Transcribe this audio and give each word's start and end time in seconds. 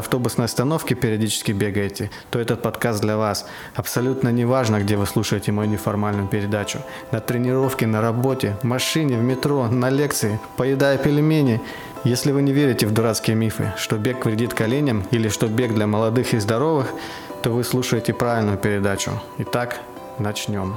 автобусной 0.00 0.46
остановки 0.46 0.94
периодически 0.94 1.52
бегаете, 1.52 2.10
то 2.30 2.38
этот 2.38 2.62
подкаст 2.62 3.00
для 3.00 3.16
вас. 3.16 3.46
Абсолютно 3.74 4.30
не 4.30 4.44
важно, 4.44 4.80
где 4.80 4.96
вы 4.96 5.06
слушаете 5.06 5.52
мою 5.52 5.70
неформальную 5.70 6.26
передачу. 6.28 6.80
На 7.12 7.20
тренировке, 7.20 7.86
на 7.86 8.00
работе, 8.00 8.56
в 8.62 8.64
машине, 8.64 9.16
в 9.16 9.22
метро, 9.22 9.68
на 9.68 9.88
лекции, 9.88 10.40
поедая 10.56 10.98
пельмени. 10.98 11.60
Если 12.02 12.32
вы 12.32 12.42
не 12.42 12.52
верите 12.52 12.86
в 12.86 12.92
дурацкие 12.92 13.36
мифы, 13.36 13.72
что 13.76 13.96
бег 13.96 14.24
вредит 14.24 14.54
коленям 14.54 15.04
или 15.12 15.28
что 15.28 15.46
бег 15.46 15.74
для 15.74 15.86
молодых 15.86 16.34
и 16.34 16.38
здоровых, 16.38 16.92
то 17.42 17.50
вы 17.50 17.62
слушаете 17.62 18.12
правильную 18.12 18.58
передачу. 18.58 19.12
Итак, 19.38 19.80
начнем. 20.18 20.76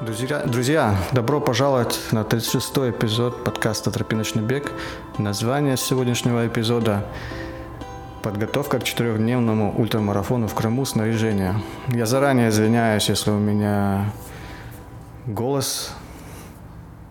Друзья, 0.00 0.44
друзья, 0.44 0.96
добро 1.10 1.40
пожаловать 1.40 1.98
на 2.12 2.20
36-й 2.20 2.90
эпизод 2.90 3.42
подкаста 3.42 3.90
«Тропиночный 3.90 4.44
бег». 4.44 4.70
Название 5.18 5.76
сегодняшнего 5.76 6.46
эпизода 6.46 7.04
«Подготовка 8.22 8.78
к 8.78 8.84
четырехдневному 8.84 9.74
ультрамарафону 9.76 10.46
в 10.46 10.54
Крыму. 10.54 10.84
Снаряжение». 10.84 11.60
Я 11.88 12.06
заранее 12.06 12.50
извиняюсь, 12.50 13.08
если 13.08 13.32
у 13.32 13.38
меня 13.38 14.12
голос 15.26 15.92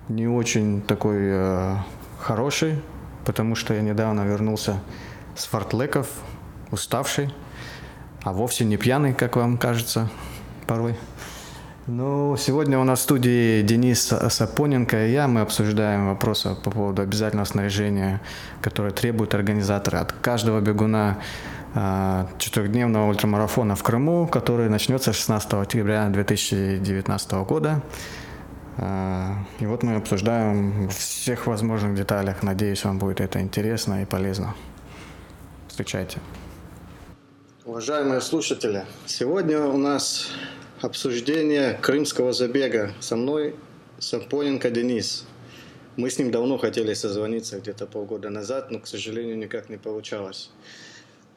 не 0.07 0.29
очень 0.29 0.81
такой 0.81 1.17
э, 1.19 1.75
хороший, 2.21 2.81
потому 3.25 3.55
что 3.55 3.73
я 3.73 3.81
недавно 3.81 4.21
вернулся 4.21 4.79
с 5.35 5.43
фортлеков, 5.43 6.07
уставший, 6.71 7.33
а 8.23 8.31
вовсе 8.31 8.63
не 8.63 8.77
пьяный, 8.77 9.13
как 9.13 9.35
вам 9.35 9.57
кажется 9.57 10.09
порой. 10.67 10.95
Ну, 11.89 12.35
сегодня 12.35 12.77
у 12.79 12.83
нас 12.83 12.99
в 12.99 13.03
студии 13.03 13.61
Денис 13.61 14.13
Сапоненко 14.29 15.07
и 15.07 15.11
я. 15.13 15.29
Мы 15.29 15.39
обсуждаем 15.39 16.07
вопросы 16.07 16.53
по 16.53 16.69
поводу 16.69 17.01
обязательного 17.01 17.45
снаряжения, 17.45 18.19
которое 18.61 18.91
требует 18.91 19.33
организаторы 19.33 19.99
от 19.99 20.11
каждого 20.11 20.59
бегуна 20.59 21.17
а, 21.75 22.27
четырехдневного 22.39 23.07
ультрамарафона 23.07 23.77
в 23.77 23.83
Крыму, 23.83 24.27
который 24.27 24.67
начнется 24.67 25.13
16 25.13 25.53
октября 25.53 26.09
2019 26.09 27.31
года. 27.47 27.81
А, 28.75 29.35
и 29.59 29.65
вот 29.65 29.81
мы 29.81 29.95
обсуждаем 29.95 30.89
всех 30.89 31.47
возможных 31.47 31.95
деталях. 31.95 32.43
Надеюсь, 32.43 32.83
вам 32.83 32.99
будет 32.99 33.21
это 33.21 33.39
интересно 33.39 34.01
и 34.01 34.05
полезно. 34.05 34.55
Встречайте. 35.69 36.19
Уважаемые 37.63 38.19
слушатели, 38.19 38.83
сегодня 39.05 39.61
у 39.61 39.77
нас 39.77 40.31
обсуждение 40.81 41.79
крымского 41.81 42.33
забега. 42.33 42.93
Со 42.99 43.15
мной 43.15 43.55
Сапоненко 43.99 44.69
Денис. 44.69 45.25
Мы 45.95 46.11
с 46.11 46.19
ним 46.19 46.29
давно 46.29 46.57
хотели 46.57 46.93
созвониться, 46.93 47.59
где-то 47.59 47.87
полгода 47.87 48.29
назад, 48.29 48.69
но, 48.69 48.79
к 48.79 48.87
сожалению, 48.87 49.37
никак 49.37 49.69
не 49.69 49.77
получалось. 49.77 50.51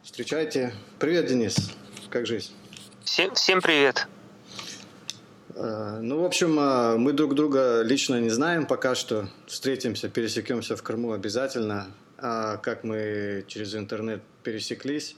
Встречайте. 0.02 0.74
Привет, 0.98 1.26
Денис. 1.26 1.56
Как 2.10 2.26
жизнь? 2.26 2.52
Всем, 3.04 3.34
всем 3.34 3.62
привет. 3.62 4.06
А, 5.56 5.98
ну, 6.00 6.20
в 6.20 6.24
общем, 6.24 6.58
а, 6.58 6.96
мы 6.98 7.12
друг 7.12 7.34
друга 7.34 7.80
лично 7.82 8.20
не 8.20 8.28
знаем 8.28 8.66
пока 8.66 8.94
что. 8.94 9.30
Встретимся, 9.46 10.10
пересекемся 10.10 10.76
в 10.76 10.82
Крыму 10.82 11.12
обязательно. 11.12 11.86
А 12.18 12.58
как 12.58 12.84
мы 12.84 13.44
через 13.46 13.74
интернет 13.74 14.20
пересеклись, 14.42 15.16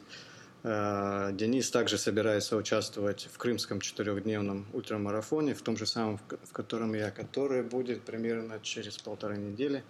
Денис 0.65 1.69
также 1.73 1.99
собирается 1.99 2.57
участвовать 2.57 3.29
в 3.33 3.37
крымском 3.37 3.81
четырехдневном 3.81 4.65
ультрамарафоне, 4.73 5.55
в 5.55 5.63
том 5.63 5.77
же 5.77 5.87
самом, 5.87 6.19
в 6.19 6.53
котором 6.53 6.95
я, 6.95 7.11
который 7.11 7.63
будет 7.63 8.03
примерно 8.03 8.61
через 8.63 8.97
полторы 8.97 9.37
недели. 9.39 9.83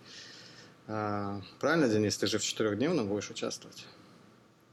Э, 0.89 1.41
правильно, 1.61 1.89
Денис, 1.89 2.17
ты 2.17 2.27
же 2.27 2.39
в 2.39 2.43
четырехдневном 2.43 3.07
будешь 3.07 3.31
участвовать? 3.31 3.87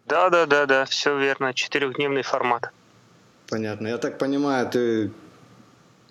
Да, 0.06 0.30
да, 0.30 0.46
да, 0.46 0.66
да, 0.66 0.86
все 0.86 1.18
верно, 1.18 1.54
четырехдневный 1.54 2.24
формат. 2.24 2.72
Понятно. 3.50 3.88
Я 3.88 3.98
так 3.98 4.18
понимаю, 4.18 4.70
ты 4.70 5.12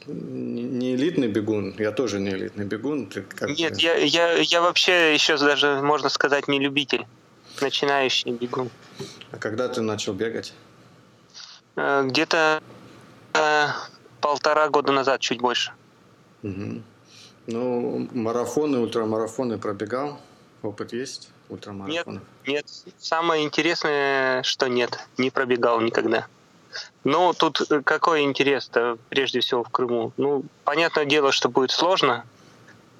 не 0.06 0.94
элитный 0.94 1.28
бегун, 1.28 1.74
я 1.78 1.92
тоже 1.92 2.20
не 2.20 2.30
элитный 2.30 2.64
бегун. 2.64 3.06
Ты 3.06 3.22
как 3.22 3.48
Нет, 3.50 3.78
я, 3.78 3.96
я, 3.96 4.34
я 4.34 4.60
вообще 4.60 5.14
еще 5.14 5.36
даже, 5.36 5.80
можно 5.82 6.08
сказать, 6.08 6.46
не 6.48 6.60
любитель 6.60 7.06
начинающий 7.60 8.32
бегун. 8.32 8.70
А 9.32 9.36
когда 9.36 9.68
ты 9.68 9.80
начал 9.82 10.14
бегать? 10.14 10.54
Э, 11.76 12.02
где-то 12.04 12.62
э, 13.34 13.66
полтора 14.20 14.68
года 14.68 14.92
назад, 14.92 15.20
чуть 15.20 15.40
больше. 15.40 15.72
Угу. 16.42 16.82
Ну, 17.46 18.08
марафоны, 18.12 18.78
ультрамарафоны 18.78 19.58
пробегал? 19.58 20.18
Опыт 20.62 20.92
есть 20.92 21.30
ультрамарафонов? 21.48 22.22
Нет, 22.46 22.64
нет. 22.66 22.66
Самое 22.98 23.44
интересное, 23.44 24.42
что 24.42 24.68
нет, 24.68 24.98
не 25.18 25.30
пробегал 25.30 25.80
никогда. 25.80 26.26
Ну, 27.04 27.32
тут 27.32 27.62
какой 27.84 28.22
интерес-то 28.22 28.98
прежде 29.08 29.40
всего 29.40 29.64
в 29.64 29.70
Крыму? 29.70 30.12
Ну, 30.16 30.44
понятное 30.64 31.04
дело, 31.04 31.32
что 31.32 31.48
будет 31.48 31.70
сложно, 31.70 32.24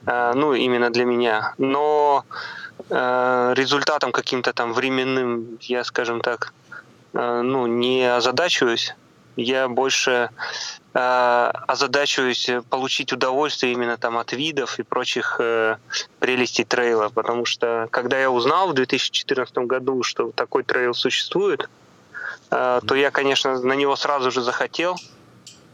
э, 0.07 0.33
ну, 0.35 0.55
именно 0.55 0.91
для 0.91 1.05
меня, 1.05 1.55
но 1.59 2.25
Э, 2.29 2.68
результатом 2.91 4.13
каким-то 4.13 4.53
там 4.53 4.73
временным, 4.73 5.59
я, 5.63 5.85
скажем 5.85 6.21
так, 6.21 6.53
э, 7.13 7.41
ну, 7.43 7.67
не 7.67 8.05
озадачиваюсь. 8.05 8.95
Я 9.37 9.69
больше 9.69 10.31
э, 10.95 10.99
озадачиваюсь 11.69 12.51
получить 12.71 13.13
удовольствие 13.13 13.73
именно 13.73 13.97
там 13.97 14.19
от 14.19 14.33
видов 14.33 14.79
и 14.79 14.83
прочих 14.83 15.37
э, 15.39 15.77
прелестей 16.19 16.65
трейла, 16.65 17.09
потому 17.09 17.45
что 17.45 17.89
когда 17.91 18.19
я 18.19 18.31
узнал 18.31 18.69
в 18.69 18.75
2014 18.75 19.59
году, 19.59 20.03
что 20.03 20.33
такой 20.33 20.65
трейл 20.65 20.95
существует, 20.95 21.69
э, 22.51 22.81
то 22.85 22.95
я, 22.95 23.11
конечно, 23.11 23.61
на 23.61 23.75
него 23.75 23.95
сразу 23.97 24.31
же 24.31 24.43
захотел. 24.43 24.97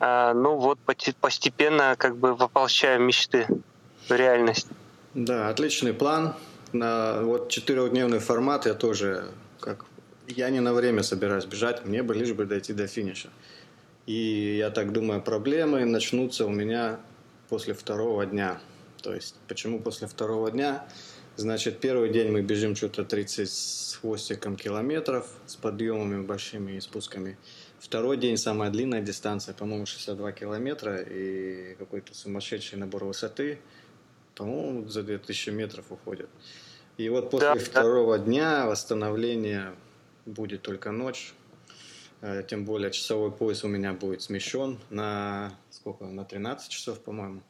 Э, 0.01 0.33
ну 0.35 0.57
вот 0.57 0.79
постепенно 1.21 1.95
как 1.97 2.17
бы 2.17 2.35
воплощаю 2.35 3.01
мечты 3.01 3.47
в 4.09 4.13
реальность. 4.13 4.67
Да, 5.15 5.49
отличный 5.49 5.95
план 5.95 6.35
на 6.75 7.23
вот 7.23 7.49
четырехдневный 7.49 8.19
формат 8.19 8.67
я 8.67 8.75
тоже 8.75 9.31
как 9.65 9.87
я 10.29 10.51
не 10.51 10.61
на 10.61 10.75
время 10.75 11.03
собираюсь 11.03 11.47
бежать, 11.47 11.87
мне 11.87 12.03
бы 12.03 12.15
лишь 12.15 12.33
бы 12.33 12.45
дойти 12.45 12.73
до 12.73 12.87
финиша. 12.87 13.31
И 14.07 14.57
я 14.59 14.71
так 14.71 14.93
думаю, 14.93 15.23
проблемы 15.23 15.85
начнутся 15.87 16.45
у 16.45 16.51
меня 16.51 17.01
после 17.49 17.73
второго 17.73 18.27
дня. 18.27 18.61
То 19.03 19.15
есть, 19.15 19.37
почему 19.49 19.81
после 19.81 20.07
второго 20.07 20.51
дня? 20.51 20.87
Значит, 21.37 21.81
первый 21.81 22.11
день 22.11 22.31
мы 22.31 22.43
бежим 22.43 22.77
что-то 22.77 23.05
30 23.05 23.51
с 23.51 23.99
хвостиком 24.01 24.57
километров, 24.57 25.27
с 25.47 25.57
подъемами 25.57 26.23
большими 26.23 26.73
и 26.73 26.81
спусками. 26.81 27.39
Второй 27.79 28.19
день 28.19 28.37
самая 28.37 28.71
длинная 28.71 29.01
дистанция, 29.01 29.55
по-моему, 29.55 29.87
62 29.87 30.33
километра 30.33 30.97
и 30.97 31.75
какой-то 31.79 32.15
сумасшедший 32.15 32.79
набор 32.79 33.05
высоты. 33.05 33.59
По-моему, 34.35 34.89
за 34.89 35.03
2000 35.03 35.51
метров 35.51 35.87
уходит. 35.91 36.29
И 36.97 37.09
вот 37.09 37.31
после 37.31 37.55
да, 37.55 37.57
второго 37.57 38.19
да. 38.19 38.25
дня 38.25 38.67
восстановление 38.67 39.75
будет 40.27 40.63
только 40.63 40.93
ночь. 40.93 41.33
Э, 42.21 42.43
тем 42.49 42.65
более 42.65 42.91
часовой 42.91 43.33
пояс 43.33 43.65
у 43.65 43.69
меня 43.69 43.93
будет 43.93 44.23
смещен 44.23 44.79
на 44.91 45.53
сколько? 45.71 46.05
На 46.05 46.25
13 46.25 46.71
часов, 46.71 47.01
по-моему. 47.01 47.43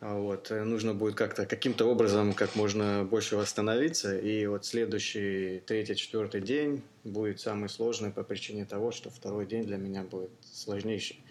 А 0.00 0.14
вот. 0.14 0.50
Э, 0.50 0.62
нужно 0.62 0.92
будет 0.94 1.14
как-то 1.14 1.46
каким-то 1.46 1.86
образом 1.86 2.34
как 2.34 2.54
можно 2.54 3.04
больше 3.04 3.36
восстановиться. 3.36 4.16
И 4.18 4.46
вот 4.46 4.66
следующий, 4.66 5.62
третий, 5.66 5.96
четвертый 5.96 6.42
день 6.42 6.82
будет 7.02 7.40
самый 7.40 7.68
сложный 7.68 8.10
по 8.10 8.22
причине 8.22 8.66
того, 8.66 8.92
что 8.92 9.08
второй 9.08 9.46
день 9.46 9.64
для 9.64 9.78
меня 9.78 10.02
будет 10.02 10.30
сложнейший. 10.42 11.24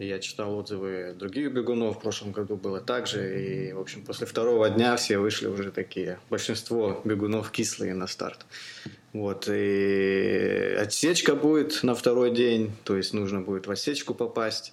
Я 0.00 0.18
читал 0.18 0.56
отзывы 0.56 1.12
других 1.14 1.52
бегунов, 1.52 1.98
в 1.98 2.00
прошлом 2.00 2.32
году 2.32 2.56
было 2.56 2.80
так 2.80 3.06
же. 3.06 3.68
И, 3.68 3.72
в 3.74 3.80
общем, 3.80 4.02
после 4.02 4.26
второго 4.26 4.70
дня 4.70 4.96
все 4.96 5.18
вышли 5.18 5.46
уже 5.46 5.70
такие, 5.70 6.18
большинство 6.30 7.02
бегунов 7.04 7.50
кислые 7.50 7.92
на 7.92 8.06
старт. 8.06 8.46
Вот, 9.12 9.46
и 9.52 10.74
отсечка 10.80 11.34
будет 11.34 11.82
на 11.82 11.94
второй 11.94 12.30
день, 12.34 12.72
то 12.84 12.96
есть 12.96 13.12
нужно 13.12 13.42
будет 13.42 13.66
в 13.66 13.70
отсечку 13.70 14.14
попасть. 14.14 14.72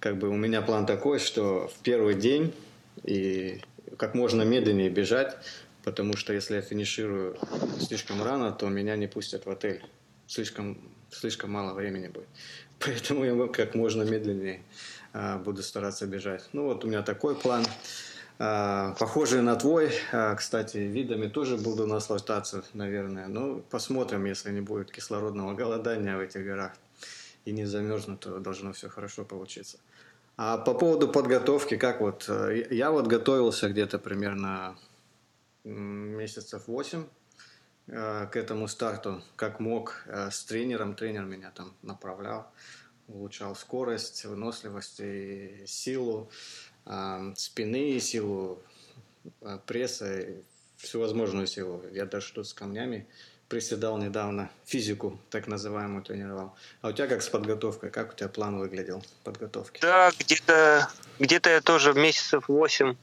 Как 0.00 0.18
бы 0.18 0.28
у 0.28 0.36
меня 0.36 0.62
план 0.62 0.84
такой, 0.84 1.20
что 1.20 1.68
в 1.68 1.82
первый 1.84 2.16
день 2.16 2.52
и 3.04 3.60
как 3.96 4.16
можно 4.16 4.42
медленнее 4.42 4.90
бежать, 4.90 5.36
потому 5.84 6.16
что 6.16 6.32
если 6.32 6.56
я 6.56 6.60
финиширую 6.60 7.38
слишком 7.78 8.20
рано, 8.20 8.50
то 8.50 8.68
меня 8.68 8.96
не 8.96 9.06
пустят 9.06 9.46
в 9.46 9.50
отель. 9.50 9.80
Слишком, 10.26 10.80
слишком 11.12 11.52
мало 11.52 11.72
времени 11.72 12.08
будет. 12.08 12.26
Поэтому 12.84 13.24
я 13.24 13.48
как 13.48 13.74
можно 13.74 14.02
медленнее 14.02 14.62
а, 15.12 15.38
буду 15.38 15.62
стараться 15.62 16.06
бежать. 16.06 16.48
Ну 16.52 16.64
вот 16.64 16.84
у 16.84 16.88
меня 16.88 17.02
такой 17.02 17.34
план. 17.34 17.64
А, 18.38 18.94
похожий 18.98 19.40
на 19.40 19.56
твой, 19.56 19.90
а, 20.12 20.34
кстати, 20.34 20.76
видами 20.78 21.26
тоже 21.26 21.56
буду 21.56 21.86
наслаждаться, 21.86 22.64
наверное. 22.74 23.28
Ну, 23.28 23.62
посмотрим, 23.70 24.26
если 24.26 24.52
не 24.52 24.60
будет 24.60 24.90
кислородного 24.90 25.54
голодания 25.54 26.16
в 26.16 26.20
этих 26.20 26.44
горах 26.44 26.72
и 27.46 27.52
не 27.52 27.64
замерзнут, 27.64 28.20
то 28.20 28.38
должно 28.38 28.72
все 28.74 28.90
хорошо 28.90 29.24
получиться. 29.24 29.78
А 30.36 30.58
по 30.58 30.74
поводу 30.74 31.08
подготовки, 31.08 31.78
как 31.78 32.02
вот, 32.02 32.26
э, 32.28 32.66
я 32.70 32.90
вот 32.90 33.06
готовился 33.06 33.70
где-то 33.70 33.98
примерно 33.98 34.76
месяцев 35.64 36.64
8 36.66 37.00
э, 37.00 37.04
к 37.86 38.30
этому 38.34 38.68
старту, 38.68 39.22
как 39.36 39.60
мог, 39.60 40.04
э, 40.06 40.30
с 40.30 40.44
тренером, 40.44 40.94
тренер 40.94 41.24
меня 41.24 41.50
там 41.54 41.72
направлял, 41.82 42.50
улучшал 43.08 43.54
скорость, 43.54 44.24
выносливость 44.24 45.00
и 45.00 45.64
силу 45.66 46.30
спины, 47.34 47.98
силу 47.98 48.62
пресса, 49.66 50.24
всевозможную 50.76 51.46
силу. 51.46 51.82
Я 51.92 52.06
даже 52.06 52.32
тут 52.32 52.46
с 52.46 52.54
камнями 52.54 53.06
приседал 53.48 53.98
недавно, 53.98 54.50
физику 54.64 55.18
так 55.30 55.46
называемую 55.46 56.02
тренировал. 56.02 56.54
А 56.80 56.88
у 56.88 56.92
тебя 56.92 57.06
как 57.06 57.22
с 57.22 57.28
подготовкой? 57.28 57.90
Как 57.90 58.12
у 58.12 58.16
тебя 58.16 58.28
план 58.28 58.58
выглядел 58.58 59.04
подготовки? 59.24 59.80
Да, 59.80 60.10
где-то 60.18 60.90
где 61.18 61.40
я 61.44 61.60
тоже 61.60 61.94
месяцев 61.94 62.48
8 62.48 62.90
а, 62.90 62.96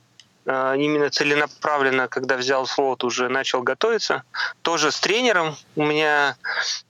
именно 0.46 1.10
целенаправленно, 1.10 2.08
когда 2.08 2.38
взял 2.38 2.66
слот, 2.66 3.04
уже 3.04 3.30
начал 3.30 3.62
готовиться. 3.62 4.24
Тоже 4.62 4.92
с 4.92 5.00
тренером. 5.00 5.56
У 5.76 5.86
меня 5.86 6.36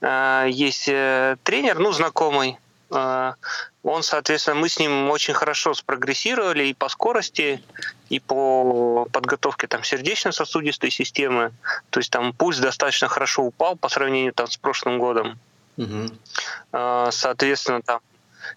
э, 0.01 0.47
есть 0.49 0.87
э, 0.87 1.37
тренер, 1.43 1.79
ну, 1.79 1.91
знакомый, 1.91 2.57
а, 2.95 3.35
он, 3.81 4.03
соответственно, 4.03 4.59
мы 4.59 4.69
с 4.69 4.79
ним 4.79 5.09
очень 5.09 5.33
хорошо 5.33 5.73
спрогрессировали 5.73 6.65
и 6.65 6.73
по 6.73 6.89
скорости, 6.89 7.63
и 8.09 8.19
по 8.19 9.07
подготовке 9.11 9.67
там 9.67 9.83
сердечно-сосудистой 9.83 10.91
системы. 10.91 11.51
То 11.89 11.99
есть 11.99 12.11
там 12.11 12.33
пульс 12.33 12.59
достаточно 12.59 13.07
хорошо 13.07 13.43
упал 13.43 13.75
по 13.75 13.89
сравнению 13.89 14.33
там 14.33 14.47
с 14.47 14.57
прошлым 14.57 14.99
годом. 14.99 15.39
Угу. 15.77 17.11
Соответственно, 17.11 17.81
там 17.81 17.99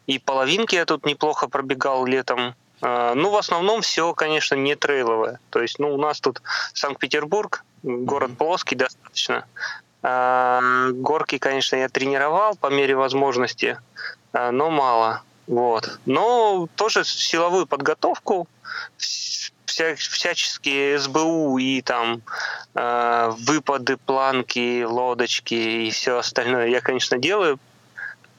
и 0.07 0.19
половинки 0.19 0.75
я 0.75 0.85
тут 0.85 1.07
неплохо 1.07 1.49
пробегал 1.49 2.05
летом. 2.05 2.55
А, 2.83 3.15
ну, 3.15 3.31
в 3.31 3.37
основном 3.37 3.83
все, 3.83 4.13
конечно, 4.15 4.55
не 4.55 4.75
трейловое. 4.75 5.41
То 5.51 5.61
есть, 5.63 5.79
ну, 5.79 5.95
у 5.95 5.99
нас 5.99 6.21
тут 6.21 6.43
Санкт-Петербург, 6.75 7.65
город 7.83 8.31
mm 8.31 8.37
плоский 8.37 8.77
достаточно. 8.77 9.45
Горки, 10.03 11.39
конечно, 11.39 11.77
я 11.77 11.89
тренировал 11.89 12.55
по 12.55 12.69
мере 12.69 12.95
возможности. 12.95 13.79
А, 14.33 14.51
но 14.53 14.71
мало. 14.71 15.23
Вот. 15.47 15.99
Но 16.07 16.69
тоже 16.77 17.05
силовую 17.05 17.67
подготовку, 17.67 18.49
вся, 18.97 19.95
всяческие 19.95 20.99
СБУ 20.99 21.59
и 21.59 21.83
там 21.83 22.23
э, 22.75 23.33
выпады, 23.39 23.97
планки, 23.97 24.83
лодочки 24.85 25.55
и 25.55 25.91
все 25.91 26.19
остальное 26.19 26.69
я, 26.69 26.81
конечно, 26.81 27.19
делаю. 27.19 27.59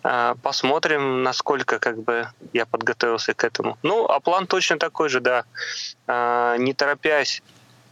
Э, 0.09 0.36
посмотрим, 0.42 1.24
насколько 1.24 1.80
как 1.80 2.01
бы 2.01 2.27
я 2.54 2.65
подготовился 2.65 3.33
к 3.33 3.44
этому. 3.44 3.77
Ну, 3.83 4.06
а 4.06 4.19
план 4.19 4.48
точно 4.48 4.80
такой 4.80 5.09
же, 5.09 5.19
да. 5.19 5.44
Э, 6.07 6.56
не 6.59 6.74
торопясь 6.74 7.42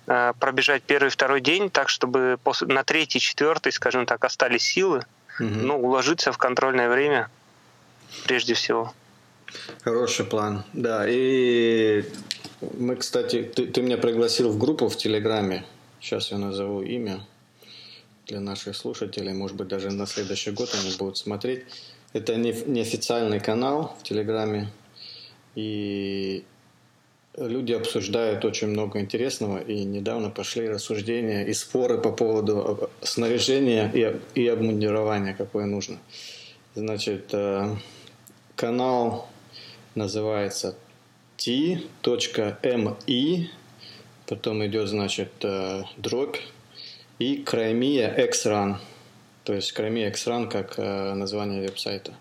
э, 0.08 0.34
пробежать 0.40 0.84
первый, 0.84 1.10
второй 1.10 1.42
день, 1.42 1.70
так 1.70 1.90
чтобы 1.90 2.40
на 2.62 2.84
третий, 2.84 3.20
четвертый, 3.20 3.72
скажем 3.72 4.06
так, 4.06 4.24
остались 4.24 4.64
силы, 4.64 5.06
угу. 5.40 5.50
ну, 5.50 5.78
уложиться 5.82 6.32
в 6.32 6.38
контрольное 6.38 6.90
время– 6.90 7.30
прежде 8.24 8.54
всего. 8.54 8.94
Хороший 9.84 10.26
план, 10.26 10.64
да. 10.74 11.06
И 11.08 12.04
мы, 12.78 12.96
кстати, 12.96 13.44
ты, 13.44 13.68
ты 13.68 13.82
меня 13.82 13.98
пригласил 13.98 14.52
в 14.52 14.58
группу 14.58 14.90
в 14.90 14.98
Телеграме. 14.98 15.66
Сейчас 16.02 16.32
я 16.32 16.38
назову 16.38 16.82
имя 16.82 17.26
для 18.28 18.40
наших 18.40 18.76
слушателей. 18.76 19.34
Может 19.34 19.56
быть, 19.56 19.68
даже 19.68 19.92
на 19.92 20.08
следующий 20.08 20.52
год 20.52 20.70
они 20.74 20.96
будут 20.98 21.18
смотреть. 21.18 21.66
Это 22.16 22.38
не, 22.38 22.54
неофициальный 22.54 23.42
канал 23.42 23.94
в 24.00 24.04
Телеграме. 24.04 24.70
И 25.56 26.46
люди 27.36 27.74
обсуждают 27.74 28.46
очень 28.46 28.70
много 28.70 29.02
интересного. 29.02 29.58
И 29.58 29.84
недавно 29.84 30.30
пошли 30.30 30.70
рассуждения 30.70 31.44
и 31.44 31.54
споры 31.54 31.98
по 31.98 32.14
поводу 32.14 32.90
снаряжения 33.02 33.92
и, 33.94 34.18
и 34.34 34.48
обмундирования, 34.48 35.34
какое 35.34 35.66
нужно. 35.66 35.98
Значит, 36.74 37.34
э, 37.34 37.76
канал 38.56 39.28
называется 39.94 40.78
t.mi, 41.36 43.48
потом 44.26 44.66
идет, 44.66 44.88
значит, 44.88 45.34
э, 45.44 45.84
дробь 45.98 46.38
и 47.20 47.44
Crimea 47.44 48.26
X-Run. 48.28 48.78
То 49.46 49.54
есть 49.54 49.78
Crimea 49.78 50.10
X-Run 50.10 50.50
как 50.50 50.78
э, 50.78 51.14
название 51.14 51.62
веб-сайта 51.62 52.14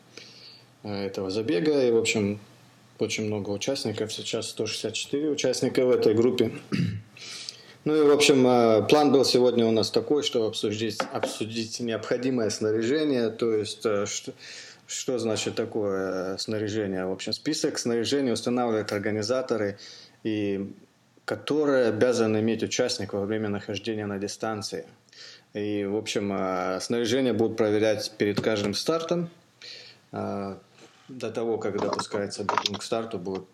э, 0.83 1.07
этого 1.07 1.31
забега. 1.31 1.85
И, 1.85 1.91
в 1.91 1.97
общем, 1.97 2.39
очень 2.99 3.27
много 3.27 3.51
участников. 3.51 4.13
Сейчас 4.13 4.51
164 4.51 5.31
участника 5.31 5.85
в 5.85 5.91
этой 5.91 6.15
группе. 6.15 6.53
Ну 7.85 7.95
и, 7.95 8.03
в 8.03 8.13
общем, 8.13 8.87
план 8.87 9.13
был 9.13 9.27
сегодня 9.27 9.67
у 9.67 9.71
нас 9.71 9.91
такой, 9.91 10.23
чтобы 10.23 10.47
обсудить, 10.47 11.03
обсудить 11.13 11.81
необходимое 11.81 12.49
снаряжение, 12.49 13.29
то 13.29 13.53
есть 13.53 13.81
что, 13.81 14.33
что 14.87 15.19
значит 15.19 15.55
такое 15.55 16.39
снаряжение? 16.39 17.05
В 17.05 17.13
общем, 17.13 17.35
список 17.35 17.79
снаряжения 17.79 18.33
устанавливают 18.33 18.91
организаторы, 18.93 19.77
и 20.23 20.73
которые 21.25 21.89
обязаны 21.89 22.39
иметь 22.39 22.63
участник 22.63 23.13
во 23.13 23.25
время 23.25 23.49
нахождения 23.49 24.07
на 24.07 24.19
дистанции. 24.19 24.87
И, 25.55 25.85
в 25.85 25.97
общем, 25.97 26.33
э, 26.33 26.81
снаряжение 26.81 27.33
будут 27.33 27.57
проверять 27.57 28.13
перед 28.19 28.41
каждым 28.41 28.75
стартом. 28.75 29.31
Э, 30.13 30.57
до 31.09 31.31
того, 31.31 31.59
как 31.59 31.81
допускается 31.81 32.45
к 32.45 32.83
старту, 32.83 33.19
будут 33.19 33.49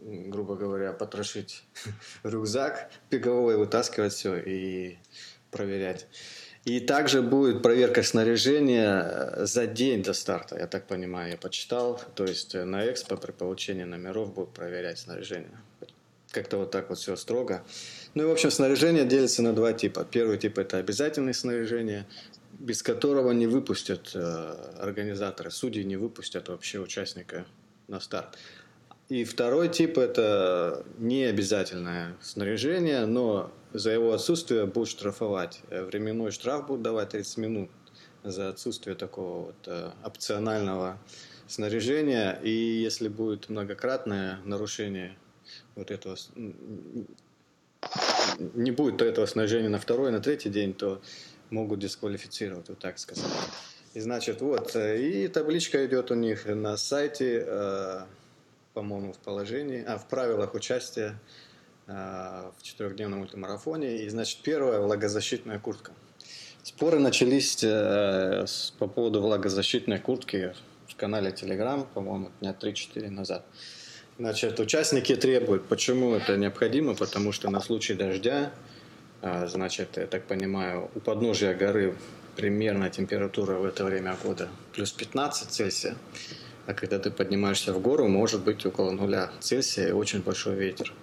грубо 0.00 0.56
говоря, 0.56 0.92
потрошить 0.92 1.62
рюкзак 2.22 2.90
беговой, 3.10 3.56
вытаскивать 3.56 4.12
все 4.12 4.36
и 4.36 4.98
проверять. 5.50 6.06
И 6.64 6.80
также 6.80 7.22
будет 7.22 7.62
проверка 7.62 8.02
снаряжения 8.02 9.02
э, 9.02 9.46
за 9.46 9.66
день 9.66 10.02
до 10.02 10.12
старта, 10.12 10.58
я 10.58 10.66
так 10.66 10.86
понимаю, 10.86 11.32
я 11.32 11.36
почитал. 11.36 12.00
То 12.14 12.24
есть 12.24 12.54
э, 12.54 12.64
на 12.64 12.90
экспо 12.90 13.16
при 13.16 13.30
получении 13.30 13.84
номеров 13.84 14.34
будут 14.34 14.52
проверять 14.52 14.98
снаряжение. 14.98 15.56
Как-то 16.32 16.58
вот 16.58 16.72
так 16.72 16.88
вот 16.88 16.98
все 16.98 17.14
строго. 17.14 17.64
Ну 18.16 18.22
и, 18.22 18.26
в 18.26 18.30
общем, 18.30 18.50
снаряжение 18.50 19.04
делится 19.04 19.42
на 19.42 19.52
два 19.52 19.74
типа. 19.74 20.06
Первый 20.10 20.38
тип– 20.38 20.56
это 20.58 20.78
обязательное 20.78 21.34
снаряжение, 21.34 22.06
без 22.58 22.82
которого 22.82 23.30
не 23.32 23.46
выпустят 23.46 24.12
э, 24.14 24.54
организаторы, 24.80 25.50
судьи 25.50 25.84
не 25.84 25.96
выпустят 25.96 26.48
вообще 26.48 26.80
участника 26.80 27.44
на 27.88 28.00
старт. 28.00 28.38
И 29.10 29.24
второй 29.24 29.68
тип– 29.68 29.98
это 29.98 30.82
необязательное 30.96 32.16
снаряжение, 32.22 33.04
но 33.04 33.52
за 33.74 33.90
его 33.90 34.14
отсутствие 34.14 34.64
будут 34.64 34.88
штрафовать. 34.88 35.60
Э, 35.68 35.84
временной 35.84 36.30
штраф 36.30 36.68
будут 36.68 36.80
давать 36.80 37.10
30 37.10 37.36
минут 37.36 37.70
за 38.24 38.48
отсутствие 38.48 38.96
такого 38.96 39.48
вот 39.48 39.56
э, 39.66 39.90
опционального 40.02 40.98
снаряжения. 41.48 42.40
И 42.42 42.48
если 42.48 43.08
будет 43.08 43.50
многократное 43.50 44.38
нарушение 44.46 45.18
вот 45.74 45.90
этого, 45.90 46.16
не 48.38 48.70
будет 48.70 49.02
этого 49.02 49.26
снаряжения 49.26 49.68
на 49.68 49.78
второй, 49.78 50.12
на 50.12 50.20
третий 50.20 50.50
день, 50.50 50.74
то 50.74 51.00
могут 51.50 51.80
дисквалифицировать, 51.80 52.68
вот 52.68 52.78
так 52.78 52.98
сказать. 52.98 53.24
И 53.94 54.00
значит, 54.00 54.40
вот, 54.40 54.76
э, 54.76 55.00
и 55.00 55.28
табличка 55.28 55.86
идет 55.86 56.10
у 56.10 56.14
них 56.14 56.46
на 56.46 56.76
сайте 56.76 57.46
по-моему, 58.76 59.14
в 59.14 59.18
положении, 59.18 59.82
а 59.82 59.96
в 59.96 60.06
правилах 60.06 60.52
участия 60.52 61.18
э, 61.86 61.92
в 62.58 62.62
четырехдневном 62.62 63.22
ультрамарафоне. 63.22 64.02
И, 64.02 64.08
значит, 64.10 64.40
первая 64.42 64.80
влагозащитная 64.80 65.58
куртка. 65.58 65.92
Споры 66.62 66.98
начались 66.98 67.64
э, 67.64 68.44
с, 68.46 68.74
по 68.78 68.86
поводу 68.86 69.22
влагозащитной 69.22 69.98
куртки 69.98 70.54
в 70.88 70.94
канале 70.94 71.30
Telegram, 71.30 71.86
по-моему, 71.94 72.30
дня 72.42 72.54
3-4 72.60 73.08
назад. 73.08 73.46
Значит, 74.18 74.58
участники 74.60 75.14
требуют, 75.14 75.66
почему 75.66 76.14
это 76.14 76.38
необходимо, 76.38 76.94
потому 76.94 77.32
что 77.32 77.50
на 77.50 77.60
случай 77.60 77.92
дождя, 77.92 78.50
э, 79.20 79.46
значит, 79.46 79.96
я 79.96 80.06
так 80.06 80.24
понимаю, 80.24 80.90
у 80.94 81.00
подножия 81.00 81.52
горы 81.52 81.94
примерно 82.34 82.88
температура 82.88 83.56
в 83.56 83.64
это 83.66 83.84
время 83.84 84.16
года 84.24 84.48
плюс 84.72 84.90
15 84.92 85.50
Цельсия. 85.50 85.96
А 86.66 86.72
когда 86.72 86.98
ты 86.98 87.10
поднимаешься 87.10 87.74
в 87.74 87.80
гору, 87.80 88.08
может 88.08 88.42
быть 88.42 88.64
около 88.64 88.90
нуля 88.90 89.30
Цельсия 89.40 89.88
и 89.88 89.92
очень 89.92 90.22
большой 90.22 90.54
ветер. 90.54 90.94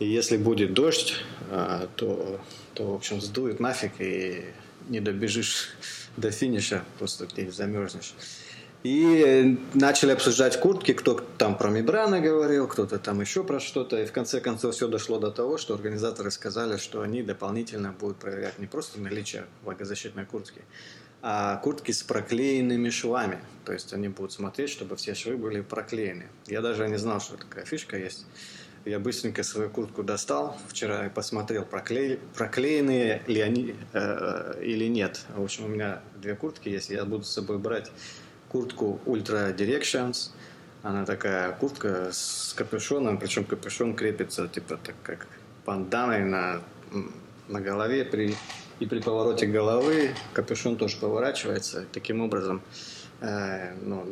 И 0.00 0.06
если 0.06 0.36
будет 0.36 0.74
дождь, 0.74 1.14
а, 1.50 1.88
то, 1.94 2.40
то 2.74 2.90
в 2.90 2.94
общем, 2.96 3.20
сдует 3.20 3.60
нафиг 3.60 3.92
и 4.00 4.44
не 4.88 4.98
добежишь 4.98 5.70
до 6.16 6.32
финиша, 6.32 6.84
просто 6.98 7.26
ты 7.26 7.50
замерзнешь. 7.52 8.12
И 8.86 9.58
начали 9.74 10.12
обсуждать 10.12 10.60
куртки, 10.60 10.92
кто 10.92 11.14
там 11.38 11.58
про 11.58 11.70
Мибрана 11.70 12.20
говорил, 12.20 12.68
кто-то 12.68 13.00
там 13.00 13.20
еще 13.20 13.42
про 13.42 13.58
что-то. 13.58 14.00
И 14.00 14.06
в 14.06 14.12
конце 14.12 14.40
концов 14.40 14.76
все 14.76 14.86
дошло 14.86 15.18
до 15.18 15.32
того, 15.32 15.58
что 15.58 15.74
организаторы 15.74 16.30
сказали, 16.30 16.76
что 16.76 17.00
они 17.00 17.24
дополнительно 17.24 17.90
будут 17.90 18.18
проверять 18.18 18.60
не 18.60 18.68
просто 18.68 19.00
наличие 19.00 19.46
влагозащитной 19.64 20.24
куртки, 20.24 20.62
а 21.20 21.56
куртки 21.56 21.90
с 21.90 22.04
проклеенными 22.04 22.90
швами. 22.90 23.40
То 23.64 23.72
есть 23.72 23.92
они 23.92 24.06
будут 24.06 24.30
смотреть, 24.30 24.70
чтобы 24.70 24.94
все 24.94 25.16
швы 25.16 25.36
были 25.36 25.62
проклеены. 25.62 26.26
Я 26.46 26.60
даже 26.60 26.88
не 26.88 26.96
знал, 26.96 27.20
что 27.20 27.36
такая 27.36 27.64
фишка 27.64 27.98
есть. 27.98 28.24
Я 28.84 29.00
быстренько 29.00 29.42
свою 29.42 29.68
куртку 29.68 30.04
достал 30.04 30.56
вчера 30.68 31.06
и 31.06 31.10
посмотрел, 31.10 31.64
прокле... 31.64 32.20
проклеенные 32.36 33.20
ли 33.26 33.40
они 33.40 33.74
э, 33.92 34.62
или 34.62 34.84
нет. 34.84 35.22
В 35.36 35.42
общем, 35.42 35.64
у 35.64 35.68
меня 35.68 36.02
две 36.22 36.36
куртки 36.36 36.68
есть, 36.68 36.90
я 36.90 37.04
буду 37.04 37.24
с 37.24 37.30
собой 37.30 37.58
брать 37.58 37.90
куртку 38.56 38.98
Ultra 39.04 39.54
Directions. 39.54 40.30
Она 40.82 41.04
такая 41.04 41.52
куртка 41.52 42.08
с 42.10 42.54
капюшоном, 42.56 43.18
причем 43.18 43.44
капюшон 43.44 43.94
крепится 43.94 44.48
типа 44.48 44.78
так 44.82 44.94
как 45.02 45.26
банданой 45.66 46.24
на, 46.24 46.62
на 47.48 47.60
голове 47.60 48.04
при, 48.04 48.34
и 48.80 48.86
при 48.86 49.00
повороте 49.00 49.46
головы 49.46 50.14
капюшон 50.32 50.76
тоже 50.76 50.96
поворачивается. 50.96 51.84
Таким 51.92 52.22
образом, 52.22 52.62
э, 53.20 53.74
ну, 53.82 54.06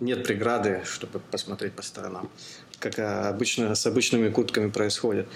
нет 0.00 0.24
преграды, 0.24 0.82
чтобы 0.84 1.18
посмотреть 1.30 1.72
по 1.72 1.82
сторонам, 1.82 2.28
как 2.78 2.98
обычно 2.98 3.74
с 3.74 3.86
обычными 3.86 4.28
куртками 4.28 4.68
происходит. 4.68 5.26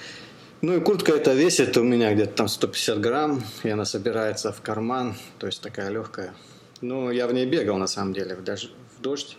Ну 0.61 0.77
и 0.77 0.81
куртка 0.81 1.13
эта 1.13 1.33
весит 1.33 1.79
у 1.79 1.83
меня 1.83 2.13
где-то 2.13 2.35
там 2.35 2.49
150 2.49 3.01
грамм, 3.01 3.43
и 3.63 3.71
она 3.71 3.87
собирается 3.87 4.53
в 4.53 4.61
карман, 4.61 5.15
то 5.39 5.47
есть 5.47 5.63
такая 5.63 5.89
легкая. 5.89 6.35
Ну, 6.81 7.11
я 7.11 7.27
в 7.27 7.35
ней 7.35 7.47
бегал, 7.47 7.77
на 7.79 7.87
самом 7.87 8.13
деле, 8.13 8.37
дождь. 8.37 8.71
В 8.97 9.01
дождь. 9.03 9.37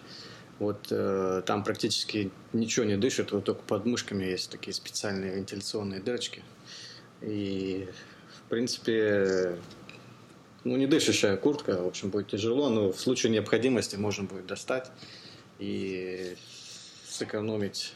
Вот 0.60 0.88
э, 0.91 1.41
там 1.45 1.63
практически 1.63 2.29
ничего 2.53 2.86
не 2.86 2.95
дышит, 2.95 3.31
вот 3.31 3.45
только 3.45 3.63
под 3.63 3.86
мышками 3.86 4.25
есть 4.25 4.51
такие 4.51 4.75
специальные 4.75 5.36
вентиляционные 5.36 6.01
дырочки. 6.01 6.43
И, 7.21 7.88
в 8.45 8.50
принципе, 8.50 9.55
ну, 10.63 10.77
не 10.77 10.86
дышащая 10.86 11.36
куртка, 11.38 11.81
в 11.81 11.88
общем, 11.88 12.12
будет 12.12 12.27
тяжело, 12.27 12.69
но 12.69 12.91
в 12.91 13.00
случае 13.00 13.31
необходимости 13.31 13.95
можно 13.95 14.25
будет 14.25 14.45
достать 14.45 14.91
и 15.57 16.36
сэкономить 17.07 17.95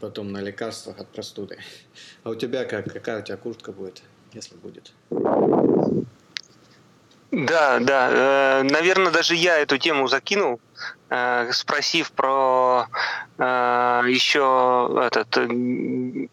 потом 0.00 0.30
на 0.30 0.40
лекарствах 0.40 1.00
от 1.00 1.08
простуды. 1.08 1.58
А 2.22 2.30
у 2.30 2.34
тебя 2.36 2.64
как? 2.64 2.92
Какая 2.92 3.20
у 3.20 3.24
тебя 3.24 3.36
куртка 3.36 3.72
будет, 3.72 4.02
если 4.32 4.54
будет? 4.56 4.92
Да, 7.30 7.78
да. 7.80 8.08
Э, 8.10 8.62
наверное, 8.64 9.12
даже 9.12 9.34
я 9.36 9.58
эту 9.58 9.78
тему 9.78 10.08
закинул, 10.08 10.60
э, 11.10 11.52
спросив 11.52 12.10
про 12.12 12.88
э, 13.38 14.02
еще 14.08 15.00
этот 15.06 15.38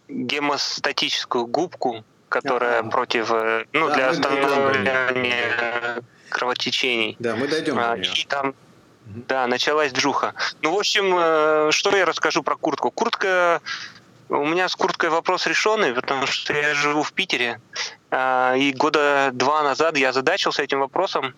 гемостатическую 0.07 1.45
губку, 1.45 2.03
которая 2.29 2.79
ага. 2.79 2.89
против, 2.89 3.29
ну, 3.73 3.87
да, 3.87 3.95
для 3.95 4.09
остановления 4.09 6.01
кровотечений. 6.29 7.15
Да, 7.19 7.35
мы 7.35 7.47
дойдем. 7.47 7.77
А, 7.77 7.95
и 7.95 8.25
там, 8.27 8.55
да, 9.05 9.47
началась 9.47 9.93
джуха. 9.93 10.33
Ну, 10.61 10.75
в 10.75 10.79
общем, 10.79 11.71
что 11.71 11.95
я 11.95 12.05
расскажу 12.05 12.43
про 12.43 12.55
куртку? 12.57 12.91
Куртка 12.91 13.61
у 14.29 14.45
меня 14.45 14.67
с 14.67 14.75
курткой 14.75 15.09
вопрос 15.09 15.47
решенный, 15.47 15.93
потому 15.93 16.27
что 16.27 16.53
я 16.53 16.73
живу 16.73 17.03
в 17.03 17.13
Питере, 17.13 17.61
а, 18.11 18.55
и 18.55 18.73
года 18.73 19.29
два 19.33 19.63
назад 19.63 19.97
я 19.97 20.11
задачился 20.13 20.63
этим 20.63 20.79
вопросом 20.79 21.33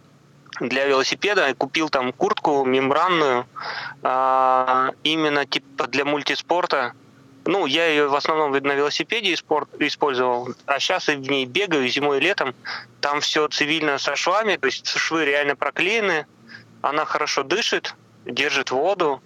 для 0.60 0.86
велосипеда 0.86 1.50
и 1.50 1.54
купил 1.54 1.90
там 1.90 2.12
куртку 2.12 2.66
мембранную, 2.66 3.46
а, 4.04 4.92
именно 5.04 5.46
типа 5.46 5.88
для 5.88 6.06
мультиспорта. 6.06 6.94
Ну, 7.46 7.66
я 7.66 7.88
ее 7.88 8.08
в 8.08 8.16
основном 8.16 8.52
на 8.52 8.74
велосипеде 8.74 9.34
использовал, 9.34 10.50
а 10.66 10.80
сейчас 10.80 11.10
и 11.10 11.16
в 11.16 11.30
ней 11.30 11.46
бегаю 11.46 11.88
зимой 11.88 12.18
и 12.18 12.22
летом. 12.22 12.54
Там 13.02 13.22
все 13.22 13.48
цивильно 13.48 13.98
со 13.98 14.16
швами, 14.16 14.58
то 14.58 14.66
есть 14.66 14.88
швы 14.88 15.26
реально 15.26 15.56
проклеены, 15.56 16.26
она 16.82 17.06
хорошо 17.06 17.44
дышит, 17.44 17.96
держит 18.26 18.72
воду, 18.72 19.22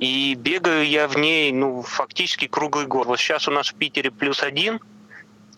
и 0.00 0.34
бегаю 0.34 0.88
я 0.88 1.06
в 1.06 1.18
ней, 1.18 1.52
ну, 1.52 1.82
фактически 1.82 2.48
круглый 2.48 2.86
год. 2.86 3.06
Вот 3.06 3.20
сейчас 3.20 3.46
у 3.48 3.50
нас 3.50 3.68
в 3.68 3.74
Питере 3.74 4.10
плюс 4.10 4.42
один, 4.42 4.80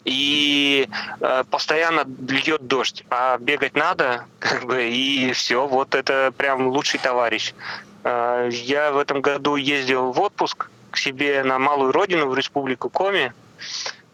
и 0.05 0.89
э, 1.21 1.45
постоянно 1.49 2.05
льет 2.29 2.67
дождь, 2.67 3.05
а 3.09 3.39
бегать 3.39 3.77
надо, 3.77 4.27
как 4.41 4.65
бы, 4.65 4.91
и 4.91 5.33
все, 5.33 5.69
вот 5.69 5.95
это 5.95 6.35
прям 6.37 6.67
лучший 6.67 6.99
товарищ. 6.99 7.55
Э, 8.03 8.49
я 8.53 8.91
в 8.91 8.99
этом 8.99 9.21
году 9.21 9.55
ездил 9.55 10.11
в 10.11 10.21
отпуск 10.21 10.71
к 10.91 10.97
себе 10.97 11.45
на 11.45 11.61
малую 11.61 11.93
родину, 11.93 12.27
в 12.27 12.35
республику 12.37 12.91
Коми, 12.91 13.33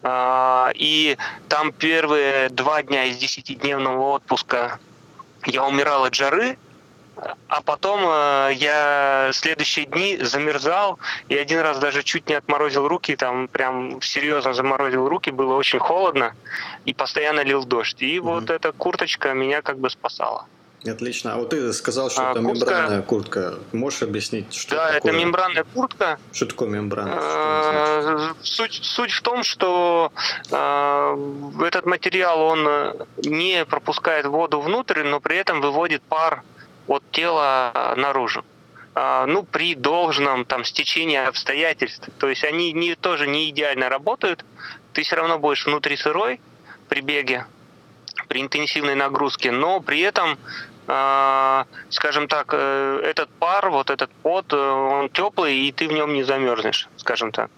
э, 0.02 0.70
и 0.74 1.16
там 1.48 1.72
первые 1.72 2.50
два 2.50 2.82
дня 2.82 3.04
из 3.04 3.16
десятидневного 3.16 4.12
отпуска 4.16 4.78
я 5.46 5.64
умирал 5.64 6.04
от 6.04 6.14
жары, 6.14 6.58
а 7.48 7.62
потом 7.62 8.00
э, 8.04 8.52
я 8.54 9.30
следующие 9.32 9.86
дни 9.86 10.18
замерзал, 10.18 10.98
и 11.28 11.36
один 11.36 11.60
раз 11.60 11.78
даже 11.78 12.02
чуть 12.02 12.28
не 12.28 12.34
отморозил 12.34 12.86
руки, 12.86 13.16
там 13.16 13.48
прям 13.48 14.00
серьезно 14.02 14.52
заморозил 14.52 15.08
руки, 15.08 15.30
было 15.30 15.54
очень 15.54 15.78
холодно, 15.78 16.34
и 16.84 16.94
постоянно 16.94 17.40
лил 17.40 17.64
дождь. 17.64 18.02
И 18.02 18.20
угу. 18.20 18.30
вот 18.30 18.50
эта 18.50 18.72
курточка 18.72 19.32
меня 19.32 19.62
как 19.62 19.78
бы 19.78 19.90
спасала. 19.90 20.46
Отлично. 20.86 21.34
А 21.34 21.36
вот 21.38 21.50
ты 21.50 21.72
сказал, 21.72 22.08
что 22.08 22.28
а, 22.28 22.30
это 22.30 22.40
куртка... 22.40 22.54
мембранная 22.54 23.02
куртка. 23.02 23.54
Можешь 23.72 24.02
объяснить, 24.02 24.54
что 24.54 24.76
да, 24.76 24.92
такое? 24.92 25.12
это 25.12 25.18
мембранная 25.18 25.64
куртка. 25.64 26.18
Что 26.32 26.46
такое 26.46 26.68
мембрана? 26.68 27.18
Э, 27.20 28.34
суть, 28.42 28.74
суть 28.84 29.10
в 29.10 29.22
том, 29.22 29.42
что 29.42 30.12
э, 30.50 31.64
этот 31.66 31.84
материал, 31.84 32.40
он 32.40 32.94
не 33.16 33.64
пропускает 33.64 34.26
воду 34.26 34.60
внутрь, 34.60 35.02
но 35.02 35.18
при 35.18 35.36
этом 35.36 35.60
выводит 35.60 36.00
пар 36.02 36.44
от 36.88 37.02
тела 37.12 37.94
наружу. 37.96 38.44
А, 39.00 39.26
ну, 39.26 39.44
при 39.44 39.76
должном 39.76 40.44
там 40.44 40.64
стечении 40.64 41.16
обстоятельств. 41.16 42.08
То 42.18 42.28
есть 42.28 42.42
они 42.42 42.72
не, 42.72 42.96
тоже 42.96 43.28
не 43.28 43.48
идеально 43.50 43.88
работают. 43.88 44.44
Ты 44.92 45.02
все 45.02 45.16
равно 45.16 45.38
будешь 45.38 45.66
внутри 45.66 45.96
сырой 45.96 46.40
при 46.88 47.00
беге, 47.00 47.46
при 48.26 48.40
интенсивной 48.40 48.96
нагрузке, 48.96 49.52
но 49.52 49.80
при 49.80 50.00
этом 50.00 50.36
э, 50.88 51.64
скажем 51.90 52.26
так, 52.26 52.48
э, 52.52 53.00
этот 53.04 53.28
пар, 53.38 53.70
вот 53.70 53.90
этот 53.90 54.10
пот, 54.22 54.52
э, 54.52 54.56
он 54.56 55.10
теплый, 55.10 55.56
и 55.56 55.70
ты 55.70 55.86
в 55.86 55.92
нем 55.92 56.12
не 56.12 56.24
замерзнешь, 56.24 56.88
скажем 56.96 57.30
так. 57.30 57.50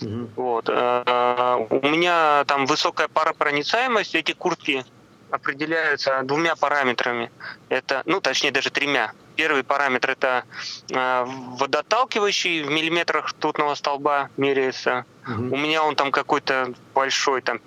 Угу. 0.00 0.30
Вот. 0.36 0.68
Э, 0.68 1.66
у 1.68 1.86
меня 1.86 2.44
там 2.46 2.64
высокая 2.64 3.08
паропроницаемость, 3.08 4.14
эти 4.14 4.32
куртки 4.32 4.86
определяются 5.30 6.22
двумя 6.22 6.56
параметрами. 6.56 7.30
Это, 7.68 8.02
ну, 8.06 8.20
точнее, 8.20 8.50
даже 8.50 8.70
тремя. 8.70 9.12
Первый 9.36 9.62
параметр 9.62 10.10
это 10.10 10.44
э, 10.90 11.24
водоотталкивающий 11.26 12.62
в 12.62 12.70
миллиметрах 12.70 13.28
ртутного 13.28 13.74
столба 13.74 14.30
меряется. 14.36 15.04
Угу. 15.26 15.54
У 15.54 15.56
меня 15.56 15.84
он 15.84 15.94
там 15.94 16.10
какой-то 16.10 16.74
большой, 16.94 17.42
там 17.42 17.60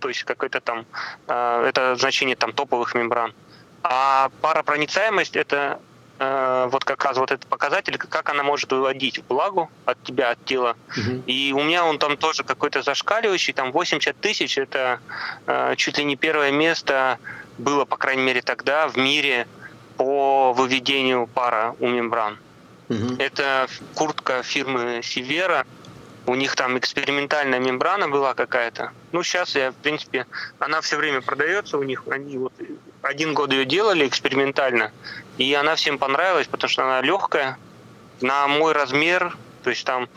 то 0.00 0.08
есть 0.08 0.24
какой-то 0.24 0.60
там, 0.60 0.86
э, 1.28 1.64
это 1.68 1.94
значение 1.96 2.36
там 2.36 2.52
топовых 2.52 2.94
мембран. 2.94 3.34
А 3.82 4.30
паропроницаемость 4.40 5.36
это 5.36 5.80
вот 6.18 6.84
как 6.84 7.04
раз 7.04 7.16
вот 7.16 7.30
этот 7.30 7.46
показатель, 7.46 7.96
как 7.96 8.28
она 8.28 8.42
может 8.42 8.72
выводить 8.72 9.20
влагу 9.28 9.70
от 9.84 10.02
тебя, 10.02 10.30
от 10.30 10.44
тела. 10.44 10.76
Угу. 10.96 11.22
И 11.26 11.52
у 11.56 11.62
меня 11.62 11.84
он 11.84 11.98
там 11.98 12.16
тоже 12.16 12.42
какой-то 12.42 12.82
зашкаливающий, 12.82 13.52
там 13.52 13.70
80 13.70 14.20
тысяч, 14.20 14.58
это 14.58 14.98
э, 15.46 15.74
чуть 15.76 15.98
ли 15.98 16.04
не 16.04 16.16
первое 16.16 16.50
место 16.50 17.18
было, 17.58 17.84
по 17.84 17.96
крайней 17.96 18.22
мере, 18.22 18.42
тогда 18.42 18.88
в 18.88 18.96
мире 18.96 19.46
по 19.96 20.52
выведению 20.52 21.26
пара 21.26 21.76
у 21.78 21.88
мембран. 21.88 22.38
Угу. 22.88 23.16
Это 23.18 23.68
куртка 23.94 24.42
фирмы 24.42 25.00
Сивера. 25.02 25.66
У 26.26 26.34
них 26.34 26.56
там 26.56 26.76
экспериментальная 26.78 27.58
мембрана 27.58 28.08
была 28.08 28.34
какая-то. 28.34 28.92
Ну, 29.12 29.22
сейчас 29.22 29.56
я, 29.56 29.70
в 29.70 29.76
принципе, 29.76 30.26
она 30.58 30.82
все 30.82 30.96
время 30.96 31.22
продается 31.22 31.78
у 31.78 31.82
них. 31.82 32.04
Они 32.10 32.36
вот 32.36 32.52
один 33.02 33.32
год 33.32 33.50
ее 33.52 33.64
делали 33.64 34.06
экспериментально, 34.06 34.92
и 35.38 35.54
она 35.54 35.76
всем 35.76 35.98
понравилась, 35.98 36.46
потому 36.46 36.68
что 36.68 36.84
она 36.84 37.00
легкая, 37.00 37.56
на 38.20 38.48
мой 38.48 38.72
размер, 38.72 39.36
то 39.62 39.70
есть 39.70 39.84
там, 39.84 40.08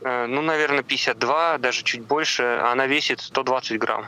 э, 0.00 0.26
ну, 0.26 0.40
наверное, 0.40 0.82
52, 0.82 1.58
даже 1.58 1.82
чуть 1.82 2.02
больше, 2.02 2.42
а 2.42 2.72
она 2.72 2.86
весит 2.86 3.20
120 3.20 3.78
грамм. 3.78 4.06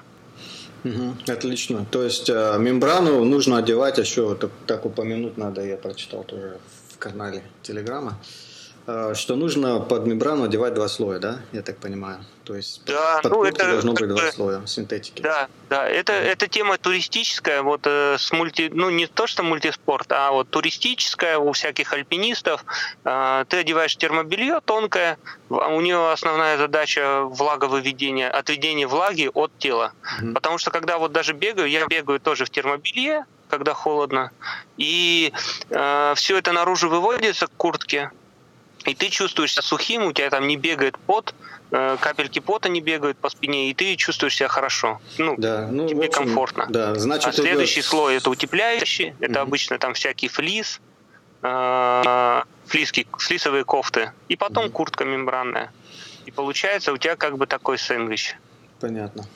Угу, 0.85 1.33
отлично. 1.33 1.85
То 1.91 2.03
есть 2.03 2.31
э, 2.31 2.57
мембрану 2.59 3.25
нужно 3.25 3.59
одевать 3.59 3.99
еще, 3.99 4.35
так, 4.37 4.51
так 4.67 4.87
упомянуть 4.87 5.37
надо, 5.37 5.65
я 5.65 5.77
прочитал 5.77 6.23
тоже 6.23 6.59
в 6.95 6.99
канале 6.99 7.43
Телеграма. 7.63 8.19
Э, 8.87 9.15
что 9.15 9.37
нужно 9.37 9.81
под 9.81 10.07
мембрану 10.07 10.45
одевать 10.45 10.75
два 10.75 10.89
слоя, 10.89 11.19
да? 11.19 11.41
Я 11.53 11.63
так 11.63 11.79
понимаю. 11.79 12.19
То 12.45 12.55
есть 12.55 12.83
да, 12.87 13.21
под 13.23 13.33
ну, 13.33 13.45
это 13.45 13.71
должно 13.73 13.93
быть 13.93 14.03
бы, 14.03 14.09
два 14.09 14.31
слоя 14.31 14.65
синтетики. 14.67 15.21
Да, 15.21 15.49
да, 15.69 15.89
это, 15.89 16.13
это 16.13 16.47
тема 16.47 16.79
туристическая, 16.79 17.63
вот 17.63 17.81
э, 17.85 18.17
с 18.19 18.31
мульти, 18.31 18.71
ну 18.73 18.89
не 18.89 19.09
то 19.09 19.27
что 19.27 19.43
мультиспорт, 19.43 20.13
а 20.13 20.31
вот 20.31 20.49
туристическая 20.51 21.39
у 21.39 21.51
всяких 21.53 21.93
альпинистов. 21.93 22.65
Э, 23.05 23.45
ты 23.49 23.57
одеваешь 23.57 23.97
термобелье 23.97 24.61
тонкое, 24.65 25.19
у 25.49 25.81
нее 25.81 26.13
основная 26.13 26.57
задача 26.57 27.23
влаговыведение, 27.25 28.31
отведение 28.31 28.87
влаги 28.87 29.29
от 29.35 29.51
тела. 29.59 29.93
Угу. 30.23 30.35
Потому 30.35 30.59
что 30.59 30.71
когда 30.71 30.99
вот 30.99 31.11
даже 31.11 31.33
бегаю, 31.33 31.69
я 31.69 31.87
бегаю 31.87 32.21
тоже 32.21 32.45
в 32.45 32.51
термобелье, 32.51 33.25
когда 33.49 33.75
холодно, 33.75 34.31
и 34.77 35.33
э, 35.71 36.13
все 36.15 36.39
это 36.39 36.53
наружу 36.53 36.89
выводится 36.89 37.49
к 37.49 37.53
куртке, 37.57 38.13
и 38.87 38.95
ты 38.95 39.09
чувствуешь 39.09 39.53
себя 39.53 39.63
сухим, 39.63 40.07
у 40.07 40.13
тебя 40.13 40.31
там 40.31 40.47
не 40.47 40.57
бегает 40.57 40.97
пот, 40.99 41.35
э, 41.71 41.97
капельки 42.01 42.39
пота 42.39 42.69
не 42.69 42.81
бегают 42.81 43.19
по 43.19 43.29
спине, 43.29 43.71
и 43.71 43.75
ты 43.75 43.97
чувствуешь 43.97 44.37
себя 44.37 44.49
хорошо. 44.49 45.01
Ну, 45.19 45.35
да, 45.37 45.69
ну 45.71 45.89
тебе 45.89 46.07
общем, 46.07 46.25
комфортно. 46.25 46.67
Да, 46.69 46.95
значит, 46.95 47.29
а 47.29 47.33
следующий 47.33 47.83
слой 47.83 48.17
это 48.17 48.31
утепляющий, 48.31 49.15
это 49.21 49.41
mm 49.41 49.43
обычно 49.43 49.79
там 49.79 49.95
всякий 49.95 50.29
флис, 50.29 50.81
э, 51.43 52.43
флиски, 52.67 53.07
флисовые 53.19 53.65
кофты, 53.65 54.13
и 54.29 54.37
потом 54.37 54.67
mm 54.67 54.71
куртка 54.71 55.05
мембранная. 55.05 55.73
И 56.25 56.31
получается 56.31 56.93
у 56.93 56.97
тебя 56.97 57.17
как 57.17 57.39
бы 57.39 57.47
такой 57.47 57.79
сэндвич. 57.79 58.37
Понятно. 58.81 59.27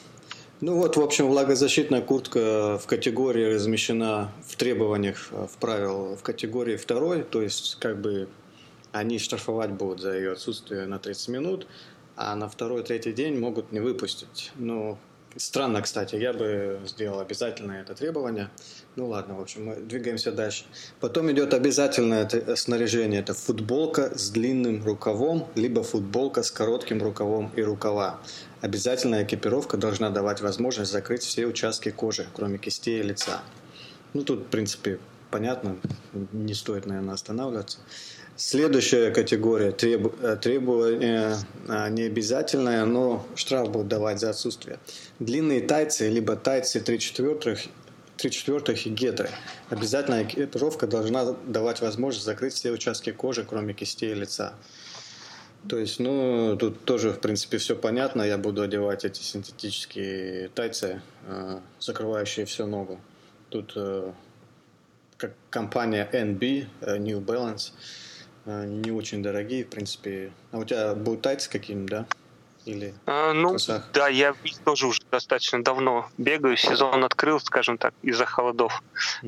Ну 0.61 0.77
вот, 0.77 0.97
в 0.97 1.01
общем, 1.01 1.29
влагозащитная 1.29 2.03
куртка 2.03 2.79
в 2.79 2.87
категории 2.87 3.55
размещена 3.55 4.31
в 4.47 4.57
требованиях, 4.57 5.29
в 5.31 5.57
правил 5.59 6.17
в 6.17 6.23
категории 6.23 6.77
второй, 6.77 7.23
то 7.23 7.41
есть 7.41 7.79
как 7.81 7.99
бы 7.99 8.29
они 8.93 9.19
штрафовать 9.19 9.71
будут 9.71 10.01
за 10.01 10.17
ее 10.17 10.33
отсутствие 10.33 10.87
на 10.87 10.99
30 10.99 11.29
минут, 11.29 11.67
а 12.17 12.35
на 12.35 12.49
второй-третий 12.49 13.13
день 13.13 13.39
могут 13.39 13.73
не 13.73 13.81
выпустить. 13.81 14.53
Ну, 14.57 14.99
странно, 15.37 15.81
кстати, 15.83 16.17
я 16.17 16.33
бы 16.33 16.81
сделал 16.87 17.21
обязательно 17.21 17.73
это 17.73 17.95
требование. 17.95 18.51
Ну 18.97 19.09
ладно, 19.09 19.37
в 19.37 19.41
общем, 19.41 19.67
мы 19.67 19.77
двигаемся 19.77 20.33
дальше. 20.33 20.65
Потом 21.01 21.31
идет 21.31 21.55
обязательное 21.55 22.29
снаряжение. 22.57 23.21
Это 23.21 23.35
футболка 23.35 24.17
с 24.19 24.31
длинным 24.31 24.85
рукавом, 24.85 25.47
либо 25.55 25.83
футболка 25.83 26.43
с 26.43 26.51
коротким 26.51 27.03
рукавом 27.03 27.51
и 27.57 27.63
рукава. 27.63 28.21
Обязательная 28.61 29.25
экипировка 29.25 29.77
должна 29.77 30.11
давать 30.11 30.41
возможность 30.41 30.93
закрыть 30.93 31.23
все 31.23 31.47
участки 31.47 31.91
кожи, 31.91 32.27
кроме 32.35 32.59
кистей 32.59 33.01
и 33.01 33.03
лица. 33.03 33.41
Ну, 34.13 34.25
тут, 34.25 34.41
в 34.41 34.47
принципе, 34.49 34.99
понятно, 35.31 35.77
не 36.33 36.55
стоит, 36.55 36.87
наверное, 36.87 37.15
останавливаться. 37.15 37.79
Следующая 38.41 39.11
категория 39.11 39.71
треб, 39.71 40.15
э, 40.23 40.35
требования 40.35 41.37
а, 41.69 41.91
не 41.91 42.05
обязательное, 42.05 42.87
но 42.87 43.27
штраф 43.35 43.71
будет 43.71 43.89
давать 43.89 44.19
за 44.19 44.31
отсутствие. 44.31 44.79
Длинные 45.19 45.61
тайцы, 45.61 46.09
либо 46.09 46.37
тайцы 46.37 46.81
3 46.81 46.99
четвертых, 46.99 47.61
3 48.17 48.31
четвертых 48.31 48.87
и 48.87 48.89
гетры. 48.89 49.29
Обязательная 49.69 50.25
экипировка 50.25 50.87
должна 50.87 51.33
давать 51.47 51.83
возможность 51.83 52.25
закрыть 52.25 52.55
все 52.55 52.71
участки 52.71 53.13
кожи, 53.13 53.45
кроме 53.45 53.75
кистей 53.75 54.13
и 54.13 54.15
лица. 54.15 54.55
То 55.69 55.77
есть, 55.77 56.01
ну, 56.01 56.57
тут 56.59 56.87
тоже, 56.87 57.11
в 57.11 57.21
принципе, 57.21 57.59
все 57.59 57.77
понятно. 57.77 58.23
Я 58.23 58.39
буду 58.39 58.63
одевать 58.63 59.05
эти 59.05 59.21
синтетические 59.21 60.49
тайцы, 60.49 61.03
э, 61.27 61.59
закрывающие 61.79 62.47
всю 62.47 62.67
ногу. 62.67 62.99
Тут 63.51 63.75
э, 63.77 64.11
как 65.19 65.35
компания 65.51 66.09
NB, 66.11 66.99
New 67.01 67.21
Balance– 67.21 67.73
а, 68.47 68.65
не 68.65 68.91
очень 68.91 69.23
дорогие, 69.23 69.65
в 69.65 69.69
принципе. 69.69 70.33
А 70.53 70.59
у 70.59 70.65
тебя 70.65 70.95
будут 70.95 71.23
тайцы 71.23 71.51
какие-нибудь, 71.51 71.91
да? 71.91 72.07
Или 72.67 72.95
а, 73.07 73.33
ну, 73.33 73.53
косах? 73.53 73.89
да, 73.95 74.09
я 74.09 74.35
тоже 74.65 74.87
уже 74.87 75.01
достаточно 75.11 75.65
давно 75.65 76.09
бегаю, 76.19 76.59
сезон 76.59 77.03
открыл, 77.05 77.41
скажем 77.41 77.79
так, 77.79 77.95
из-за 78.03 78.27
холодов. 78.27 78.83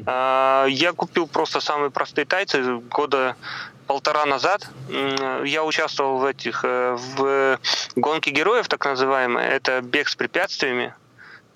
А, 0.06 0.66
я 0.66 0.92
купил 0.92 1.26
просто 1.26 1.60
самые 1.60 1.90
простые 1.90 2.26
тайцы 2.26 2.76
года 2.90 3.36
полтора 3.86 4.26
назад. 4.26 4.68
Я 5.44 5.64
участвовал 5.64 6.18
в 6.18 6.24
этих, 6.24 6.64
э, 6.64 6.96
в 7.16 7.58
гонке 7.96 8.30
героев, 8.30 8.68
так 8.68 8.84
называемой. 8.84 9.44
Это 9.44 9.80
бег 9.80 10.08
с 10.08 10.16
препятствиями. 10.16 10.94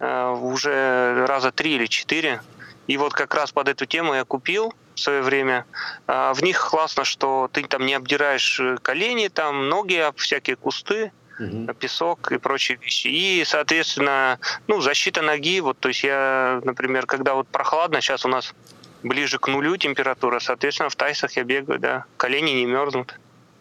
А, 0.01 0.33
уже 0.33 1.25
раза 1.27 1.53
три 1.53 1.77
или 1.77 1.87
четыре. 1.87 2.40
И 2.87 2.97
вот 2.97 3.12
как 3.12 3.35
раз 3.35 3.53
под 3.53 3.69
эту 3.69 3.87
тему 3.87 4.14
я 4.14 4.25
купил 4.25 4.75
в 4.97 5.01
свое 5.01 5.23
время. 5.23 5.67
А, 6.07 6.35
в 6.35 6.43
них 6.43 6.59
классно, 6.59 7.05
что 7.05 7.49
ты 7.53 7.63
там 7.65 7.87
не 7.87 7.95
обдираешь 7.95 8.59
э, 8.59 8.79
колени, 8.83 9.29
там 9.29 9.69
ноги, 9.69 9.97
об 9.97 10.17
всякие 10.17 10.57
кусты, 10.57 11.13
угу. 11.39 11.73
песок 11.75 12.33
и 12.33 12.39
прочие 12.39 12.79
вещи. 12.79 13.09
И, 13.09 13.45
соответственно, 13.47 14.39
ну, 14.67 14.81
защита 14.81 15.23
ноги. 15.23 15.61
Вот, 15.61 15.79
то 15.79 15.89
есть 15.89 16.03
я, 16.03 16.61
например, 16.65 17.07
когда 17.07 17.35
вот 17.35 17.47
прохладно, 17.47 18.01
сейчас 18.01 18.25
у 18.25 18.29
нас 18.29 18.55
ближе 19.03 19.39
к 19.39 19.49
нулю 19.49 19.77
температура, 19.77 20.41
соответственно, 20.41 20.89
в 20.89 20.97
тайсах 20.97 21.33
я 21.37 21.45
бегаю, 21.45 21.79
да, 21.79 22.05
колени 22.17 22.53
не 22.53 22.67
мерзнут. 22.67 23.15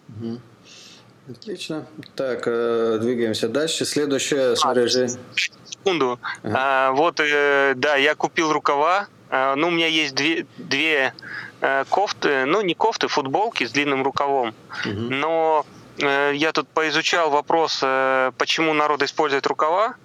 Угу. 0.09 0.39
Отлично. 1.31 1.85
Так, 2.15 2.43
э, 2.45 2.99
двигаемся 3.01 3.49
дальше. 3.49 3.83
Следующее 3.83 4.55
снаряжение. 4.55 5.17
А, 5.17 5.39
секунду. 5.69 6.19
Ага. 6.43 6.55
А, 6.57 6.91
вот, 6.91 7.19
э, 7.19 7.73
да, 7.75 7.95
я 7.95 8.15
купил 8.15 8.53
рукава 8.53 9.07
ну, 9.55 9.67
у 9.67 9.71
меня 9.71 9.87
есть 9.87 10.15
две, 10.15 10.45
две 10.57 11.13
э, 11.61 11.83
кофты, 11.89 12.45
ну, 12.45 12.61
не 12.61 12.73
кофты, 12.73 13.07
футболки 13.07 13.65
с 13.65 13.71
длинным 13.71 14.03
рукавом. 14.03 14.53
Угу. 14.85 14.93
Но 14.93 15.65
э, 15.97 16.33
я 16.35 16.51
тут 16.51 16.67
поизучал 16.67 17.29
вопрос, 17.29 17.79
э, 17.83 18.31
почему 18.37 18.73
народ 18.73 19.03
использует 19.03 19.47
рукава. 19.47 19.95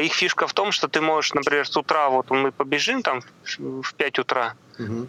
Их 0.00 0.14
фишка 0.14 0.46
в 0.46 0.54
том, 0.54 0.72
что 0.72 0.88
ты 0.88 1.02
можешь, 1.02 1.34
например, 1.34 1.68
с 1.68 1.76
утра, 1.76 2.08
вот 2.08 2.30
мы 2.30 2.50
побежим 2.50 3.02
там 3.02 3.20
в 3.58 3.92
5 3.94 4.18
утра, 4.20 4.54
угу. 4.78 5.06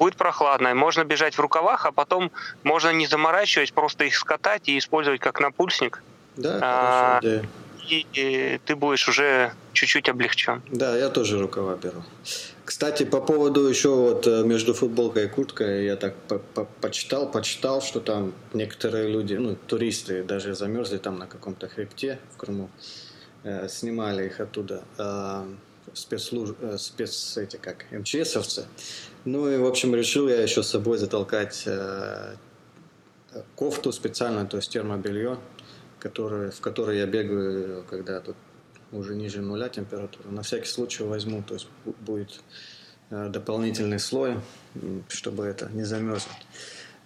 будет 0.00 0.16
прохладно, 0.16 0.74
можно 0.74 1.04
бежать 1.04 1.36
в 1.36 1.40
рукавах, 1.40 1.86
а 1.86 1.92
потом 1.92 2.32
можно 2.64 2.92
не 2.92 3.06
заморачивать, 3.06 3.72
просто 3.72 4.02
их 4.02 4.16
скатать 4.16 4.68
и 4.68 4.76
использовать 4.76 5.20
как 5.20 5.38
напульсник. 5.38 6.02
Да, 6.36 6.58
а, 6.60 7.20
хорошая 7.20 7.20
идея. 7.20 7.48
И, 7.88 8.06
и 8.12 8.60
ты 8.64 8.76
будешь 8.76 9.08
уже 9.08 9.52
чуть-чуть 9.72 10.08
облегчен. 10.08 10.62
Да, 10.68 10.96
я 10.96 11.08
тоже 11.08 11.38
рукава 11.38 11.76
беру. 11.76 12.02
Кстати, 12.68 13.04
по 13.04 13.22
поводу 13.22 13.66
еще 13.66 13.88
вот 13.88 14.26
э, 14.26 14.44
между 14.44 14.74
футболкой 14.74 15.24
и 15.24 15.28
курткой, 15.28 15.86
я 15.86 15.96
так 15.96 16.14
почитал, 16.82 17.30
почитал, 17.30 17.80
что 17.80 17.98
там 17.98 18.34
некоторые 18.52 19.08
люди, 19.08 19.32
ну, 19.32 19.56
туристы 19.66 20.22
даже 20.22 20.54
замерзли 20.54 20.98
там 20.98 21.18
на 21.18 21.26
каком-то 21.26 21.66
хребте 21.66 22.18
в 22.34 22.36
Крыму, 22.36 22.68
э, 23.42 23.68
снимали 23.68 24.26
их 24.26 24.38
оттуда 24.40 24.82
э, 24.98 25.46
спецслуж... 25.94 26.50
э, 26.60 26.76
спец, 26.76 27.38
эти 27.38 27.56
как, 27.56 27.86
МЧСовцы. 27.90 28.66
Ну 29.24 29.48
и, 29.48 29.56
в 29.56 29.64
общем, 29.64 29.94
решил 29.94 30.28
я 30.28 30.42
еще 30.42 30.62
с 30.62 30.68
собой 30.68 30.98
затолкать 30.98 31.62
э, 31.64 32.34
кофту 33.56 33.92
специально, 33.92 34.44
то 34.44 34.58
есть 34.58 34.70
термобелье, 34.70 35.38
который, 35.98 36.50
в 36.50 36.60
которой 36.60 36.98
я 36.98 37.06
бегаю, 37.06 37.86
когда 37.88 38.20
тут 38.20 38.36
уже 38.92 39.14
ниже 39.14 39.40
нуля 39.40 39.68
температура. 39.68 40.28
На 40.28 40.42
всякий 40.42 40.68
случай 40.68 41.02
возьму, 41.02 41.42
то 41.42 41.54
есть 41.54 41.68
будет 42.00 42.40
э, 43.10 43.28
дополнительный 43.28 43.98
слой, 43.98 44.40
чтобы 45.08 45.44
это 45.44 45.68
не 45.72 45.84
замерзнуть. 45.84 46.46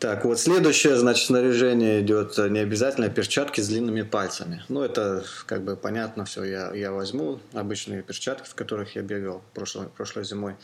Так, 0.03 0.25
вот 0.25 0.41
следующее, 0.41 0.97
значит, 0.97 1.27
снаряжение 1.27 2.01
идет 2.01 2.37
не 2.37 2.59
обязательно 2.59 3.09
перчатки 3.09 3.61
с 3.61 3.69
длинными 3.69 4.03
пальцами. 4.03 4.65
Ну, 4.69 4.83
это 4.83 5.25
как 5.47 5.63
бы 5.63 5.77
понятно 5.77 6.25
все, 6.25 6.43
я, 6.43 6.75
я 6.75 6.91
возьму 6.91 7.39
обычные 7.53 8.03
перчатки, 8.03 8.49
в 8.49 8.57
которых 8.57 8.97
я 8.97 9.03
бегал 9.03 9.45
прошлой, 9.55 9.87
прошлой 9.87 10.25
зимой. 10.25 10.57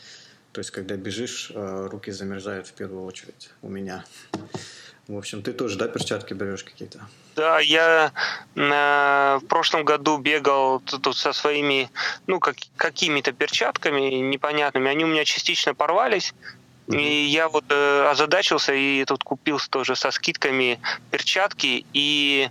То 0.51 0.59
есть, 0.59 0.71
когда 0.71 0.97
бежишь, 0.97 1.53
э, 1.55 1.87
руки 1.89 2.11
замерзают 2.11 2.67
в 2.67 2.73
первую 2.73 3.05
очередь 3.05 3.51
у 3.61 3.69
меня. 3.69 4.03
В 5.09 5.17
общем, 5.17 5.41
ты 5.41 5.53
тоже, 5.53 5.75
да, 5.75 5.87
перчатки 5.87 6.35
берешь 6.35 6.63
какие-то? 6.63 6.99
Да, 7.35 7.59
я 7.59 8.11
э, 8.55 9.39
в 9.41 9.47
прошлом 9.47 9.83
году 9.83 10.19
бегал 10.19 10.81
тут 10.81 11.17
со 11.17 11.33
своими, 11.33 11.89
ну, 12.27 12.39
как, 12.39 12.55
какими-то 12.77 13.31
перчатками 13.31 14.01
непонятными. 14.01 14.87
Они 14.87 15.03
у 15.03 15.07
меня 15.07 15.25
частично 15.25 15.73
порвались. 15.73 16.35
И 16.89 17.25
я 17.25 17.49
вот 17.49 17.65
э, 17.69 18.07
озадачился 18.09 18.73
и 18.73 19.05
тут 19.05 19.23
купил 19.23 19.59
тоже 19.69 19.95
со 19.95 20.09
скидками 20.09 20.79
перчатки 21.11 21.85
и 21.93 22.49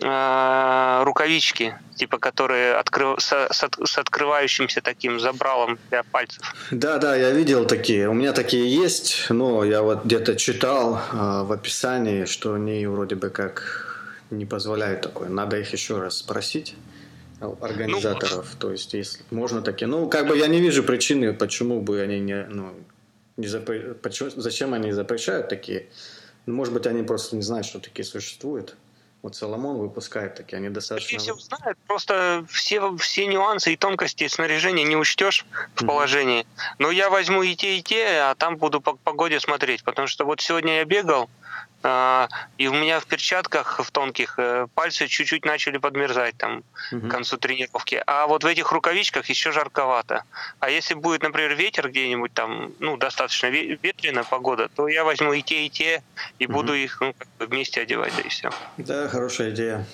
э, 0.00 1.02
рукавички, 1.04 1.74
типа 1.96 2.18
которые 2.18 2.74
открыв... 2.74 3.18
с, 3.18 3.32
с, 3.50 3.68
с 3.84 3.98
открывающимся 3.98 4.82
таким 4.82 5.18
забралом 5.18 5.78
для 5.88 6.02
пальцев. 6.02 6.54
Да, 6.70 6.98
да, 6.98 7.16
я 7.16 7.30
видел 7.30 7.64
такие. 7.64 8.10
У 8.10 8.12
меня 8.12 8.32
такие 8.34 8.70
есть, 8.70 9.26
но 9.30 9.64
я 9.64 9.80
вот 9.80 10.04
где-то 10.04 10.36
читал 10.36 10.96
э, 10.96 11.42
в 11.44 11.52
описании, 11.52 12.26
что 12.26 12.54
они 12.54 12.86
вроде 12.86 13.14
бы 13.14 13.30
как 13.30 14.12
не 14.30 14.44
позволяют 14.44 15.00
такое. 15.00 15.30
Надо 15.30 15.58
их 15.58 15.72
еще 15.72 15.98
раз 15.98 16.18
спросить 16.18 16.74
организаторов. 17.40 18.46
Ну, 18.52 18.58
То 18.58 18.72
есть, 18.72 18.92
если 18.94 19.22
можно 19.30 19.62
такие. 19.62 19.86
Ну, 19.86 20.08
как 20.08 20.26
бы 20.26 20.36
я 20.36 20.46
не 20.46 20.60
вижу 20.60 20.82
причины, 20.82 21.32
почему 21.32 21.80
бы 21.80 22.00
они 22.00 22.20
не, 22.20 22.44
ну, 22.48 22.74
не 23.38 23.46
запр... 23.46 23.94
почему, 24.02 24.30
зачем 24.30 24.74
они 24.74 24.92
запрещают 24.92 25.48
такие 25.48 25.88
Может 26.44 26.74
быть, 26.74 26.86
они 26.86 27.02
просто 27.02 27.36
не 27.36 27.42
знают, 27.42 27.66
что 27.66 27.78
такие 27.78 28.04
существуют. 28.04 28.76
Вот 29.22 29.34
Соломон 29.34 29.78
выпускает 29.78 30.36
такие, 30.36 30.58
они 30.58 30.68
достаточно... 30.68 31.18
Все 31.18 31.34
знают, 31.34 31.76
просто 31.88 32.44
все, 32.48 32.96
все 32.96 33.26
нюансы 33.26 33.72
и 33.72 33.76
тонкости 33.76 34.28
снаряжения 34.28 34.84
не 34.84 34.96
учтешь 34.96 35.44
в 35.74 35.84
положении. 35.84 36.46
Но 36.78 36.92
я 36.92 37.10
возьму 37.10 37.42
и 37.42 37.56
те, 37.56 37.78
и 37.78 37.82
те, 37.82 38.20
а 38.20 38.34
там 38.36 38.56
буду 38.56 38.80
по 38.80 38.94
погоде 38.94 39.40
смотреть. 39.40 39.82
Потому 39.82 40.06
что 40.06 40.24
вот 40.24 40.40
сегодня 40.40 40.76
я 40.76 40.84
бегал, 40.84 41.28
и 41.82 42.66
у 42.66 42.72
меня 42.72 42.98
в 42.98 43.06
перчатках 43.06 43.78
в 43.78 43.90
тонких 43.92 44.34
э, 44.38 44.66
пальцы 44.74 45.06
чуть-чуть 45.06 45.44
начали 45.44 45.78
подмерзать 45.78 46.36
там 46.36 46.64
угу. 46.90 47.06
к 47.06 47.10
концу 47.10 47.36
тренировки. 47.36 48.02
А 48.04 48.26
вот 48.26 48.42
в 48.42 48.46
этих 48.48 48.72
рукавичках 48.72 49.26
еще 49.26 49.52
жарковато. 49.52 50.24
А 50.58 50.70
если 50.70 50.94
будет, 50.94 51.22
например, 51.22 51.54
ветер 51.54 51.88
где-нибудь 51.88 52.34
там, 52.34 52.72
ну, 52.80 52.96
достаточно 52.96 53.46
ветреная 53.46 54.24
погода, 54.24 54.68
то 54.74 54.88
я 54.88 55.04
возьму 55.04 55.32
и 55.32 55.42
те, 55.42 55.66
и 55.66 55.70
те, 55.70 56.02
и 56.40 56.46
угу. 56.46 56.54
буду 56.54 56.74
их 56.74 57.00
ну, 57.00 57.14
вместе 57.38 57.80
одевать, 57.80 58.12
да 58.16 58.22
и 58.22 58.28
все. 58.28 58.50
Да, 58.76 59.08
хорошая 59.08 59.50
идея. 59.50 59.86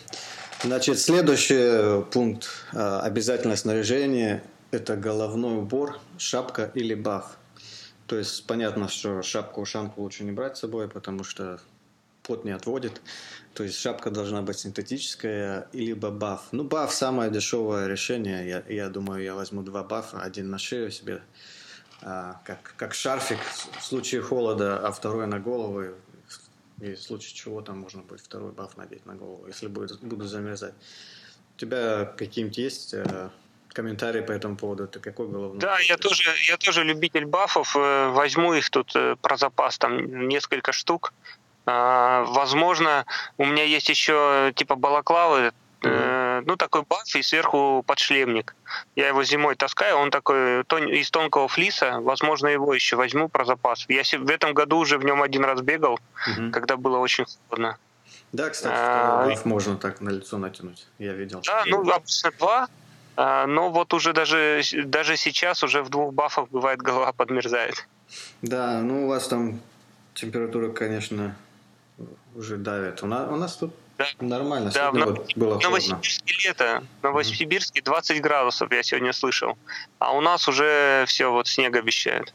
Значит, 0.62 0.98
следующий 0.98 2.02
пункт 2.10 2.48
а, 2.72 3.00
обязательное 3.02 3.56
снаряжение– 3.56 4.42
это 4.70 4.96
головной 4.96 5.58
убор, 5.58 5.98
шапка 6.16 6.70
или 6.74 6.94
баф. 6.94 7.36
То 8.06 8.16
есть 8.16 8.46
понятно, 8.46 8.88
что 8.88 9.22
шапку-ушанку 9.22 10.00
лучше 10.00 10.24
не 10.24 10.32
брать 10.32 10.56
с 10.56 10.60
собой, 10.60 10.88
потому 10.88 11.24
что 11.24 11.58
пот 12.24 12.44
не 12.44 12.50
отводит. 12.50 13.00
То 13.54 13.62
есть 13.62 13.78
шапка 13.78 14.10
должна 14.10 14.42
быть 14.42 14.58
синтетическая, 14.58 15.68
либо 15.72 16.10
баф. 16.10 16.48
Ну, 16.50 16.64
баф 16.64 16.92
самое 16.92 17.30
дешевое 17.30 17.86
решение. 17.86 18.48
Я, 18.48 18.64
я 18.68 18.88
думаю, 18.88 19.22
я 19.22 19.34
возьму 19.34 19.62
два 19.62 19.84
бафа. 19.84 20.20
Один 20.20 20.50
на 20.50 20.58
шею 20.58 20.90
себе, 20.90 21.22
а, 22.02 22.40
как, 22.44 22.74
как 22.76 22.94
шарфик 22.94 23.38
в 23.78 23.84
случае 23.84 24.22
холода, 24.22 24.78
а 24.78 24.90
второй 24.90 25.26
на 25.26 25.38
голову. 25.38 25.94
И 26.80 26.94
в 26.94 27.00
случае 27.00 27.34
чего 27.34 27.62
там 27.62 27.78
можно 27.78 28.02
будет 28.02 28.20
второй 28.20 28.50
баф 28.50 28.76
надеть 28.76 29.06
на 29.06 29.14
голову, 29.14 29.46
если 29.46 29.68
будет, 29.68 30.00
буду 30.00 30.24
замерзать. 30.24 30.74
У 31.54 31.60
тебя 31.60 32.04
какие-нибудь 32.04 32.58
есть 32.58 32.94
э, 32.94 33.30
комментарии 33.68 34.22
по 34.22 34.32
этому 34.32 34.56
поводу? 34.56 34.88
Ты 34.88 34.98
какой 34.98 35.28
головной? 35.28 35.60
Да, 35.60 35.78
я 35.78 35.96
тоже, 35.96 36.24
я 36.48 36.56
тоже 36.56 36.82
любитель 36.82 37.26
бафов. 37.26 37.76
Э, 37.76 38.08
возьму 38.08 38.54
их 38.54 38.70
тут 38.70 38.96
э, 38.96 39.14
про 39.22 39.36
запас, 39.36 39.78
там 39.78 40.28
несколько 40.28 40.72
штук. 40.72 41.12
А, 41.66 42.24
возможно, 42.24 43.06
у 43.38 43.44
меня 43.44 43.64
есть 43.64 43.88
еще 43.88 44.52
типа 44.54 44.74
балаклавы, 44.74 45.52
mm-hmm. 45.80 46.44
ну 46.46 46.56
такой 46.56 46.82
баф 46.82 47.14
и 47.14 47.22
сверху 47.22 47.82
подшлемник. 47.86 48.54
Я 48.96 49.08
его 49.08 49.24
зимой 49.24 49.54
таскаю, 49.54 49.96
он 49.96 50.10
такой 50.10 50.62
из 50.62 51.10
тонкого 51.10 51.48
флиса, 51.48 52.00
возможно, 52.00 52.48
его 52.48 52.74
еще 52.74 52.96
возьму 52.96 53.28
про 53.28 53.44
запас. 53.44 53.86
Я 53.88 54.02
в 54.02 54.30
этом 54.30 54.52
году 54.52 54.78
уже 54.78 54.98
в 54.98 55.04
нем 55.04 55.22
один 55.22 55.44
раз 55.44 55.60
бегал, 55.60 55.98
mm-hmm. 56.28 56.50
когда 56.50 56.76
было 56.76 56.98
очень 56.98 57.24
холодно. 57.24 57.78
Да, 58.32 58.50
кстати, 58.50 58.74
а, 58.76 59.26
баф 59.26 59.44
можно 59.44 59.76
так 59.76 60.00
на 60.00 60.10
лицо 60.10 60.38
натянуть, 60.38 60.86
я 60.98 61.12
видел. 61.12 61.40
Да, 61.46 61.62
ну 61.66 61.88
обычно 61.88 62.32
два, 62.32 62.68
а, 63.16 63.46
но 63.46 63.70
вот 63.70 63.94
уже 63.94 64.12
даже, 64.12 64.60
даже 64.86 65.16
сейчас 65.16 65.62
уже 65.62 65.82
в 65.82 65.88
двух 65.88 66.12
бафах 66.12 66.48
бывает 66.48 66.82
голова 66.82 67.12
подмерзает. 67.12 67.86
Да, 68.42 68.80
ну 68.80 69.04
у 69.04 69.08
вас 69.08 69.28
там 69.28 69.60
температура, 70.14 70.70
конечно, 70.70 71.36
уже 72.34 72.56
давит. 72.56 73.02
У 73.02 73.06
нас, 73.06 73.30
у 73.30 73.36
нас 73.36 73.56
тут 73.56 73.72
да. 73.98 74.06
нормально. 74.20 74.70
Да, 74.74 74.90
в 74.90 74.94
вот 74.94 75.36
было 75.36 75.58
Новосибирске 75.60 76.34
лето. 76.48 76.82
В 77.00 77.04
Новосибирске 77.04 77.82
20 77.82 78.20
градусов, 78.20 78.72
я 78.72 78.82
сегодня 78.82 79.12
слышал. 79.12 79.56
А 79.98 80.12
у 80.16 80.20
нас 80.20 80.48
уже 80.48 81.04
все, 81.06 81.30
вот 81.30 81.46
снег 81.46 81.76
обещают. 81.76 82.32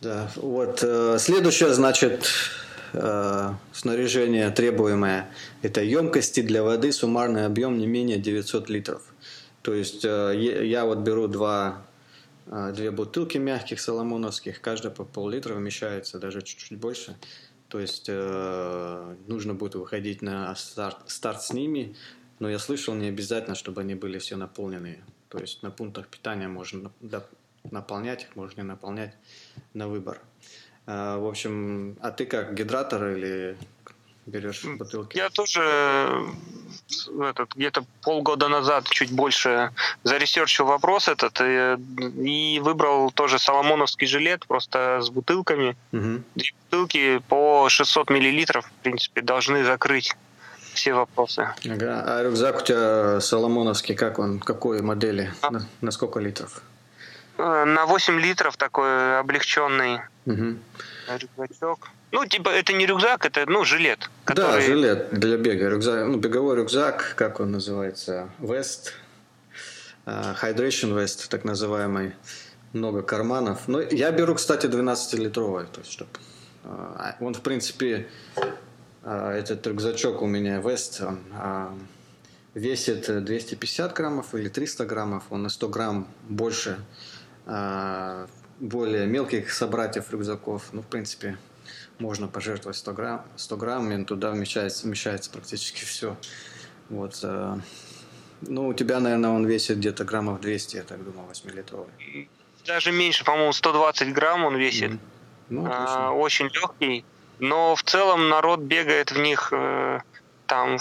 Да, 0.00 0.30
вот 0.36 0.80
э, 0.82 1.16
следующее, 1.18 1.72
значит, 1.72 2.28
э, 2.92 3.50
снаряжение 3.72 4.50
требуемое– 4.50 5.28
это 5.62 5.80
емкости 5.80 6.42
для 6.42 6.62
воды, 6.62 6.92
суммарный 6.92 7.46
объем 7.46 7.78
не 7.78 7.86
менее 7.86 8.18
900 8.18 8.68
литров. 8.68 9.02
То 9.62 9.74
есть 9.74 10.04
э, 10.04 10.62
я 10.64 10.84
вот 10.84 10.98
беру 10.98 11.26
два 11.28 11.82
э, 12.46 12.72
две 12.76 12.90
бутылки 12.90 13.38
мягких 13.38 13.80
соломоновских, 13.80 14.60
каждая 14.60 14.92
по 14.92 15.04
пол-литра 15.04 15.54
вмещается, 15.54 16.18
даже 16.18 16.42
чуть-чуть 16.42 16.78
больше. 16.78 17.16
То 17.68 17.80
есть 17.80 18.06
э, 18.08 19.16
нужно 19.26 19.54
будет 19.54 19.74
выходить 19.74 20.22
на 20.22 20.54
старт, 20.54 20.98
старт 21.06 21.42
с 21.42 21.52
ними, 21.52 21.96
но 22.38 22.48
я 22.48 22.58
слышал, 22.58 22.94
не 22.94 23.08
обязательно, 23.08 23.54
чтобы 23.56 23.80
они 23.80 23.94
были 23.94 24.18
все 24.18 24.36
наполненные. 24.36 25.02
То 25.28 25.38
есть 25.38 25.62
на 25.62 25.70
пунктах 25.70 26.08
питания 26.08 26.48
можно 26.48 26.92
наполнять 27.70 28.22
их, 28.22 28.36
можно 28.36 28.60
не 28.60 28.66
наполнять 28.66 29.14
на 29.74 29.88
выбор. 29.88 30.20
Э, 30.86 31.16
в 31.18 31.26
общем, 31.26 31.96
а 32.00 32.12
ты 32.12 32.26
как, 32.26 32.54
гидратор 32.54 33.16
или 33.16 33.56
берешь 34.26 34.64
бутылки? 34.64 35.16
Я 35.16 35.30
тоже 35.30 35.60
этот, 37.20 37.54
где-то 37.54 37.84
полгода 38.02 38.48
назад, 38.48 38.88
чуть 38.88 39.12
больше, 39.12 39.70
заресерчил 40.04 40.66
вопрос 40.66 41.08
этот 41.08 41.40
и, 41.40 41.76
и 42.22 42.60
выбрал 42.60 43.10
тоже 43.10 43.38
соломоновский 43.38 44.06
жилет, 44.06 44.46
просто 44.46 45.00
с 45.02 45.10
бутылками. 45.10 45.76
Угу. 45.92 46.22
Бутылки 46.70 47.18
по 47.28 47.68
600 47.68 48.10
миллилитров, 48.10 48.66
в 48.66 48.82
принципе, 48.82 49.22
должны 49.22 49.64
закрыть 49.64 50.14
все 50.74 50.92
вопросы. 50.92 51.48
Ага. 51.64 52.04
А 52.06 52.22
рюкзак 52.22 52.58
у 52.58 52.64
тебя 52.64 53.20
соломоновский, 53.20 53.94
как 53.94 54.18
он, 54.18 54.38
какой 54.38 54.82
модели, 54.82 55.32
а? 55.40 55.50
на, 55.50 55.66
на 55.80 55.90
сколько 55.90 56.20
литров? 56.20 56.62
Э, 57.38 57.64
на 57.64 57.86
8 57.86 58.20
литров 58.20 58.56
такой 58.56 59.18
облегченный 59.18 60.00
угу. 60.26 60.56
рюкзачок. 61.08 61.90
Ну, 62.12 62.24
типа, 62.24 62.50
это 62.50 62.72
не 62.72 62.86
рюкзак, 62.86 63.26
это, 63.26 63.44
ну, 63.46 63.64
жилет. 63.64 64.10
Который... 64.24 64.52
Да, 64.52 64.60
жилет 64.60 65.08
для 65.10 65.36
бега. 65.36 65.68
Рюкзак, 65.68 66.06
ну, 66.06 66.18
беговой 66.18 66.56
рюкзак, 66.56 67.14
как 67.16 67.40
он 67.40 67.52
называется? 67.52 68.30
Вест. 68.38 68.94
Uh, 70.06 70.36
hydration 70.40 70.94
vest, 70.94 71.28
так 71.28 71.44
называемый. 71.44 72.12
Много 72.72 73.02
карманов. 73.02 73.66
Но 73.66 73.80
я 73.80 74.12
беру, 74.12 74.36
кстати, 74.36 74.66
12-литровый. 74.66 75.66
То 75.66 75.80
есть, 75.80 75.90
чтобы, 75.90 76.10
uh, 76.62 77.14
он, 77.18 77.34
в 77.34 77.40
принципе, 77.40 78.06
uh, 79.02 79.32
этот 79.32 79.66
рюкзачок 79.66 80.22
у 80.22 80.26
меня 80.26 80.60
вест, 80.60 81.00
он 81.00 81.18
весит 82.54 83.24
250 83.24 83.92
граммов 83.92 84.34
или 84.34 84.48
300 84.48 84.86
граммов. 84.86 85.24
Он 85.30 85.42
на 85.42 85.48
100 85.48 85.68
грамм 85.68 86.08
больше 86.28 86.78
более 88.58 89.06
мелких 89.06 89.52
собратьев 89.52 90.10
рюкзаков. 90.10 90.70
Ну, 90.72 90.82
в 90.82 90.86
принципе, 90.86 91.36
можно 91.98 92.28
пожертвовать 92.28 92.76
100, 92.76 92.92
грамм, 92.92 93.24
100 93.36 93.56
граммами, 93.56 94.04
туда 94.04 94.30
вмещается, 94.30 94.86
вмещается 94.86 95.30
практически 95.30 95.84
все. 95.84 96.16
Вот, 96.88 97.18
э, 97.22 97.56
ну, 98.42 98.68
у 98.68 98.74
тебя, 98.74 99.00
наверное, 99.00 99.30
он 99.30 99.46
весит 99.46 99.78
где-то 99.78 100.04
граммов 100.04 100.40
200, 100.40 100.76
я 100.76 100.82
так 100.82 101.02
думаю, 101.04 101.28
8-литровый. 101.30 102.28
Даже 102.66 102.92
меньше, 102.92 103.24
по-моему, 103.24 103.52
120 103.52 104.12
грамм 104.12 104.44
он 104.44 104.56
весит. 104.56 104.92
Mm-hmm. 104.92 104.98
Ну, 105.48 105.68
а, 105.70 106.10
очень 106.10 106.46
легкий. 106.46 107.04
Но 107.38 107.74
в 107.74 107.82
целом 107.82 108.28
народ 108.28 108.60
бегает 108.60 109.12
в 109.12 109.18
них 109.18 109.52
э, 109.52 110.00
там 110.46 110.78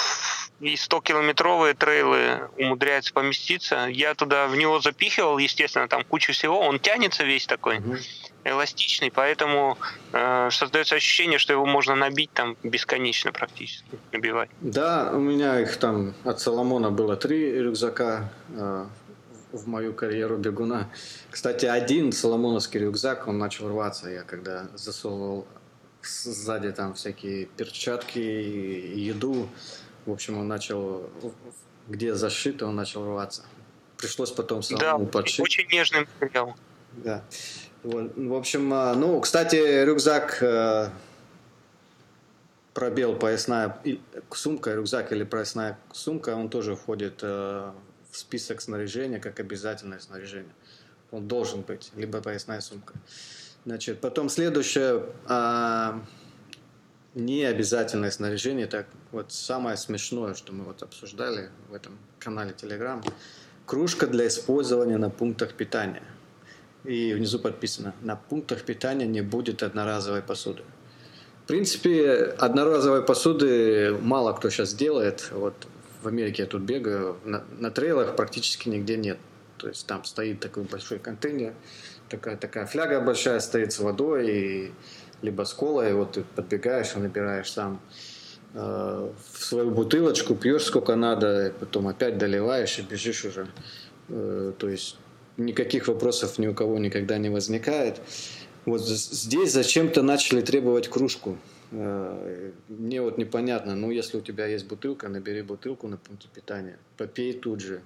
и 0.59 0.75
100-километровые 0.75 1.73
трейлы 1.73 2.49
умудряется 2.57 3.13
поместиться. 3.13 3.87
Я 3.87 4.15
туда 4.15 4.47
в 4.47 4.55
него 4.55 4.79
запихивал, 4.79 5.37
естественно, 5.37 5.87
там 5.87 6.03
кучу 6.03 6.33
всего. 6.33 6.59
Он 6.59 6.79
тянется 6.79 7.23
весь 7.23 7.45
такой. 7.45 7.77
Mm-hmm 7.77 8.31
эластичный, 8.45 9.11
поэтому 9.11 9.77
э, 10.13 10.49
создается 10.51 10.95
ощущение, 10.95 11.39
что 11.39 11.51
его 11.51 11.65
можно 11.65 11.95
набить 11.95 12.31
там 12.31 12.55
бесконечно 12.63 13.31
практически, 13.31 13.87
набивать. 14.11 14.49
Да, 14.61 15.11
у 15.13 15.19
меня 15.19 15.59
их 15.59 15.75
там 15.77 16.13
от 16.23 16.39
Соломона 16.39 16.91
было 16.91 17.15
три 17.15 17.51
рюкзака 17.59 18.31
э, 18.49 18.85
в 19.51 19.67
мою 19.67 19.93
карьеру 19.93 20.37
бегуна. 20.37 20.89
Кстати, 21.31 21.65
один 21.65 22.11
соломоновский 22.11 22.79
рюкзак, 22.79 23.27
он 23.27 23.39
начал 23.39 23.67
рваться, 23.67 24.09
я 24.09 24.21
когда 24.21 24.67
засовывал 24.75 25.47
сзади 26.03 26.71
там 26.71 26.93
всякие 26.93 27.47
перчатки, 27.47 28.19
еду, 28.19 29.49
в 30.05 30.11
общем, 30.11 30.37
он 30.37 30.47
начал, 30.47 31.09
где 31.87 32.13
зашито, 32.13 32.67
он 32.67 32.75
начал 32.75 33.05
рваться. 33.05 33.43
Пришлось 33.97 34.31
потом 34.31 34.61
самому 34.61 35.05
да, 35.05 35.11
подшить. 35.11 35.39
очень 35.39 35.67
нежный 35.69 36.07
материал. 36.19 36.55
Да. 36.97 37.23
Вот, 37.83 38.15
в 38.15 38.33
общем, 38.33 38.73
а, 38.73 38.93
ну, 38.95 39.19
кстати, 39.21 39.83
рюкзак 39.83 40.39
э, 40.41 40.89
пробел 42.73 43.15
поясная 43.15 43.79
сумка, 44.31 44.73
рюкзак 44.73 45.11
или 45.11 45.23
поясная 45.23 45.77
сумка, 45.91 46.35
он 46.35 46.49
тоже 46.49 46.75
входит 46.75 47.19
э, 47.21 47.71
в 48.11 48.17
список 48.17 48.61
снаряжения 48.61 49.19
как 49.19 49.39
обязательное 49.39 49.99
снаряжение. 49.99 50.53
Он 51.11 51.27
должен 51.27 51.61
быть, 51.61 51.91
либо 51.95 52.21
поясная 52.21 52.61
сумка. 52.61 52.93
Значит, 53.65 54.01
потом 54.01 54.29
следующее 54.29 55.05
а, 55.25 56.01
необязательное 57.15 58.11
снаряжение, 58.11 58.67
так 58.67 58.87
вот 59.11 59.31
самое 59.31 59.77
смешное, 59.77 60.35
что 60.35 60.53
мы 60.53 60.65
вот 60.65 60.83
обсуждали 60.83 61.49
в 61.69 61.73
этом 61.73 61.97
канале 62.19 62.51
Telegram, 62.51 63.03
кружка 63.65 64.05
для 64.05 64.27
использования 64.27 64.97
на 64.97 65.09
пунктах 65.09 65.53
питания 65.53 66.03
и 66.83 67.13
внизу 67.13 67.39
подписано, 67.39 67.95
на 68.01 68.15
пунктах 68.15 68.63
питания 68.63 69.07
не 69.07 69.21
будет 69.21 69.63
одноразовой 69.63 70.21
посуды. 70.21 70.63
В 71.43 71.47
принципе, 71.47 72.35
одноразовой 72.39 73.03
посуды 73.03 73.95
мало 74.01 74.33
кто 74.33 74.49
сейчас 74.49 74.73
делает. 74.73 75.29
Вот 75.31 75.53
в 76.01 76.07
Америке 76.07 76.43
я 76.43 76.47
тут 76.49 76.63
бегаю, 76.63 77.17
на, 77.23 77.43
на 77.59 77.71
трейлах 77.71 78.15
практически 78.15 78.69
нигде 78.69 78.97
нет. 78.97 79.17
То 79.57 79.67
есть 79.69 79.87
там 79.87 80.03
стоит 80.03 80.39
такой 80.39 80.63
большой 80.63 80.99
контейнер, 80.99 81.53
такая, 82.09 82.35
такая 82.35 82.65
фляга 82.65 82.99
большая 82.99 83.39
стоит 83.39 83.73
с 83.73 83.79
водой, 83.79 84.29
и, 84.29 84.71
либо 85.21 85.43
с 85.43 85.53
колой, 85.53 85.93
вот 85.93 86.13
ты 86.13 86.23
подбегаешь 86.35 86.95
и 86.95 86.99
набираешь 86.99 87.51
сам 87.51 87.81
э, 88.53 89.11
в 89.33 89.43
свою 89.43 89.71
бутылочку, 89.71 90.35
пьешь 90.35 90.63
сколько 90.63 90.95
надо, 90.95 91.53
потом 91.59 91.87
опять 91.87 92.17
доливаешь 92.17 92.79
и 92.79 92.81
бежишь 92.81 93.25
уже. 93.25 93.47
Э, 94.09 94.53
то 94.57 94.69
есть 94.69 94.97
никаких 95.37 95.87
вопросов 95.87 96.37
ни 96.37 96.47
у 96.47 96.53
кого 96.53 96.77
никогда 96.79 97.17
не 97.17 97.29
возникает. 97.29 98.01
Вот 98.65 98.81
здесь 98.81 99.51
зачем-то 99.51 100.01
начали 100.01 100.41
требовать 100.41 100.87
кружку. 100.87 101.37
Э, 101.71 102.51
мне 102.67 103.01
вот 103.01 103.17
непонятно, 103.17 103.75
ну 103.75 103.91
если 103.91 104.17
у 104.17 104.21
тебя 104.21 104.45
есть 104.47 104.67
бутылка, 104.67 105.09
набери 105.09 105.41
бутылку 105.41 105.87
на 105.87 105.97
пункте 105.97 106.27
питания, 106.33 106.77
попей 106.97 107.33
тут 107.33 107.59
же, 107.61 107.81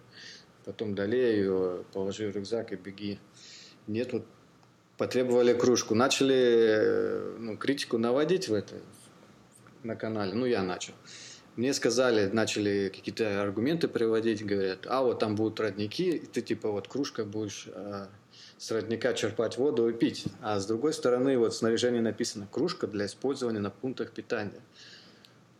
потом 0.66 0.96
долей 0.96 1.38
ее, 1.38 1.84
положи 1.94 2.30
в 2.30 2.36
рюкзак 2.36 2.74
и 2.74 2.76
беги. 2.76 3.20
Нет, 3.88 4.14
вот 4.14 4.26
потребовали 5.00 5.54
кружку. 5.54 5.96
Начали 5.96 6.36
э, 6.36 7.36
ну, 7.40 7.58
критику 7.58 7.98
наводить 7.98 8.50
в 8.50 8.54
это 8.54 8.76
на 9.82 9.96
канале, 9.96 10.34
ну 10.34 10.46
я 10.46 10.62
начал. 10.62 10.94
Мне 11.56 11.74
сказали, 11.74 12.30
начали 12.30 12.92
какие-то 12.94 13.42
аргументы 13.42 13.88
приводить, 13.88 14.46
говорят, 14.46 14.86
а 14.88 15.02
вот 15.02 15.20
там 15.20 15.36
будут 15.36 15.60
родники, 15.62 16.10
и 16.12 16.26
ты 16.26 16.42
типа 16.42 16.70
вот 16.70 16.90
кружка 16.90 17.24
будешь 17.24 17.70
а, 17.74 18.10
с 18.58 18.72
родника 18.72 19.14
черпать 19.14 19.58
воду 19.58 19.88
и 19.88 19.94
пить. 19.94 20.26
А 20.42 20.60
с 20.60 20.66
другой 20.68 20.94
стороны, 20.94 21.38
вот 21.38 21.54
в 21.54 21.58
снаряжении 21.58 22.02
написано 22.02 22.48
кружка 22.52 22.86
для 22.86 23.06
использования 23.06 23.60
на 23.60 23.70
пунктах 23.70 24.12
питания. 24.12 24.62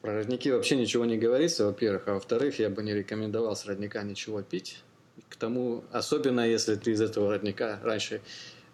Про 0.02 0.16
родники 0.16 0.52
вообще 0.52 0.76
ничего 0.76 1.06
не 1.06 1.18
говорится, 1.18 1.66
во-первых. 1.66 2.08
А 2.08 2.14
во-вторых, 2.16 2.60
я 2.60 2.70
бы 2.70 2.84
не 2.84 2.94
рекомендовал 2.94 3.56
с 3.56 3.66
родника 3.66 4.04
ничего 4.04 4.42
пить. 4.42 4.84
К 5.30 5.36
тому, 5.38 5.84
особенно 5.92 6.48
если 6.48 6.76
ты 6.76 6.92
из 6.92 7.02
этого 7.02 7.32
родника 7.32 7.80
раньше 7.84 8.16
э, 8.16 8.20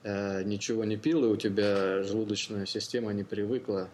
ничего 0.06 0.84
не 0.84 0.98
пил, 0.98 1.26
и 1.26 1.28
у 1.28 1.36
тебя 1.36 2.04
желудочная 2.04 2.65
система 2.65 3.12
не 3.12 3.24
привыкла 3.24 3.89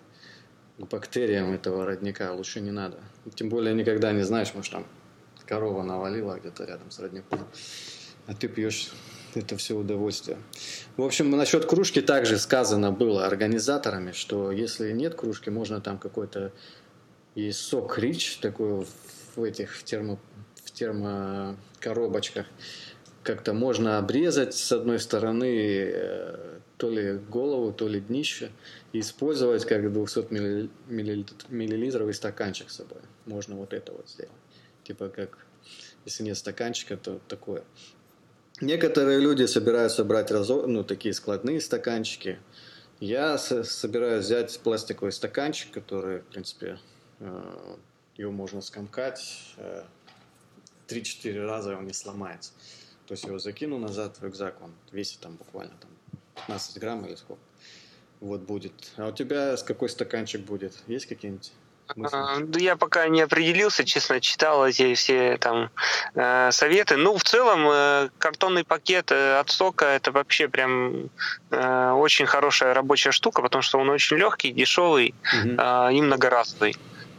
к 0.77 0.83
бактериям 0.83 1.53
этого 1.53 1.85
родника, 1.85 2.33
лучше 2.33 2.59
не 2.59 2.71
надо. 2.71 2.99
Тем 3.35 3.49
более 3.49 3.73
никогда 3.73 4.11
не 4.11 4.23
знаешь, 4.23 4.53
может 4.53 4.71
там 4.71 4.85
корова 5.45 5.83
навалила 5.83 6.37
где-то 6.39 6.65
рядом 6.65 6.91
с 6.91 6.99
родником, 6.99 7.47
а 8.27 8.33
ты 8.33 8.47
пьешь 8.47 8.91
это 9.35 9.57
все 9.57 9.75
удовольствие. 9.75 10.37
В 10.97 11.03
общем, 11.03 11.29
насчет 11.29 11.65
кружки 11.65 12.01
также 12.01 12.37
сказано 12.37 12.91
было 12.91 13.25
организаторами, 13.25 14.11
что 14.11 14.51
если 14.51 14.91
нет 14.91 15.15
кружки, 15.15 15.49
можно 15.49 15.81
там 15.81 15.97
какой-то 15.97 16.51
и 17.35 17.51
сок 17.51 17.97
рич 17.97 18.37
такой 18.37 18.85
в 19.35 19.43
этих 19.43 19.73
в 19.75 19.83
термо, 19.83 20.19
в 20.63 20.71
термокоробочках 20.71 22.45
как-то 23.23 23.53
можно 23.53 23.97
обрезать 23.97 24.53
с 24.53 24.71
одной 24.71 24.99
стороны 24.99 25.91
э, 25.93 26.59
то 26.77 26.89
ли 26.89 27.13
голову, 27.13 27.71
то 27.71 27.87
ли 27.87 27.99
днище 27.99 28.51
и 28.93 28.99
использовать 28.99 29.65
как 29.65 29.91
200 29.91 30.31
миллилитровый 30.89 32.13
стаканчик 32.13 32.69
с 32.69 32.77
собой. 32.77 33.01
Можно 33.25 33.55
вот 33.55 33.73
это 33.73 33.91
вот 33.91 34.09
сделать. 34.09 34.31
Типа 34.83 35.09
как, 35.09 35.37
если 36.05 36.23
нет 36.23 36.37
стаканчика, 36.37 36.97
то 36.97 37.19
такое. 37.27 37.63
Некоторые 38.61 39.19
люди 39.19 39.45
собираются 39.45 40.03
брать 40.03 40.31
разо... 40.31 40.67
ну, 40.67 40.83
такие 40.83 41.13
складные 41.13 41.61
стаканчики. 41.61 42.39
Я 42.99 43.37
собираюсь 43.37 44.25
взять 44.25 44.59
пластиковый 44.59 45.11
стаканчик, 45.11 45.71
который, 45.71 46.19
в 46.19 46.25
принципе, 46.25 46.77
э, 47.19 47.75
его 48.17 48.31
можно 48.31 48.61
скомкать. 48.61 49.55
3-4 50.87 51.35
э, 51.35 51.45
раза 51.45 51.75
он 51.75 51.87
не 51.87 51.93
сломается. 51.93 52.51
То 53.11 53.15
есть 53.15 53.25
его 53.25 53.39
закину 53.39 53.77
назад 53.77 54.15
в 54.17 54.23
рюкзак, 54.23 54.61
он 54.61 54.71
весит 54.93 55.19
там 55.19 55.35
буквально 55.35 55.73
там 55.81 55.89
15 56.47 56.79
грамм 56.79 57.05
или 57.05 57.15
сколько. 57.15 57.41
Вот 58.21 58.39
будет. 58.39 58.71
А 58.95 59.09
у 59.09 59.11
тебя 59.11 59.57
с 59.57 59.63
какой 59.63 59.89
стаканчик 59.89 60.39
будет? 60.45 60.75
Есть 60.87 61.07
какие-нибудь? 61.07 61.51
А, 62.09 62.39
да 62.39 62.59
я 62.61 62.77
пока 62.77 63.09
не 63.09 63.19
определился, 63.19 63.83
честно, 63.83 64.21
читал 64.21 64.65
эти 64.65 64.93
все 64.93 65.37
там 65.39 65.71
э, 66.15 66.51
советы. 66.53 66.95
Ну, 66.95 67.17
в 67.17 67.23
целом, 67.25 67.67
э, 67.69 68.09
картонный 68.17 68.63
пакет 68.63 69.11
э, 69.11 69.39
от 69.39 69.49
сока 69.49 69.87
это 69.87 70.13
вообще 70.13 70.47
прям 70.47 71.09
э, 71.49 71.91
очень 71.91 72.25
хорошая 72.27 72.73
рабочая 72.73 73.11
штука, 73.11 73.41
потому 73.41 73.61
что 73.61 73.77
он 73.77 73.89
очень 73.89 74.15
легкий, 74.15 74.53
дешевый 74.53 75.13
угу. 75.33 75.55
э, 75.57 75.93
и 75.95 76.01
многоразовый. 76.01 76.77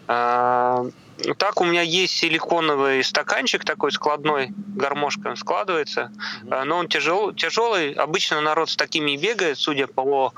Э, 0.09 0.91
так 1.39 1.61
у 1.61 1.65
меня 1.65 1.83
есть 1.83 2.17
силиконовый 2.17 3.05
стаканчик 3.05 3.65
такой 3.65 3.93
складной, 3.93 4.53
гармошка 4.77 5.37
складывается, 5.37 6.13
mm 6.45 6.65
но 6.65 6.79
он 6.79 6.89
тяжел, 6.89 7.33
тяжелый. 7.33 7.93
Обычно 7.93 8.41
народ 8.41 8.71
с 8.71 8.77
такими 8.77 9.17
бегает, 9.17 9.59
судя 9.59 9.87
по 9.87 10.33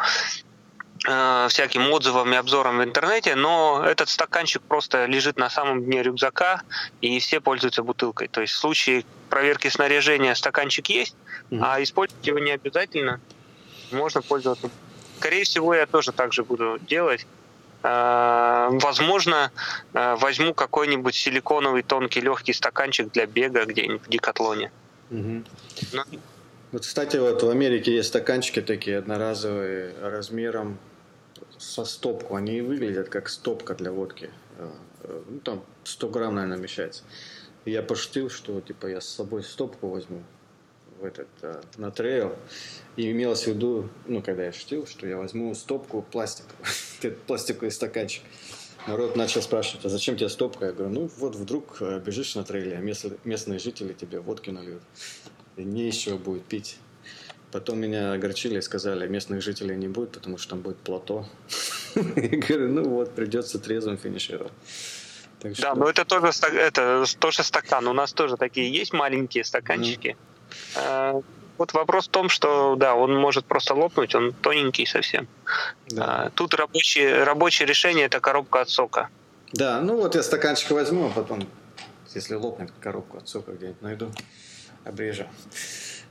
Э, 1.07 1.49
всяким 1.51 1.91
отзывам 1.93 2.33
и 2.33 2.37
обзорам 2.37 2.79
в 2.79 2.85
интернете, 2.85 3.35
но 3.35 3.85
этот 3.87 4.09
стаканчик 4.09 4.63
просто 4.63 5.05
лежит 5.05 5.37
на 5.37 5.51
самом 5.51 5.85
дне 5.85 6.03
рюкзака, 6.03 6.63
и 7.03 7.19
все 7.19 7.41
пользуются 7.41 7.83
бутылкой. 7.83 8.29
То 8.29 8.41
есть 8.41 8.55
в 8.55 8.57
случае 8.57 9.05
проверки 9.29 9.69
снаряжения 9.69 10.35
стаканчик 10.35 10.89
есть, 10.89 11.15
mm-hmm. 11.51 11.61
а 11.63 11.83
использовать 11.83 12.27
его 12.27 12.39
не 12.39 12.53
обязательно. 12.53 13.21
Можно 13.93 14.23
пользоваться. 14.23 14.71
Скорее 15.19 15.45
всего, 15.45 15.75
я 15.75 15.85
тоже 15.85 16.11
так 16.11 16.33
же 16.33 16.43
буду 16.43 16.79
делать. 16.81 17.27
Э, 17.85 18.71
возможно, 18.71 19.53
э, 19.93 20.17
возьму 20.17 20.55
какой-нибудь 20.55 21.15
силиконовый 21.15 21.83
тонкий 21.83 22.23
легкий 22.23 22.55
стаканчик 22.55 23.13
для 23.13 23.27
бега 23.27 23.67
где-нибудь 23.67 24.07
в 24.07 24.09
декатлоне. 24.09 24.73
Угу. 25.11 25.45
Но... 25.93 26.05
Вот, 26.73 26.83
кстати, 26.83 27.19
вот 27.19 27.43
в 27.43 27.51
Америке 27.51 27.95
есть 27.95 28.09
стаканчики 28.09 28.63
такие 28.63 28.99
одноразовые 28.99 29.95
размером 30.01 30.79
со 31.59 31.85
стопку. 31.85 32.37
Они 32.37 32.63
выглядят 32.63 33.11
как 33.11 33.29
стопка 33.29 33.75
для 33.75 33.93
водки. 33.93 34.31
Э, 34.59 34.71
ну, 35.29 35.39
там 35.41 35.63
100 35.85 36.09
грамм, 36.09 36.37
наверное, 36.37 36.57
вмещается. 36.57 37.03
я 37.67 37.83
пошутил, 37.83 38.31
что 38.31 38.61
типа 38.63 38.87
я 38.87 39.03
с 39.03 39.09
собой 39.09 39.43
стопку 39.43 39.89
возьму 39.89 40.23
в 41.01 41.05
этот, 41.05 41.29
э, 41.43 41.61
на 41.77 41.91
трейл. 41.91 42.35
И 42.97 43.11
имелось 43.11 43.45
в 43.45 43.49
виду, 43.49 43.91
ну, 44.07 44.23
когда 44.23 44.45
я 44.45 44.53
шутил, 44.53 44.87
что 44.87 45.07
я 45.07 45.17
возьму 45.17 45.55
стопку 45.55 46.03
пластиковую, 46.03 46.57
пластиковый 47.11 47.71
стаканчик. 47.71 48.23
Народ 48.87 49.17
начал 49.17 49.41
спрашивать, 49.41 49.85
а 49.87 49.89
зачем 49.89 50.17
тебе 50.17 50.29
стопка? 50.29 50.67
Я 50.67 50.73
говорю, 50.73 50.93
ну 50.93 51.11
вот 51.17 51.37
вдруг 51.37 51.81
бежишь 52.05 52.35
на 52.35 52.45
трейле, 52.45 52.77
а 52.77 52.81
местные 53.25 53.59
жители 53.59 53.95
тебе 53.95 54.21
водки 54.21 54.51
нальют. 54.51 54.83
И 55.57 55.65
не 55.65 55.89
из 55.89 55.97
чего 55.97 56.19
будет 56.19 56.45
пить. 56.45 56.77
Потом 57.51 57.79
меня 57.79 58.13
огорчили 58.13 58.59
и 58.59 58.61
сказали, 58.61 59.07
местных 59.07 59.41
жителей 59.41 59.77
не 59.77 59.87
будет, 59.87 60.11
потому 60.11 60.39
что 60.39 60.51
там 60.51 60.61
будет 60.61 60.77
плато. 60.79 61.25
Я 61.95 62.03
говорю, 62.03 62.73
ну 62.73 62.89
вот, 62.89 63.15
придется 63.15 63.61
трезвым 63.61 63.97
финишировать. 63.97 64.53
Так 65.39 65.53
да, 65.59 65.75
но 65.75 65.89
это 65.89 66.05
тоже, 66.05 66.33
это 66.43 67.05
тоже 67.19 67.45
стакан. 67.45 67.87
У 67.87 67.93
нас 67.93 68.13
тоже 68.13 68.37
такие 68.37 68.73
есть 68.73 68.93
маленькие 68.93 69.45
стаканчики. 69.45 70.17
Mm. 70.75 71.25
Вот 71.59 71.73
вопрос 71.73 72.09
в 72.09 72.11
том, 72.11 72.29
что 72.29 72.75
да, 72.77 72.95
он 72.95 73.15
может 73.15 73.45
просто 73.45 73.75
лопнуть, 73.75 74.15
он 74.15 74.33
тоненький 74.33 74.87
совсем. 74.87 75.29
Да. 75.89 76.27
А, 76.27 76.31
тут 76.31 76.55
рабочее, 76.55 77.23
рабочее 77.23 77.67
решение 77.67 78.07
это 78.07 78.21
коробка 78.21 78.61
от 78.63 78.71
сока. 78.71 79.09
Да, 79.53 79.81
ну 79.81 79.97
вот 79.97 80.17
я 80.17 80.23
стаканчик 80.23 80.73
возьму, 80.73 81.07
а 81.07 81.11
потом, 81.11 81.47
если 82.13 82.35
лопнет, 82.35 82.73
коробку 82.81 83.19
от 83.19 83.29
сока 83.29 83.53
где-нибудь 83.53 83.83
найду, 83.83 84.11
обрежу. 84.85 85.27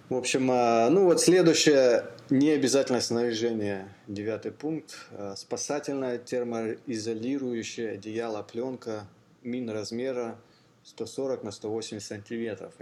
В 0.09 0.15
общем, 0.15 0.49
а, 0.51 0.89
ну 0.89 1.05
вот 1.05 1.19
следующее 1.19 2.05
необязательное 2.29 3.01
снаряжение, 3.01 3.93
девятый 4.07 4.51
пункт. 4.51 4.95
А, 5.11 5.35
спасательное 5.35 6.19
термоизолирующее 6.19 7.91
одеяло, 7.91 8.43
пленка 8.43 9.07
мин 9.43 9.69
размера 9.69 10.37
140 10.83 11.43
на 11.43 11.51
180 11.51 12.05
сантиметров. 12.05 12.73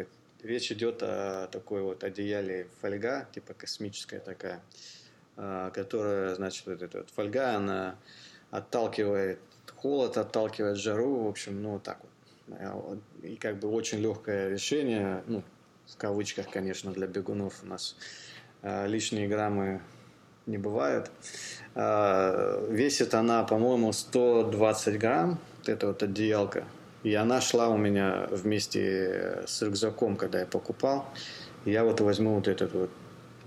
Речь 0.43 0.71
идет 0.71 1.03
о 1.03 1.47
такой 1.51 1.83
вот 1.83 2.03
одеяле 2.03 2.67
фольга, 2.81 3.27
типа 3.31 3.53
космическая 3.53 4.19
такая, 4.19 4.59
а, 5.37 5.69
которая, 5.69 6.33
значит, 6.33 6.65
вот 6.65 6.81
эта 6.81 6.99
вот 6.99 7.09
фольга, 7.11 7.55
она 7.55 7.95
отталкивает 8.49 9.39
холод, 9.75 10.17
отталкивает 10.17 10.77
жару, 10.77 11.23
в 11.23 11.27
общем, 11.27 11.61
ну 11.61 11.73
вот 11.73 11.83
так 11.83 11.99
вот. 12.01 12.99
И 13.23 13.35
как 13.35 13.59
бы 13.59 13.69
очень 13.69 13.99
легкое 13.99 14.49
решение, 14.49 15.23
ну, 15.27 15.43
в 15.87 15.97
кавычках, 15.97 16.49
конечно, 16.49 16.91
для 16.91 17.07
бегунов 17.07 17.63
у 17.63 17.67
нас 17.67 17.95
э, 18.61 18.87
лишние 18.87 19.27
граммы 19.27 19.81
не 20.47 20.57
бывает. 20.57 21.11
Весит 21.75 23.13
она, 23.13 23.43
по-моему, 23.43 23.91
120 23.93 24.99
грамм, 24.99 25.39
вот 25.59 25.69
эта 25.69 25.87
вот 25.87 26.03
одеялка. 26.03 26.65
И 27.03 27.13
она 27.15 27.41
шла 27.41 27.69
у 27.69 27.77
меня 27.77 28.27
вместе 28.29 29.43
с 29.47 29.61
рюкзаком, 29.61 30.15
когда 30.15 30.39
я 30.39 30.45
покупал. 30.45 31.05
И 31.65 31.71
я 31.71 31.83
вот 31.83 31.99
возьму 32.01 32.35
вот 32.35 32.47
этот 32.47 32.73
вот 32.73 32.89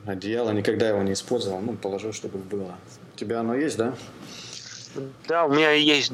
одеяло, 0.07 0.51
никогда 0.51 0.89
его 0.89 1.03
не 1.03 1.13
использовал, 1.13 1.61
ну, 1.61 1.75
положу, 1.75 2.13
чтобы 2.13 2.39
было. 2.39 2.75
У 3.15 3.19
тебя 3.19 3.41
оно 3.41 3.55
есть, 3.55 3.77
да? 3.77 3.95
Да, 5.29 5.45
у 5.45 5.53
меня 5.53 5.73
есть 5.73 6.13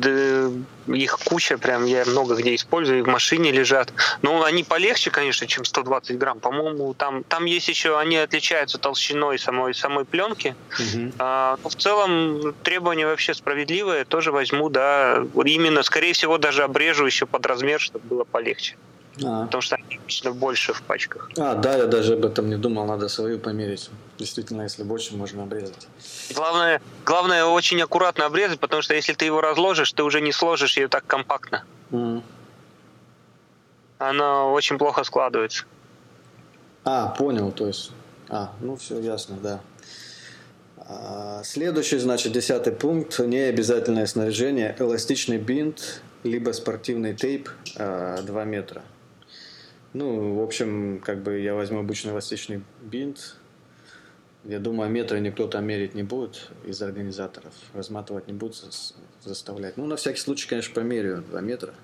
их 0.87 1.19
куча, 1.25 1.59
прям 1.59 1.85
я 1.85 2.05
много 2.05 2.35
где 2.37 2.55
использую, 2.55 3.01
и 3.01 3.03
в 3.03 3.07
машине 3.07 3.53
лежат. 3.53 3.93
Но 4.23 4.43
они 4.45 4.65
полегче, 4.65 5.11
конечно, 5.11 5.47
чем 5.47 5.65
120 5.65 6.19
грамм. 6.19 6.41
По-моему, 6.41 6.95
там, 6.95 7.23
там 7.25 7.45
есть 7.45 7.69
еще, 7.69 7.99
они 7.99 8.17
отличаются 8.17 8.79
толщиной 8.79 9.39
самой, 9.39 9.75
самой 9.75 10.05
пленки. 10.05 10.55
Угу. 10.79 11.13
А, 11.19 11.59
но 11.63 11.69
в 11.69 11.75
целом 11.75 12.55
требования 12.63 13.07
вообще 13.07 13.35
справедливые, 13.35 14.05
тоже 14.05 14.33
возьму, 14.33 14.69
да. 14.69 15.25
Именно, 15.45 15.83
скорее 15.83 16.13
всего, 16.13 16.39
даже 16.39 16.63
обрежу 16.63 17.07
еще 17.07 17.27
под 17.27 17.47
размер, 17.47 17.81
чтобы 17.81 18.07
было 18.07 18.25
полегче. 18.25 18.77
А. 19.25 19.45
Потому 19.45 19.61
что 19.61 19.77
они 19.77 19.97
обычно 19.97 20.33
больше 20.33 20.73
в 20.73 20.83
пачках. 20.83 21.31
А, 21.37 21.55
да, 21.55 21.77
я 21.77 21.87
даже 21.87 22.15
об 22.15 22.25
этом 22.25 22.49
не 22.49 22.57
думал, 22.57 22.87
надо 22.87 23.09
свою 23.09 23.39
померить. 23.39 23.91
Действительно, 24.19 24.63
если 24.63 24.83
больше, 24.83 25.17
можно 25.17 25.43
обрезать. 25.43 25.89
Главное, 26.35 26.81
главное 27.05 27.45
очень 27.45 27.81
аккуратно 27.83 28.27
обрезать, 28.27 28.61
потому 28.61 28.83
что 28.83 28.95
если 28.95 29.15
ты 29.15 29.25
его 29.25 29.41
разложишь, 29.41 29.93
ты 29.93 30.03
уже 30.03 30.21
не 30.21 30.33
сложишь 30.33 30.77
ее 30.77 30.89
так 30.89 31.07
компактно. 31.07 31.65
Mm. 31.91 32.23
Она 33.99 34.47
очень 34.47 34.79
плохо 34.79 35.05
складывается. 35.05 35.65
А, 36.85 37.09
понял, 37.09 37.53
то 37.53 37.67
есть... 37.67 37.93
А, 38.29 38.53
ну 38.61 38.77
все 38.77 39.01
ясно, 39.01 39.37
да. 39.43 39.61
А, 40.77 41.43
следующий, 41.45 41.99
значит, 41.99 42.33
десятый 42.33 42.73
пункт. 42.73 43.19
Необязательное 43.19 44.07
снаряжение. 44.07 44.75
Эластичный 44.79 45.39
бинт, 45.39 46.01
либо 46.23 46.53
спортивный 46.53 47.15
тейп 47.15 47.51
а, 47.77 48.23
2 48.23 48.45
метра. 48.45 48.83
Ну, 49.93 50.35
в 50.35 50.43
общем, 50.43 51.01
как 51.05 51.23
бы 51.23 51.39
я 51.41 51.55
возьму 51.55 51.81
обычный 51.81 52.13
эластичный 52.13 52.63
бинт. 52.81 53.37
Я 54.45 54.59
думаю, 54.59 54.91
метры 54.91 55.21
никто 55.21 55.47
там 55.49 55.67
мерить 55.67 55.95
не 55.95 56.03
будет 56.03 56.49
из 56.65 56.81
организаторов. 56.81 57.53
Разматывать 57.75 58.27
не 58.27 58.33
будут 58.33 58.57
заставлять. 59.23 59.77
Ну, 59.77 59.87
на 59.87 59.97
всякий 59.97 60.21
случай, 60.21 60.49
конечно, 60.49 60.75
померяю 60.75 61.23
2 61.23 61.41
метра. 61.41 61.75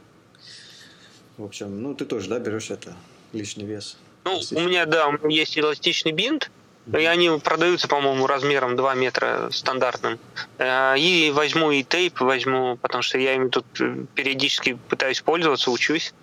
В 1.37 1.45
общем, 1.45 1.83
ну, 1.83 1.95
ты 1.95 2.07
тоже, 2.07 2.31
да, 2.31 2.39
берешь 2.39 2.71
это, 2.71 2.97
лишний 3.33 3.67
вес? 3.67 3.99
Ну, 4.25 4.41
у 4.53 4.61
меня, 4.61 4.87
да, 4.87 5.09
у 5.09 5.13
меня 5.13 5.37
есть 5.37 5.59
эластичный 5.59 6.13
бинт, 6.13 6.51
и 6.93 7.05
они 7.05 7.31
продаются, 7.43 7.89
по-моему, 7.89 8.27
размером 8.27 8.77
2 8.77 8.95
метра 8.95 9.49
стандартным. 9.51 10.19
Э, 10.59 10.97
и 10.97 11.31
возьму 11.33 11.73
и 11.73 11.83
тейп 11.83 12.21
возьму, 12.21 12.79
потому 12.81 13.03
что 13.03 13.19
я 13.19 13.35
ими 13.35 13.49
тут 13.49 13.67
э, 13.81 14.05
периодически 14.15 14.79
пытаюсь 14.89 15.21
пользоваться, 15.21 15.71
учусь. 15.71 16.15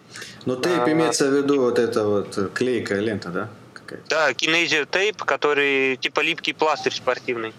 Но 0.45 0.55
тейп 0.55 0.83
а, 0.85 0.91
имеется 0.91 1.29
в 1.29 1.33
виду 1.33 1.61
вот 1.61 1.79
эта 1.79 2.05
вот 2.05 2.51
клейкая 2.53 2.99
лента, 2.99 3.29
да? 3.29 3.49
Какая-то? 3.73 4.05
Да, 4.09 4.33
кинезио 4.33 4.85
тейп, 4.85 5.23
который 5.23 5.97
типа 5.97 6.21
липкий 6.21 6.53
пластырь 6.53 6.93
спортивный. 6.93 7.53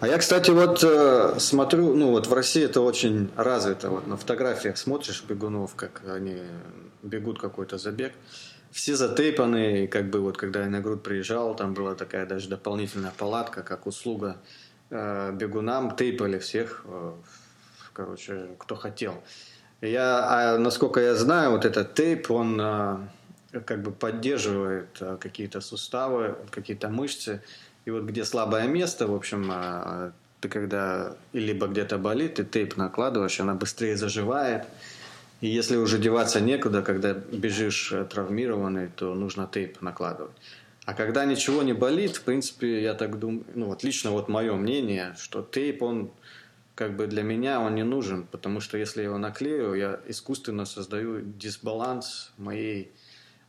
А 0.00 0.08
я, 0.08 0.18
кстати, 0.18 0.50
вот 0.50 0.84
э, 0.84 1.36
смотрю, 1.38 1.94
ну 1.94 2.10
вот 2.10 2.26
в 2.26 2.32
России 2.32 2.62
это 2.62 2.82
очень 2.82 3.30
развито. 3.36 3.88
Вот 3.88 4.06
на 4.06 4.16
фотографиях 4.16 4.76
смотришь 4.76 5.24
бегунов, 5.26 5.74
как 5.74 6.02
они 6.06 6.42
бегут 7.02 7.40
какой-то 7.40 7.78
забег 7.78 8.12
все 8.76 8.94
затейпаны, 8.94 9.86
как 9.86 10.10
бы 10.10 10.20
вот 10.20 10.36
когда 10.36 10.60
я 10.60 10.68
на 10.68 10.80
грудь 10.80 11.02
приезжал, 11.02 11.56
там 11.56 11.72
была 11.72 11.94
такая 11.94 12.26
даже 12.26 12.50
дополнительная 12.50 13.10
палатка, 13.16 13.62
как 13.62 13.86
услуга 13.86 14.36
э, 14.90 15.32
бегунам, 15.32 15.96
тейпали 15.96 16.38
всех, 16.38 16.82
э, 16.84 17.12
короче, 17.94 18.48
кто 18.58 18.76
хотел. 18.76 19.24
Я, 19.80 20.54
а 20.54 20.58
насколько 20.58 21.00
я 21.00 21.14
знаю, 21.14 21.50
вот 21.50 21.64
этот 21.64 21.94
тейп, 21.94 22.30
он 22.30 22.58
э, 22.60 22.98
как 23.64 23.82
бы 23.82 23.92
поддерживает 23.92 24.96
э, 25.00 25.16
какие-то 25.20 25.60
суставы, 25.60 26.36
какие-то 26.50 26.88
мышцы, 26.88 27.42
и 27.84 27.90
вот 27.90 28.04
где 28.04 28.24
слабое 28.24 28.66
место, 28.66 29.06
в 29.06 29.14
общем, 29.14 30.12
ты 30.40 30.48
когда 30.48 31.14
либо 31.32 31.66
где-то 31.68 31.98
болит, 31.98 32.34
ты 32.34 32.44
тейп 32.44 32.76
накладываешь, 32.76 33.38
она 33.38 33.54
быстрее 33.54 33.96
заживает, 33.96 34.64
и 35.40 35.48
если 35.48 35.76
уже 35.76 35.98
деваться 35.98 36.40
некуда, 36.40 36.82
когда 36.82 37.12
бежишь 37.12 37.92
э, 37.92 38.04
травмированный, 38.04 38.88
то 38.88 39.14
нужно 39.14 39.46
тейп 39.46 39.82
накладывать. 39.82 40.32
А 40.86 40.94
когда 40.94 41.24
ничего 41.24 41.62
не 41.62 41.74
болит, 41.74 42.16
в 42.16 42.22
принципе, 42.22 42.82
я 42.82 42.94
так 42.94 43.18
думаю, 43.18 43.44
ну 43.54 43.66
вот 43.66 43.82
лично 43.84 44.12
вот 44.12 44.28
мое 44.28 44.54
мнение, 44.54 45.14
что 45.18 45.42
тейп, 45.42 45.82
он 45.82 46.10
как 46.76 46.94
бы 46.94 47.06
для 47.06 47.22
меня 47.22 47.60
он 47.60 47.74
не 47.74 47.82
нужен, 47.82 48.26
потому 48.26 48.60
что 48.60 48.76
если 48.76 49.00
я 49.00 49.06
его 49.06 49.18
наклею, 49.18 49.74
я 49.74 49.98
искусственно 50.06 50.66
создаю 50.66 51.22
дисбаланс 51.22 52.32
моей 52.36 52.92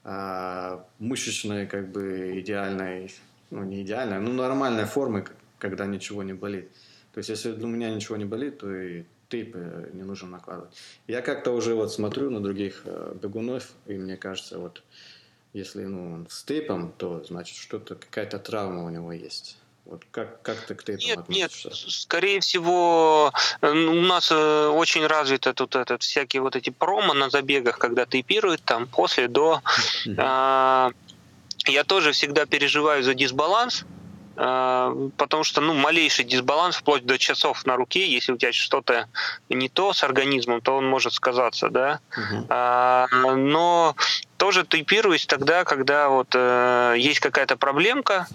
э, 0.06 0.80
мышечной 0.98 1.68
как 1.68 1.92
бы 1.92 2.40
идеальной, 2.40 3.14
ну 3.52 3.64
не 3.64 3.84
идеальной, 3.84 4.22
ну 4.22 4.32
нормальной 4.32 4.86
формы, 4.86 5.26
когда 5.60 5.86
ничего 5.86 6.24
не 6.24 6.34
болит. 6.34 6.72
То 7.14 7.18
есть 7.18 7.30
если 7.30 7.52
у 7.52 7.68
меня 7.68 7.94
ничего 7.94 8.16
не 8.16 8.24
болит, 8.24 8.60
то 8.60 8.74
и 8.74 9.04
тейп 9.28 9.58
не 9.94 10.04
нужно 10.04 10.30
накладывать. 10.30 10.74
Я 11.08 11.22
как-то 11.22 11.52
уже 11.52 11.76
вот 11.76 11.92
смотрю 11.92 12.30
на 12.30 12.42
других 12.42 12.84
э, 12.86 13.14
бегунов, 13.22 13.74
и 13.88 13.98
мне 13.98 14.16
кажется, 14.16 14.58
вот 14.58 14.84
если 15.52 15.84
ну, 15.84 16.26
с 16.30 16.44
тейпом, 16.44 16.94
то 16.98 17.26
значит 17.26 17.58
что-то, 17.58 17.96
какая-то 17.96 18.40
травма 18.40 18.86
у 18.86 18.90
него 18.90 19.12
есть. 19.12 19.58
Вот 19.90 20.04
как, 20.12 20.42
как 20.42 20.58
ты 20.66 20.76
к 20.76 20.84
тейпам 20.84 21.08
нет, 21.08 21.20
относишься? 21.20 21.70
Нет, 21.70 21.78
скорее 21.94 22.40
всего, 22.42 23.32
э, 23.62 23.72
у 23.72 24.02
нас 24.02 24.30
э, 24.32 24.68
очень 24.68 25.08
развито 25.08 25.54
тут 25.54 25.78
этот, 25.78 26.04
всякие 26.04 26.42
вот 26.42 26.58
эти 26.58 26.72
промо 26.72 27.14
на 27.14 27.30
забегах, 27.30 27.78
когда 27.78 28.06
тейпируют 28.06 28.62
там 28.64 28.88
после, 28.88 29.30
до. 29.30 29.62
А, 30.18 30.92
я 31.68 31.84
тоже 31.86 32.12
всегда 32.12 32.46
переживаю 32.46 33.02
за 33.02 33.14
дисбаланс, 33.14 33.86
а, 34.36 34.94
потому 35.16 35.46
что, 35.46 35.62
ну, 35.62 35.74
малейший 35.74 36.26
дисбаланс, 36.26 36.76
вплоть 36.76 37.06
до 37.06 37.18
часов 37.18 37.66
на 37.66 37.78
руке, 37.78 38.12
если 38.12 38.34
у 38.34 38.38
тебя 38.38 38.52
что-то 38.52 39.08
не 39.48 39.70
то 39.70 39.94
с 39.94 40.04
организмом, 40.04 40.60
то 40.60 40.76
он 40.76 40.86
может 40.86 41.14
сказаться, 41.14 41.70
да. 41.70 42.02
Угу. 42.12 42.48
А, 42.50 43.08
но 43.12 43.96
тоже 44.38 44.66
тейпируюсь 44.66 45.26
тогда, 45.26 45.64
когда 45.64 46.10
вот 46.10 46.28
э, 46.34 46.96
есть 46.98 47.22
какая-то 47.22 47.56
проблемка, 47.56 48.28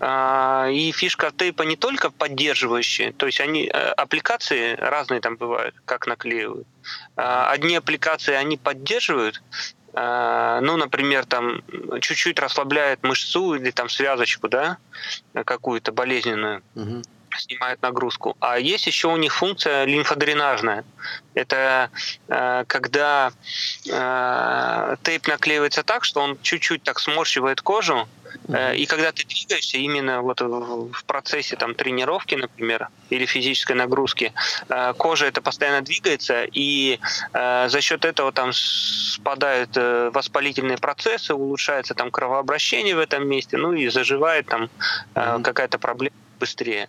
и 0.00 0.92
фишка 0.94 1.32
тейпа 1.36 1.62
не 1.62 1.76
только 1.76 2.10
поддерживающие, 2.10 3.12
то 3.12 3.26
есть 3.26 3.40
они 3.40 3.66
э, 3.66 3.70
аппликации 3.70 4.76
разные 4.76 5.20
там 5.20 5.36
бывают, 5.36 5.74
как 5.84 6.06
наклеивают. 6.06 6.68
А, 7.16 7.50
одни 7.50 7.74
аппликации 7.74 8.34
они 8.34 8.56
поддерживают, 8.56 9.42
а, 9.94 10.60
ну, 10.60 10.76
например, 10.76 11.26
там 11.26 11.62
чуть-чуть 12.00 12.38
расслабляет 12.38 13.02
мышцу 13.02 13.54
или 13.54 13.72
там 13.72 13.88
связочку, 13.88 14.48
да, 14.48 14.78
какую-то 15.44 15.90
болезненную, 15.90 16.62
угу. 16.76 17.02
снимает 17.36 17.82
нагрузку. 17.82 18.36
А 18.38 18.58
есть 18.58 18.86
еще 18.86 19.08
у 19.08 19.16
них 19.16 19.34
функция 19.34 19.84
лимфодренажная. 19.84 20.84
Это 21.34 21.90
э, 22.28 22.64
когда 22.68 23.32
э, 23.90 24.96
тейп 25.02 25.26
наклеивается 25.26 25.82
так, 25.82 26.04
что 26.04 26.20
он 26.20 26.38
чуть-чуть 26.42 26.84
так 26.84 27.00
сморщивает 27.00 27.60
кожу, 27.60 28.08
и 28.76 28.86
когда 28.86 29.12
ты 29.12 29.24
двигаешься 29.24 29.78
именно 29.78 30.22
вот 30.22 30.40
в 30.40 31.04
процессе 31.04 31.56
там 31.56 31.74
тренировки, 31.74 32.34
например, 32.34 32.88
или 33.10 33.26
физической 33.26 33.72
нагрузки, 33.72 34.32
э, 34.68 34.94
кожа 34.96 35.26
это 35.26 35.40
постоянно 35.40 35.82
двигается, 35.82 36.44
и 36.44 36.98
э, 37.32 37.68
за 37.68 37.80
счет 37.80 38.04
этого 38.04 38.32
там 38.32 38.52
спадают 38.52 39.76
воспалительные 39.76 40.78
процессы, 40.78 41.34
улучшается 41.34 41.94
там 41.94 42.10
кровообращение 42.10 42.94
в 42.94 43.00
этом 43.00 43.26
месте, 43.28 43.56
ну 43.56 43.72
и 43.72 43.88
заживает 43.88 44.46
там 44.46 44.70
какая-то 45.14 45.78
проблема 45.78 46.14
быстрее. 46.38 46.88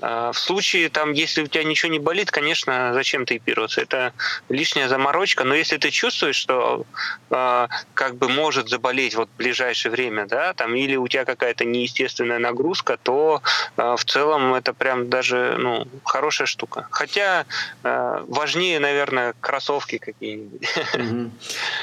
А, 0.00 0.32
в 0.32 0.38
случае, 0.38 0.88
там, 0.88 1.12
если 1.12 1.42
у 1.42 1.46
тебя 1.46 1.64
ничего 1.64 1.90
не 1.90 1.98
болит, 1.98 2.30
конечно, 2.30 2.90
зачем 2.92 3.26
тейпироваться? 3.26 3.80
Это 3.80 4.12
лишняя 4.48 4.88
заморочка. 4.88 5.44
Но 5.44 5.54
если 5.54 5.76
ты 5.76 5.90
чувствуешь, 5.90 6.36
что 6.36 6.84
э, 7.30 7.68
как 7.94 8.16
бы 8.16 8.28
может 8.28 8.68
заболеть 8.68 9.14
вот 9.14 9.28
в 9.34 9.36
ближайшее 9.36 9.92
время, 9.92 10.26
да, 10.26 10.52
там, 10.54 10.74
или 10.74 10.96
у 10.96 11.06
тебя 11.08 11.24
какая-то 11.24 11.64
неестественная 11.64 12.38
нагрузка, 12.38 12.98
то 13.02 13.42
э, 13.76 13.94
в 13.96 14.04
целом 14.04 14.54
это 14.54 14.72
прям 14.72 15.08
даже 15.08 15.56
ну, 15.58 15.86
хорошая 16.04 16.46
штука. 16.46 16.86
Хотя 16.90 17.46
э, 17.82 18.24
важнее, 18.28 18.80
наверное, 18.80 19.34
кроссовки 19.40 19.98
какие-нибудь. 19.98 20.68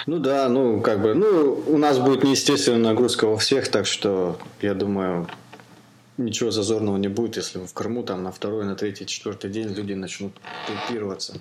Ну 0.06 0.18
да, 0.20 0.50
ну 0.50 0.82
как 0.82 1.02
бы, 1.02 1.14
ну 1.14 1.64
у 1.68 1.78
нас 1.78 2.00
будет 2.00 2.24
неестественная 2.24 2.80
нагрузка 2.92 3.26
во 3.26 3.38
всех, 3.38 3.70
так 3.70 3.86
что 3.86 4.38
я 4.62 4.74
думаю, 4.74 5.28
ничего 6.18 6.52
зазорного 6.52 6.98
не 6.98 7.08
будет, 7.08 7.38
если 7.38 7.60
в 7.60 7.74
Крыму 7.74 8.04
там 8.04 8.24
на 8.24 8.32
второй, 8.32 8.66
на 8.66 8.76
третий, 8.76 9.06
четвертый 9.06 9.50
день 9.50 9.70
люди 9.70 9.94
начнут 9.94 10.34
тупироваться. 10.68 11.36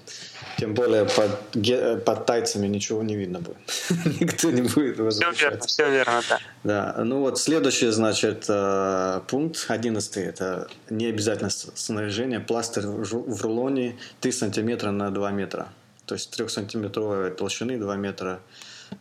Тем 0.58 0.74
более 0.74 1.04
под, 1.04 2.04
под 2.04 2.26
тайцами 2.26 2.66
ничего 2.66 3.02
не 3.02 3.16
видно 3.16 3.40
будет. 3.40 3.58
Никто 4.20 4.50
не 4.50 4.62
будет 4.62 4.98
возвращаться. 4.98 5.68
Все 5.68 5.90
верно, 5.90 6.20
все 6.22 6.30
верно, 6.30 6.40
да. 6.62 6.94
Да, 6.96 7.04
ну 7.04 7.20
вот 7.20 7.38
следующий, 7.38 7.88
значит, 7.88 8.46
э, 8.48 9.20
пункт, 9.28 9.66
одиннадцатый, 9.68 10.24
это 10.24 10.68
не 10.88 11.06
обязательно 11.06 11.50
снаряжение, 11.50 12.40
пластырь 12.40 12.86
в 12.86 13.42
рулоне 13.42 13.98
3 14.20 14.32
сантиметра 14.32 14.90
на 14.90 15.10
2 15.10 15.30
метра. 15.32 15.68
То 16.10 16.14
есть 16.14 16.38
3-сантиметровой 16.38 17.30
толщины, 17.30 17.78
2 17.78 17.96
метра 17.96 18.40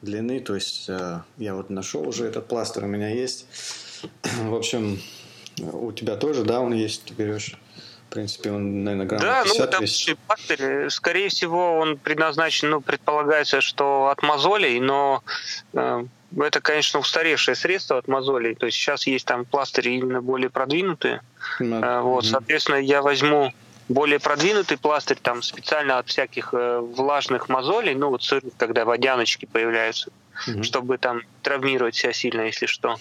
длины. 0.01 0.39
То 0.39 0.55
есть 0.55 0.86
э, 0.89 1.22
я 1.38 1.55
вот 1.55 1.70
нашел 1.72 2.07
уже 2.07 2.26
этот 2.26 2.47
пластырь, 2.47 2.84
у 2.84 2.88
меня 2.88 3.09
есть. 3.09 3.47
В 4.43 4.53
общем, 4.53 5.01
у 5.74 5.91
тебя 5.91 6.16
тоже, 6.16 6.43
да, 6.43 6.60
он 6.62 6.74
есть, 6.74 7.05
ты 7.05 7.14
берешь. 7.14 7.55
В 8.10 8.12
принципе, 8.12 8.51
он, 8.51 8.84
наверное, 8.84 9.05
грамм 9.05 9.22
Да, 9.22 9.43
50 9.43 9.57
ну 9.60 9.64
это 9.66 9.78
весит. 9.84 10.18
пластырь. 10.26 10.89
Скорее 10.89 11.30
всего, 11.30 11.78
он 11.78 11.97
предназначен, 11.97 12.70
ну, 12.72 12.82
предполагается, 12.82 13.62
что 13.62 14.07
от 14.07 14.24
мозолей, 14.24 14.80
но 14.80 15.24
э, 15.74 16.05
это, 16.39 16.60
конечно, 16.60 16.99
устаревшее 16.99 17.53
средство 17.55 17.99
от 17.99 18.07
мозолей. 18.07 18.55
То 18.55 18.66
есть 18.66 18.78
сейчас 18.80 19.05
есть 19.05 19.26
там 19.28 19.45
пластыри 19.45 19.91
именно 19.91 20.22
более 20.24 20.49
продвинутые. 20.49 21.22
Ну, 21.60 21.82
Э, 21.84 22.01
Вот, 22.01 22.24
мгм. 22.24 22.32
соответственно, 22.32 22.78
я 22.78 23.03
возьму 23.03 23.53
более 23.89 24.20
продвинутый 24.20 24.78
пластырь, 24.80 25.18
там 25.22 25.43
специально 25.43 25.99
от 25.99 26.07
всяких 26.07 26.49
э, 26.53 26.80
влажных 26.80 27.47
мозолей, 27.47 27.93
ну 27.93 28.10
вот 28.10 28.24
сырых, 28.24 28.53
когда 28.57 28.86
водяночки 28.86 29.45
появляются, 29.45 30.12
Мгм. 30.48 30.64
чтобы 30.64 30.98
там 30.98 31.22
травмировать 31.42 31.96
себя 31.96 32.14
сильно, 32.14 32.42
если 32.42 32.66
что. 32.66 32.98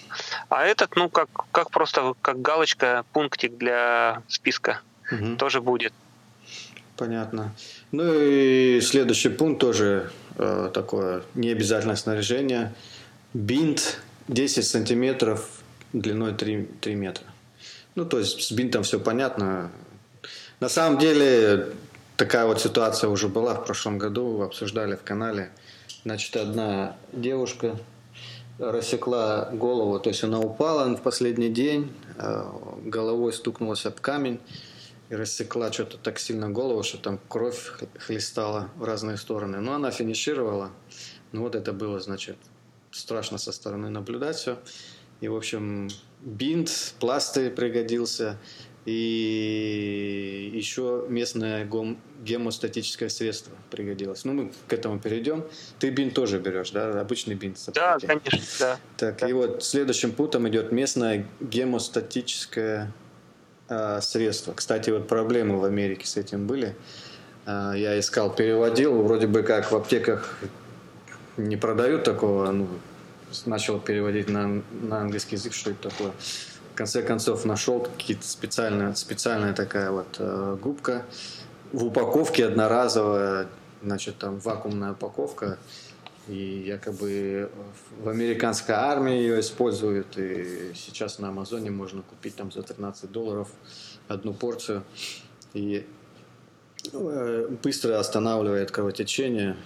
А 0.49 0.65
этот, 0.65 0.95
ну, 0.95 1.09
как, 1.09 1.29
как 1.51 1.71
просто 1.71 2.13
как 2.21 2.41
галочка, 2.41 3.05
пунктик 3.13 3.57
для 3.57 4.21
списка 4.27 4.81
Мгм. 5.11 5.37
тоже 5.37 5.61
будет. 5.61 5.93
Понятно. 6.97 7.55
Ну 7.91 8.03
и 8.13 8.81
следующий 8.81 9.29
пункт 9.29 9.61
тоже 9.61 10.11
э, 10.37 10.69
такое 10.73 11.23
необязательное 11.33 11.95
снаряжение. 11.95 12.73
Бинт 13.33 14.01
10 14.27 14.67
сантиметров 14.67 15.47
длиной 15.93 16.33
3, 16.33 16.67
3 16.81 16.95
метра. 16.95 17.23
Ну, 17.95 18.05
то 18.05 18.19
есть 18.19 18.41
с 18.41 18.51
бинтом 18.51 18.83
все 18.83 18.99
понятно. 18.99 19.71
На 20.59 20.69
самом 20.69 20.99
деле 20.99 21.69
такая 22.17 22.45
вот 22.45 22.61
ситуация 22.61 23.09
уже 23.09 23.27
была 23.29 23.53
в 23.55 23.65
прошлом 23.65 23.97
году, 23.97 24.41
обсуждали 24.41 24.95
в 24.95 25.03
канале. 25.03 25.51
Значит, 26.03 26.37
одна 26.37 26.95
девушка 27.11 27.77
рассекла 28.57 29.49
голову, 29.51 29.99
то 29.99 30.09
есть 30.09 30.23
она 30.23 30.39
упала 30.39 30.95
в 30.95 31.01
последний 31.01 31.49
день, 31.49 31.91
э, 32.17 32.43
головой 32.85 33.33
стукнулась 33.33 33.85
об 33.85 33.99
камень 33.99 34.39
и 35.09 35.15
рассекла 35.15 35.71
что-то 35.71 35.97
так 35.97 36.19
сильно 36.19 36.49
голову, 36.49 36.83
что 36.83 36.97
там 36.97 37.19
кровь 37.27 37.71
хлестала 37.97 38.69
в 38.75 38.83
разные 38.83 39.17
стороны. 39.17 39.59
Но 39.59 39.73
она 39.73 39.91
финишировала. 39.91 40.71
Ну 41.31 41.41
вот 41.41 41.55
это 41.55 41.73
было, 41.73 41.99
значит, 41.99 42.37
страшно 42.91 43.37
со 43.37 43.51
стороны 43.51 43.89
наблюдать 43.89 44.37
все. 44.37 44.57
И, 45.21 45.27
в 45.27 45.35
общем, 45.35 45.89
бинт, 46.21 46.93
пластырь 46.99 47.49
пригодился. 47.49 48.37
И 48.89 50.51
еще 50.53 51.05
местное 51.09 51.63
гом- 51.65 51.97
гемостатическое 52.23 53.09
средство 53.09 53.53
пригодилось. 53.69 54.25
Ну, 54.25 54.33
мы 54.33 54.51
к 54.67 54.73
этому 54.73 54.99
перейдем. 54.99 55.43
Ты 55.77 55.91
бинт 55.91 56.15
тоже 56.15 56.39
берешь, 56.39 56.71
да? 56.71 56.99
Обычный 56.99 57.35
бинт. 57.35 57.57
Да, 57.73 57.97
конечно, 57.99 58.39
да. 58.59 58.77
Так, 58.97 59.17
Да. 59.19 59.29
и 59.29 59.33
вот 59.33 59.63
следующим 59.63 60.11
пунктом 60.11 60.49
идет 60.49 60.71
местное 60.71 61.25
гемостатическое 61.39 62.91
а, 63.67 64.01
средство. 64.01 64.53
Кстати, 64.53 64.89
вот 64.89 65.07
проблемы 65.07 65.59
в 65.59 65.63
Америке 65.65 66.07
с 66.07 66.17
этим 66.17 66.47
были. 66.47 66.75
А, 67.45 67.73
я 67.73 67.99
искал, 67.99 68.33
переводил, 68.35 69.03
вроде 69.03 69.27
бы 69.27 69.43
как 69.43 69.71
в 69.71 69.75
аптеках 69.75 70.39
не 71.37 71.57
продают 71.57 72.03
такого, 72.03 72.51
ну, 72.51 72.67
начал 73.45 73.79
переводить 73.79 74.29
на, 74.29 74.63
на 74.81 75.01
английский 75.01 75.35
язык, 75.35 75.53
что 75.53 75.69
это 75.69 75.89
такое. 75.89 76.11
Конце 76.79 77.03
концов 77.03 77.43
нашел 77.43 77.81
какие-то 77.81 78.25
специальная, 78.25 78.93
специальная 78.93 79.53
такая 79.53 79.91
вот 79.91 80.15
э, 80.17 80.57
губка 80.61 81.05
в 81.73 81.83
упаковке 81.83 82.45
одноразовая, 82.45 83.49
значит, 83.83 84.17
там 84.17 84.39
вакуумная 84.39 84.93
упаковка, 84.93 85.57
и 86.29 86.63
якобы 86.65 87.51
в 88.01 88.07
американской 88.07 88.75
армии 88.75 89.11
ее 89.11 89.41
используют, 89.41 90.17
и 90.17 90.71
сейчас 90.73 91.19
на 91.19 91.27
Амазоне 91.27 91.69
можно 91.69 92.01
купить 92.01 92.37
там 92.37 92.49
за 92.49 92.63
13 92.63 93.11
долларов 93.11 93.49
одну 94.07 94.33
порцию, 94.33 94.85
и 95.53 95.85
э, 96.93 97.47
быстро 97.61 97.99
останавливает 97.99 98.71
кровотечение, 98.71 99.57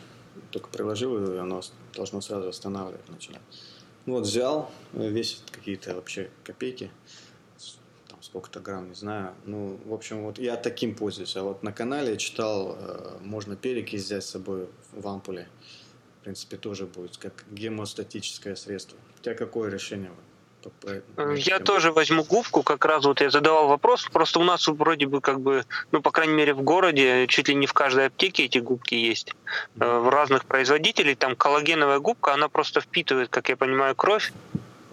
только 0.49 0.67
приложил 0.69 1.19
ее, 1.19 1.35
и 1.35 1.37
оно 1.37 1.61
должно 1.93 2.21
сразу 2.21 2.49
останавливать 2.49 3.07
начинать. 3.09 3.43
Ну 4.05 4.15
вот 4.15 4.23
взял, 4.23 4.69
э, 4.93 5.07
весит 5.07 5.43
какие-то 5.49 5.95
вообще 5.95 6.29
копейки, 6.43 6.91
сколько-то 8.33 8.61
грамм, 8.61 8.89
не 8.89 8.95
знаю. 8.95 9.35
Ну, 9.45 9.79
в 9.85 9.93
общем, 9.93 10.23
вот 10.23 10.39
я 10.39 10.55
таким 10.55 10.95
пользуюсь. 10.95 11.35
А 11.35 11.43
вот 11.43 11.61
на 11.61 11.71
канале 11.71 12.11
я 12.11 12.17
читал, 12.17 12.75
э, 12.79 13.17
можно 13.21 13.55
перекись 13.55 14.05
взять 14.05 14.23
с 14.23 14.31
собой 14.31 14.67
в 14.91 15.07
ампуле. 15.07 15.47
В 16.19 16.23
принципе, 16.23 16.57
тоже 16.57 16.87
будет 16.87 17.17
как 17.17 17.45
гемостатическое 17.51 18.55
средство. 18.55 18.97
У 19.19 19.23
тебя 19.23 19.35
какое 19.35 19.69
решение? 19.69 20.09
эту 20.63 21.33
Я 21.35 21.59
тоже 21.59 21.91
возьму 21.91 22.23
губку, 22.23 22.63
как 22.63 22.85
раз 22.85 23.05
вот 23.05 23.21
я 23.21 23.29
задавал 23.29 23.67
вопрос, 23.67 24.09
просто 24.11 24.39
у 24.39 24.43
нас 24.43 24.67
вроде 24.67 25.05
бы 25.05 25.21
как 25.21 25.39
бы, 25.39 25.65
ну, 25.91 26.01
по 26.01 26.09
крайней 26.09 26.33
мере, 26.33 26.53
в 26.53 26.63
городе 26.63 27.27
чуть 27.27 27.49
ли 27.49 27.55
не 27.55 27.67
в 27.67 27.73
каждой 27.73 28.07
аптеке 28.07 28.45
эти 28.45 28.57
губки 28.57 28.95
есть. 28.95 29.35
Э, 29.79 29.99
В 29.99 30.09
разных 30.09 30.45
производителей 30.45 31.13
там 31.13 31.35
коллагеновая 31.35 31.99
губка, 31.99 32.33
она 32.33 32.47
просто 32.49 32.81
впитывает, 32.81 33.29
как 33.29 33.49
я 33.49 33.57
понимаю, 33.57 33.95
кровь 33.95 34.33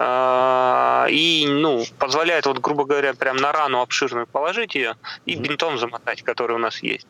и, 0.03 1.46
ну, 1.46 1.84
позволяет, 1.98 2.46
вот, 2.46 2.59
грубо 2.59 2.84
говоря, 2.84 3.12
прям 3.12 3.36
на 3.36 3.53
рану 3.53 3.82
обширную 3.82 4.26
положить 4.26 4.74
ее 4.74 4.96
и 5.26 5.34
бинтом 5.34 5.78
замотать, 5.78 6.22
который 6.22 6.57
у 6.57 6.59
нас 6.59 6.82
есть. 6.82 7.07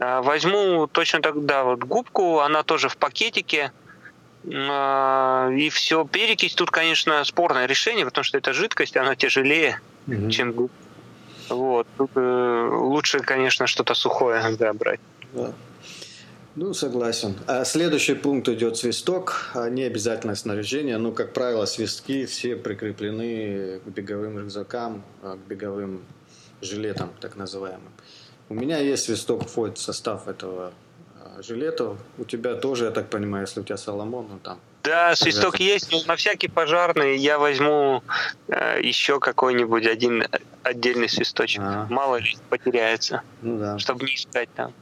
А, 0.00 0.22
Возьму 0.22 0.88
точно 0.88 1.22
тогда 1.22 1.62
вот 1.62 1.80
губку, 1.84 2.40
она 2.40 2.64
тоже 2.64 2.88
в 2.88 2.96
пакетике, 2.96 3.70
а, 4.52 5.50
и 5.50 5.68
все. 5.70 6.04
Перекись 6.04 6.54
тут, 6.54 6.70
конечно, 6.70 7.22
спорное 7.24 7.66
решение, 7.66 8.04
потому 8.04 8.24
что 8.24 8.38
это 8.38 8.52
жидкость, 8.52 8.96
она 8.96 9.14
тяжелее, 9.14 9.80
Мгм. 10.06 10.30
чем 10.30 10.52
губка. 10.52 10.76
Вот. 11.48 11.86
Тут 11.96 12.10
э, 12.16 12.68
лучше, 12.72 13.20
конечно, 13.20 13.68
что-то 13.68 13.94
сухое 13.94 14.42
да, 14.58 14.72
брать. 14.72 15.00
Да. 15.32 15.52
Ну, 16.56 16.72
согласен. 16.72 17.36
А 17.46 17.64
следующий 17.64 18.14
пункт 18.14 18.48
идет 18.48 18.78
свисток. 18.78 19.50
А, 19.54 19.68
Не 19.68 19.82
обязательное 19.84 20.34
снаряжение. 20.36 20.96
Ну, 20.96 21.12
как 21.12 21.32
правило, 21.34 21.66
свистки 21.66 22.24
все 22.24 22.56
прикреплены 22.56 23.80
к 23.84 23.88
беговым 23.88 24.38
рюкзакам, 24.38 25.02
а, 25.22 25.34
к 25.36 25.38
беговым 25.48 26.02
жилетам, 26.62 27.10
так 27.20 27.36
называемым. 27.36 27.92
У 28.48 28.54
меня 28.54 28.78
есть 28.78 29.04
свисток, 29.04 29.46
входит 29.46 29.76
в 29.76 29.82
состав 29.82 30.28
этого 30.28 30.72
а, 31.22 31.42
жилета. 31.42 31.96
У 32.16 32.24
тебя 32.24 32.54
тоже, 32.54 32.86
я 32.86 32.90
так 32.90 33.10
понимаю, 33.10 33.44
если 33.44 33.60
у 33.60 33.64
тебя 33.64 33.76
Соломон, 33.76 34.26
ну 34.30 34.38
там. 34.38 34.58
Да, 34.82 35.14
свисток 35.16 35.58
есть, 35.60 35.90
но 35.92 36.00
на 36.06 36.14
всякий 36.16 36.48
пожарный 36.48 37.18
я 37.18 37.38
возьму 37.40 38.02
э, 38.46 38.80
еще 38.82 39.18
какой-нибудь 39.18 39.84
один 39.84 40.24
отдельный 40.62 41.08
свисточек. 41.08 41.60
Ага. 41.60 41.86
Мало 41.90 42.16
ли 42.16 42.36
потеряется, 42.48 43.22
Ну 43.42 43.58
да. 43.58 43.78
чтобы 43.80 44.06
не 44.06 44.14
искать 44.14 44.48
там. 44.54 44.72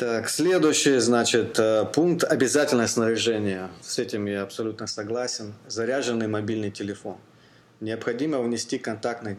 Так, 0.00 0.30
следующий, 0.30 0.98
значит, 0.98 1.58
э, 1.58 1.84
пункт 1.84 2.24
обязательное 2.24 2.86
снаряжение. 2.86 3.68
С 3.82 3.98
этим 3.98 4.24
я 4.24 4.40
абсолютно 4.40 4.86
согласен. 4.86 5.52
Заряженный 5.68 6.26
мобильный 6.26 6.70
телефон. 6.70 7.18
Необходимо 7.80 8.38
внести 8.40 8.78
контактный, 8.78 9.36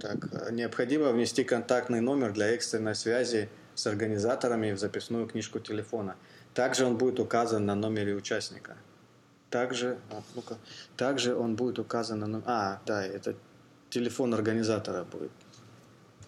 так, 0.00 0.50
необходимо 0.52 1.10
внести 1.10 1.44
контактный 1.44 2.00
номер 2.00 2.32
для 2.32 2.46
экстренной 2.46 2.94
связи 2.94 3.50
с 3.74 3.86
организаторами 3.86 4.72
в 4.72 4.78
записную 4.78 5.26
книжку 5.26 5.60
телефона. 5.60 6.16
Также 6.54 6.86
он 6.86 6.96
будет 6.96 7.20
указан 7.20 7.66
на 7.66 7.74
номере 7.74 8.14
участника. 8.14 8.78
Также, 9.50 9.98
а, 10.10 10.22
ну-ка, 10.34 10.56
также 10.96 11.36
он 11.36 11.56
будет 11.56 11.78
указан 11.78 12.20
на 12.20 12.26
номер... 12.26 12.44
А, 12.46 12.80
да, 12.86 13.04
это 13.04 13.34
телефон 13.90 14.32
организатора 14.32 15.04
будет. 15.04 15.30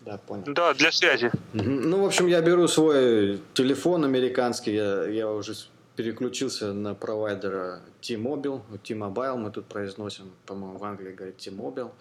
Да, 0.05 0.19
понял. 0.19 0.45
Да, 0.47 0.75
для 0.75 0.93
связи. 0.93 1.31
Ну, 1.53 2.03
в 2.03 2.07
общем, 2.07 2.27
я 2.27 2.43
беру 2.43 2.69
свой 2.69 3.41
телефон 3.55 4.05
американский, 4.05 4.75
я, 4.75 5.05
я 5.07 5.31
уже 5.31 5.55
переключился 5.97 6.73
на 6.73 6.95
провайдера 6.95 7.81
T-Mobile, 8.03 8.61
T-Mobile 8.83 9.37
мы 9.37 9.51
тут 9.51 9.67
произносим, 9.67 10.33
по-моему, 10.45 10.79
в 10.79 10.85
Англии 10.85 11.13
говорят 11.13 11.37
T-Mobile, 11.39 11.93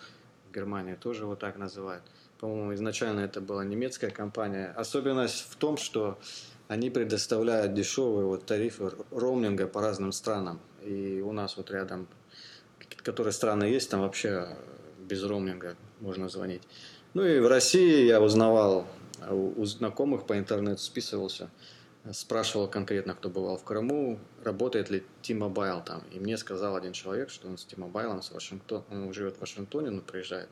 в 0.50 0.56
Германии 0.56 0.96
тоже 0.96 1.26
вот 1.26 1.40
так 1.40 1.58
называют. 1.58 2.04
По-моему, 2.40 2.74
изначально 2.74 3.22
это 3.22 3.40
была 3.40 3.64
немецкая 3.64 4.10
компания. 4.10 4.74
Особенность 4.76 5.46
в 5.50 5.56
том, 5.56 5.78
что 5.78 6.20
они 6.68 6.90
предоставляют 6.90 7.74
дешевые 7.74 8.26
вот 8.26 8.46
тарифы 8.46 8.92
роуминга 9.12 9.68
по 9.68 9.80
разным 9.80 10.12
странам. 10.12 10.60
И 10.82 11.22
у 11.22 11.32
нас 11.32 11.56
вот 11.56 11.72
рядом, 11.72 12.08
которые 12.98 13.32
страны 13.32 13.66
есть, 13.66 13.90
там 13.90 14.02
вообще 14.02 14.58
без 15.00 15.24
роуминга 15.24 15.78
можно 16.02 16.28
звонить. 16.28 16.64
Ну 17.14 17.24
и 17.24 17.40
в 17.40 17.48
России 17.48 18.06
я 18.06 18.20
узнавал 18.20 18.88
а, 19.22 19.36
у, 19.36 19.64
знакомых 19.66 20.26
по 20.26 20.36
интернету 20.36 20.82
списывался, 20.82 21.52
спрашивал 22.12 22.68
конкретно, 22.68 23.14
кто 23.14 23.30
бывал 23.30 23.56
в 23.58 23.64
Крыму, 23.64 24.18
работает 24.44 24.90
ли 24.90 25.04
T-Mobile 25.22 25.84
там. 25.86 26.04
И 26.12 26.20
мне 26.20 26.38
сказал 26.38 26.76
один 26.76 26.92
человек, 26.94 27.30
что 27.30 27.48
он 27.48 27.60
с 27.60 27.66
T-Mobile, 27.66 28.24
с 28.24 28.32
Вашингтон, 28.32 28.84
он 28.90 29.14
живет 29.14 29.38
в 29.38 29.42
Вашингтоне, 29.42 29.92
но 29.92 30.02
приезжает 30.02 30.50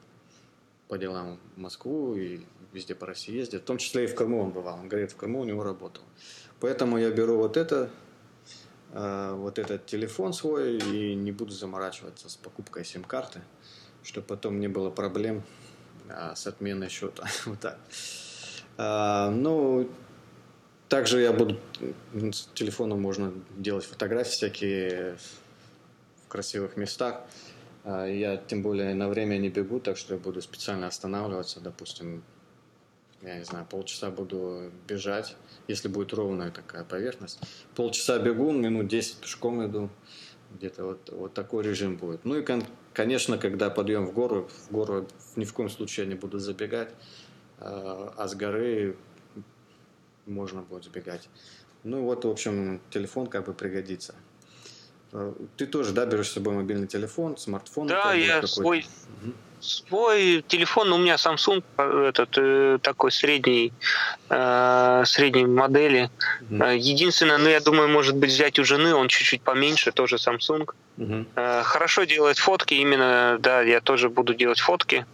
по 0.87 0.99
делам 0.99 1.39
в 1.55 1.59
Москву 1.59 2.15
и 2.15 2.41
везде 2.73 2.93
по 2.93 3.07
России 3.07 3.33
ездит. 3.33 3.63
В 3.63 3.65
том 3.65 3.79
числе 3.79 4.03
и 4.03 4.07
в 4.07 4.13
Крыму 4.13 4.43
он 4.43 4.51
бывал. 4.51 4.75
Он 4.75 4.87
говорит, 4.87 5.11
в 5.13 5.15
Крыму 5.15 5.39
у 5.39 5.45
него 5.45 5.63
работал. 5.63 6.03
Поэтому 6.59 6.99
я 6.99 7.09
беру 7.09 7.37
вот 7.37 7.57
это, 7.57 7.89
э, 8.93 9.33
вот 9.33 9.57
этот 9.57 9.87
телефон 9.87 10.31
свой 10.31 10.77
и 10.77 11.15
не 11.15 11.31
буду 11.31 11.53
заморачиваться 11.53 12.29
с 12.29 12.35
покупкой 12.35 12.85
сим-карты, 12.85 13.41
чтобы 14.03 14.27
потом 14.27 14.59
не 14.59 14.67
было 14.67 14.91
проблем 14.91 15.41
а, 15.41 15.60
с 16.35 16.47
отменой 16.47 16.89
счета. 16.89 17.25
вот 17.45 17.59
так. 17.59 17.77
А, 18.77 19.29
ну, 19.29 19.89
также 20.89 21.21
я 21.21 21.31
буду 21.31 21.57
с 22.13 22.49
телефона 22.53 22.95
можно 22.95 23.33
делать 23.57 23.85
фотографии 23.85 24.31
всякие 24.31 25.15
в 26.25 26.27
красивых 26.27 26.77
местах. 26.77 27.21
А, 27.83 28.05
я 28.05 28.37
тем 28.37 28.61
более 28.61 28.93
на 28.93 29.07
время 29.09 29.37
не 29.37 29.49
бегу, 29.49 29.79
так 29.79 29.97
что 29.97 30.15
я 30.15 30.19
буду 30.19 30.41
специально 30.41 30.87
останавливаться, 30.87 31.59
допустим, 31.59 32.23
я 33.21 33.37
не 33.37 33.43
знаю, 33.45 33.65
полчаса 33.69 34.09
буду 34.09 34.71
бежать, 34.87 35.35
если 35.67 35.87
будет 35.87 36.13
ровная 36.13 36.51
такая 36.51 36.83
поверхность. 36.83 37.39
Полчаса 37.75 38.19
бегу, 38.19 38.51
минут 38.51 38.87
10 38.87 39.17
пешком 39.17 39.65
иду. 39.65 39.89
Где-то 40.57 40.83
вот, 40.83 41.09
вот 41.11 41.33
такой 41.33 41.63
режим 41.63 41.97
будет. 41.97 42.25
Ну 42.25 42.37
и, 42.37 42.45
конечно, 42.93 43.37
когда 43.37 43.69
подъем 43.69 44.05
в 44.05 44.13
гору, 44.13 44.49
в 44.67 44.71
гору 44.71 45.07
ни 45.35 45.45
в 45.45 45.53
коем 45.53 45.69
случае 45.69 46.05
не 46.07 46.15
буду 46.15 46.39
забегать, 46.39 46.93
а, 47.59 48.13
а 48.17 48.27
с 48.27 48.35
горы 48.35 48.97
можно 50.25 50.61
будет 50.61 50.83
сбегать. 50.83 51.29
Ну 51.83 52.03
вот, 52.03 52.25
в 52.25 52.29
общем, 52.29 52.81
телефон 52.89 53.27
как 53.27 53.45
бы 53.45 53.53
пригодится. 53.53 54.15
А, 55.13 55.33
ты 55.57 55.65
тоже, 55.65 55.93
да, 55.93 56.05
берешь 56.05 56.29
с 56.29 56.33
собой 56.33 56.53
мобильный 56.53 56.87
телефон, 56.87 57.37
смартфон? 57.37 57.87
Да, 57.87 58.13
я 58.13 58.45
свой, 58.45 58.85
угу. 59.23 59.33
Свой 59.61 60.43
телефон, 60.47 60.89
ну, 60.89 60.95
у 60.95 60.99
меня 60.99 61.15
Samsung 61.15 61.63
этот 62.09 62.37
э, 62.37 62.79
такой 62.81 63.11
средний, 63.11 63.71
э, 64.29 65.03
средней 65.05 65.45
модели. 65.45 66.09
Угу. 66.49 66.63
Единственное, 66.65 67.37
ну, 67.37 67.49
я 67.49 67.59
думаю, 67.59 67.89
может 67.89 68.15
быть, 68.15 68.31
взять 68.31 68.59
у 68.59 68.63
жены, 68.63 68.95
он 68.95 69.07
чуть-чуть 69.07 69.41
поменьше, 69.41 69.91
тоже 69.91 70.15
Samsung. 70.17 70.69
Э, 71.35 71.61
хорошо 71.63 72.03
делает 72.03 72.37
фотки, 72.37 72.73
именно, 72.73 73.37
да, 73.39 73.61
я 73.61 73.81
тоже 73.81 74.09
буду 74.09 74.33
делать 74.33 74.59
фотки. 74.59 75.05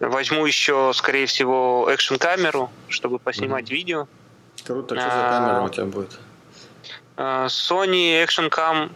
Возьму 0.00 0.44
еще, 0.44 0.92
скорее 0.94 1.26
всего, 1.26 1.88
экшн 1.90 2.16
камеру, 2.16 2.70
чтобы 2.88 3.18
поснимать 3.18 3.64
угу. 3.64 3.74
видео. 3.74 4.08
Круто, 4.66 4.94
что 4.96 5.04
за 5.04 5.10
камера 5.10 5.62
у 5.62 5.68
тебя 5.68 5.86
будет? 5.86 6.18
Sony 7.16 8.24
Action 8.24 8.50
Cam 8.50 8.90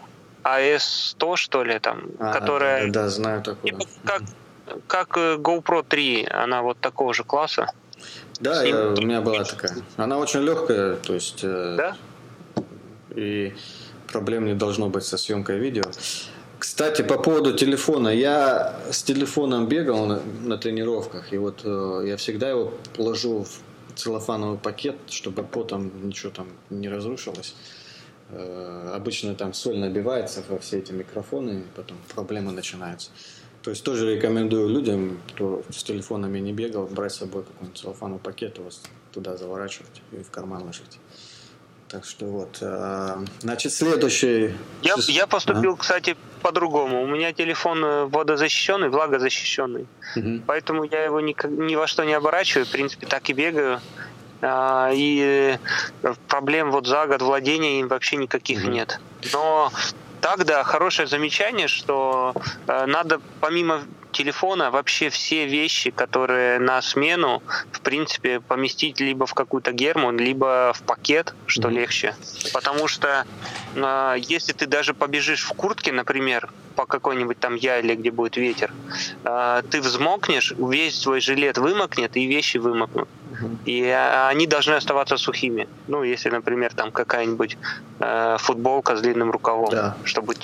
AS100, 0.45 1.37
что 1.37 1.63
ли, 1.63 1.79
там, 1.79 2.03
а, 2.19 2.33
которая... 2.33 2.87
Да, 2.87 3.03
да, 3.03 3.09
знаю 3.09 3.43
такую. 3.43 3.73
Типа 3.73 3.85
как, 4.05 4.23
как 4.87 5.17
э, 5.17 5.37
GoPro 5.37 5.85
3, 5.89 6.29
она 6.31 6.63
вот 6.63 6.79
такого 6.79 7.15
же 7.15 7.25
класса. 7.25 7.73
Да, 8.41 8.63
я, 8.63 8.89
у 8.89 9.01
меня 9.03 9.21
была 9.21 9.45
такая. 9.45 9.73
Она 9.97 10.19
очень 10.19 10.41
легкая, 10.41 10.97
то 10.97 11.15
есть... 11.15 11.41
Э, 11.43 11.75
да? 11.77 11.97
И 13.15 13.55
проблем 14.13 14.47
не 14.47 14.55
должно 14.55 14.89
быть 14.89 15.05
со 15.05 15.19
съемкой 15.19 15.59
видео. 15.59 15.85
Кстати, 16.59 17.03
по 17.03 17.19
поводу 17.19 17.55
телефона. 17.55 18.09
Я 18.09 18.81
с 18.91 19.03
телефоном 19.03 19.69
бегал 19.69 20.07
на, 20.07 20.21
на 20.43 20.59
тренировках, 20.59 21.33
и 21.33 21.39
вот 21.39 21.61
э, 21.65 22.05
я 22.07 22.17
всегда 22.17 22.51
его 22.51 22.73
ложу 22.97 23.45
в 23.45 23.99
целлофановый 23.99 24.59
пакет, 24.59 24.97
чтобы 25.09 25.43
потом 25.43 25.91
ничего 26.07 26.31
там 26.31 26.49
не 26.71 26.89
разрушилось. 26.89 27.55
Э, 28.31 28.93
обычно 28.95 29.35
там 29.35 29.55
соль 29.55 29.79
набивается 29.79 30.43
во 30.49 30.59
все 30.59 30.79
эти 30.79 30.93
микрофоны, 30.93 31.61
и 31.61 31.63
потом 31.77 31.97
проблемы 32.15 32.53
начинаются. 32.53 33.11
То 33.69 33.73
есть 33.73 33.85
тоже 33.85 34.15
рекомендую 34.15 34.71
людям, 34.71 35.21
кто 35.29 35.63
с 35.69 35.83
телефонами 35.83 36.39
не 36.39 36.55
бегал, 36.55 36.87
брать 36.87 37.13
с 37.13 37.17
собой 37.17 37.45
какой-нибудь 37.45 37.79
целлофановый 37.79 38.19
пакет, 38.19 38.59
у 38.59 38.63
вас 38.63 38.81
туда 39.13 39.37
заворачивать 39.37 40.01
и 40.11 40.23
в 40.23 40.31
карман 40.31 40.63
ложить. 40.63 40.99
Так 41.87 42.07
что 42.07 42.25
вот. 42.25 42.61
Э, 42.63 43.19
значит, 43.41 43.75
следующий... 43.75 44.55
Я, 44.81 44.95
я 45.09 45.27
поступил, 45.27 45.73
ага. 45.73 45.81
кстати, 45.83 46.17
по-другому. 46.41 47.03
У 47.03 47.07
меня 47.09 47.35
телефон 47.35 47.85
э, 47.85 48.05
водозащищенный, 48.07 48.89
влагозащищенный. 48.89 49.87
Угу. 50.17 50.45
Поэтому 50.47 50.85
я 50.85 51.05
его 51.05 51.21
ни, 51.21 51.37
ни 51.47 51.77
во 51.77 51.87
что 51.87 52.05
не 52.05 52.15
оборачиваю. 52.15 52.65
В 52.65 52.71
принципе, 52.71 53.07
так 53.07 53.29
и 53.29 53.35
бегаю. 53.35 53.83
А, 54.41 54.91
и 54.95 55.59
э, 56.03 56.15
проблем 56.27 56.71
вот 56.71 56.87
за 56.87 57.07
год 57.07 57.21
владения 57.21 57.81
им 57.81 57.89
вообще 57.89 58.17
никаких 58.17 58.65
mm-hmm. 58.65 58.71
нет. 58.71 59.01
Но 59.35 59.71
так, 60.21 60.45
да, 60.45 60.65
хорошее 60.65 61.09
замечание, 61.09 61.69
что 61.69 62.35
э, 62.67 62.87
надо 62.87 63.21
помимо 63.41 63.83
телефона 64.19 64.71
вообще 64.71 65.11
все 65.11 65.47
вещи, 65.47 65.91
которые 65.91 66.59
на 66.59 66.83
смену, 66.83 67.41
в 67.71 67.81
принципе, 67.81 68.41
поместить 68.41 69.01
либо 69.01 69.27
в 69.27 69.35
какую-то 69.35 69.71
герму, 69.73 70.11
либо 70.11 70.73
в 70.75 70.83
пакет, 70.83 71.35
что 71.47 71.69
mm-hmm. 71.69 71.81
легче. 71.81 72.15
Потому 72.53 72.89
что 72.89 73.25
э, 73.77 74.17
если 74.19 74.53
ты 74.53 74.67
даже 74.67 74.93
побежишь 74.93 75.45
в 75.45 75.53
куртке, 75.53 75.93
например, 75.93 76.51
по 76.75 76.87
какой-нибудь 76.87 77.39
там 77.39 77.55
яле, 77.55 77.95
где 77.95 78.11
будет 78.11 78.37
ветер, 78.37 78.73
э, 79.25 79.63
ты 79.71 79.81
взмокнешь, 79.81 80.53
весь 80.59 80.99
твой 81.01 81.21
жилет 81.21 81.59
вымокнет 81.59 82.17
и 82.17 82.27
вещи 82.27 82.59
вымокнут. 82.59 83.09
И 83.67 83.85
а, 83.89 84.29
они 84.29 84.47
должны 84.47 84.75
оставаться 84.75 85.17
сухими. 85.17 85.69
Ну, 85.87 86.03
если, 86.03 86.31
например, 86.31 86.75
там 86.75 86.91
какая-нибудь 86.91 87.57
э, 88.01 88.37
футболка 88.41 88.97
с 88.97 89.01
длинным 89.01 89.31
рукавом, 89.31 89.71
да. 89.71 89.97
чтобы 90.05 90.35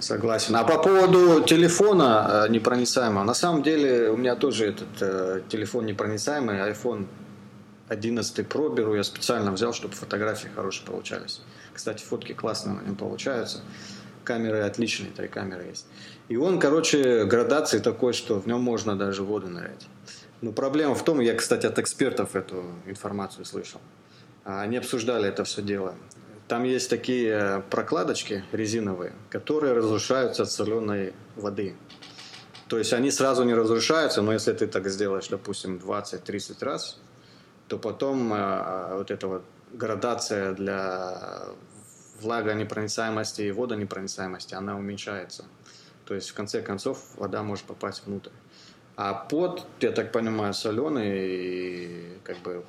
Согласен. 0.00 0.56
А 0.56 0.64
по 0.64 0.78
поводу 0.78 1.42
телефона 1.42 2.46
э, 2.46 2.48
непроницаемого, 2.50 3.24
на 3.24 3.34
самом 3.34 3.62
деле 3.62 4.10
у 4.10 4.16
меня 4.16 4.34
тоже 4.34 4.68
этот 4.68 4.88
э, 5.00 5.42
телефон 5.48 5.86
непроницаемый, 5.86 6.56
iPhone 6.70 7.06
11 7.88 8.38
Pro 8.46 8.74
беру, 8.74 8.94
я 8.94 9.04
специально 9.04 9.52
взял, 9.52 9.72
чтобы 9.72 9.94
фотографии 9.94 10.48
хорошие 10.54 10.86
получались. 10.86 11.42
Кстати, 11.74 12.02
фотки 12.02 12.32
классные 12.32 12.76
на 12.76 12.82
нем 12.82 12.96
получаются. 12.96 13.60
Камеры 14.24 14.60
отличные, 14.60 15.10
три 15.10 15.28
камеры 15.28 15.64
есть. 15.64 15.86
И 16.28 16.36
он, 16.36 16.60
короче, 16.60 17.24
градации 17.24 17.80
такой, 17.80 18.12
что 18.12 18.38
в 18.40 18.46
нем 18.46 18.60
можно 18.60 18.96
даже 18.96 19.22
воду 19.22 19.48
нырять. 19.48 19.86
Но 20.40 20.52
проблема 20.52 20.94
в 20.94 21.04
том, 21.04 21.20
я, 21.20 21.34
кстати, 21.34 21.66
от 21.66 21.78
экспертов 21.78 22.36
эту 22.36 22.62
информацию 22.86 23.44
слышал. 23.44 23.80
Они 24.44 24.76
обсуждали 24.76 25.28
это 25.28 25.44
все 25.44 25.60
дело. 25.60 25.94
Там 26.50 26.64
есть 26.64 26.90
такие 26.90 27.62
прокладочки 27.70 28.42
резиновые, 28.50 29.12
которые 29.30 29.72
разрушаются 29.72 30.42
от 30.42 30.50
соленой 30.50 31.14
воды. 31.36 31.76
То 32.66 32.76
есть 32.76 32.92
они 32.92 33.12
сразу 33.12 33.44
не 33.44 33.54
разрушаются, 33.54 34.20
но 34.20 34.32
если 34.32 34.52
ты 34.52 34.66
так 34.66 34.88
сделаешь, 34.88 35.28
допустим, 35.28 35.76
20-30 35.76 36.64
раз, 36.64 36.98
то 37.68 37.78
потом 37.78 38.34
э, 38.34 38.96
вот 38.96 39.12
эта 39.12 39.28
вот 39.28 39.44
градация 39.72 40.52
для 40.52 41.50
влагонепроницаемости 42.20 43.42
и 43.42 43.52
водонепроницаемости, 43.52 44.54
она 44.54 44.76
уменьшается. 44.76 45.44
То 46.04 46.16
есть 46.16 46.30
в 46.30 46.34
конце 46.34 46.62
концов 46.62 46.98
вода 47.16 47.44
может 47.44 47.64
попасть 47.64 48.04
внутрь. 48.06 48.32
А 48.96 49.14
пот, 49.14 49.64
я 49.78 49.92
так 49.92 50.10
понимаю, 50.10 50.52
соленый 50.52 51.28
и 51.28 52.18
как 52.24 52.38
бы 52.38 52.64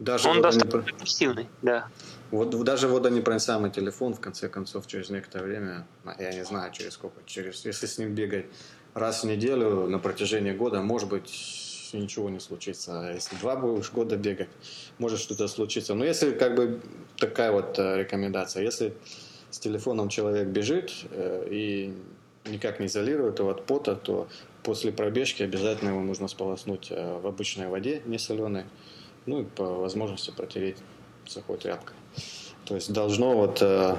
даже 0.00 0.28
Он 0.30 0.40
достаточно 0.40 0.80
агрессивный, 0.96 1.46
да. 1.60 1.86
Вот 2.30 2.50
даже 2.64 2.88
водонепроницаемый 2.88 3.70
телефон, 3.70 4.14
в 4.14 4.20
конце 4.20 4.48
концов, 4.48 4.86
через 4.86 5.10
некоторое 5.10 5.44
время, 5.44 5.86
я 6.18 6.32
не 6.32 6.44
знаю, 6.44 6.72
через 6.72 6.94
сколько, 6.94 7.20
через, 7.26 7.64
если 7.66 7.86
с 7.86 7.98
ним 7.98 8.14
бегать 8.14 8.46
раз 8.94 9.22
в 9.22 9.26
неделю 9.26 9.88
на 9.88 9.98
протяжении 9.98 10.52
года, 10.52 10.80
может 10.80 11.08
быть, 11.08 11.30
ничего 11.92 12.30
не 12.30 12.40
случится. 12.40 13.08
А 13.08 13.12
если 13.12 13.36
два 13.36 13.56
будешь 13.56 13.92
года 13.92 14.16
бегать, 14.16 14.48
может 14.98 15.18
что-то 15.20 15.48
случиться. 15.48 15.94
Но 15.94 16.04
если 16.04 16.32
как 16.32 16.54
бы 16.54 16.80
такая 17.16 17.52
вот 17.52 17.78
э, 17.78 17.98
рекомендация, 17.98 18.62
если 18.62 18.94
с 19.50 19.58
телефоном 19.58 20.08
человек 20.08 20.48
бежит 20.48 20.92
э, 21.10 21.46
и 21.50 21.94
никак 22.46 22.80
не 22.80 22.86
изолирует 22.86 23.38
его 23.38 23.50
от 23.50 23.66
пота, 23.66 23.96
то 23.96 24.28
после 24.62 24.92
пробежки 24.92 25.42
обязательно 25.42 25.90
его 25.90 26.00
нужно 26.00 26.28
сполоснуть 26.28 26.88
э, 26.90 27.18
в 27.18 27.26
обычной 27.26 27.68
воде, 27.68 28.02
не 28.06 28.18
соленой, 28.18 28.64
ну 29.30 29.42
и 29.42 29.44
по 29.44 29.64
возможности 29.64 30.32
протереть 30.32 30.76
сухой 31.24 31.56
тряпкой. 31.56 31.94
То 32.64 32.74
есть 32.74 32.92
должно 32.92 33.36
вот 33.36 33.62
э, 33.62 33.96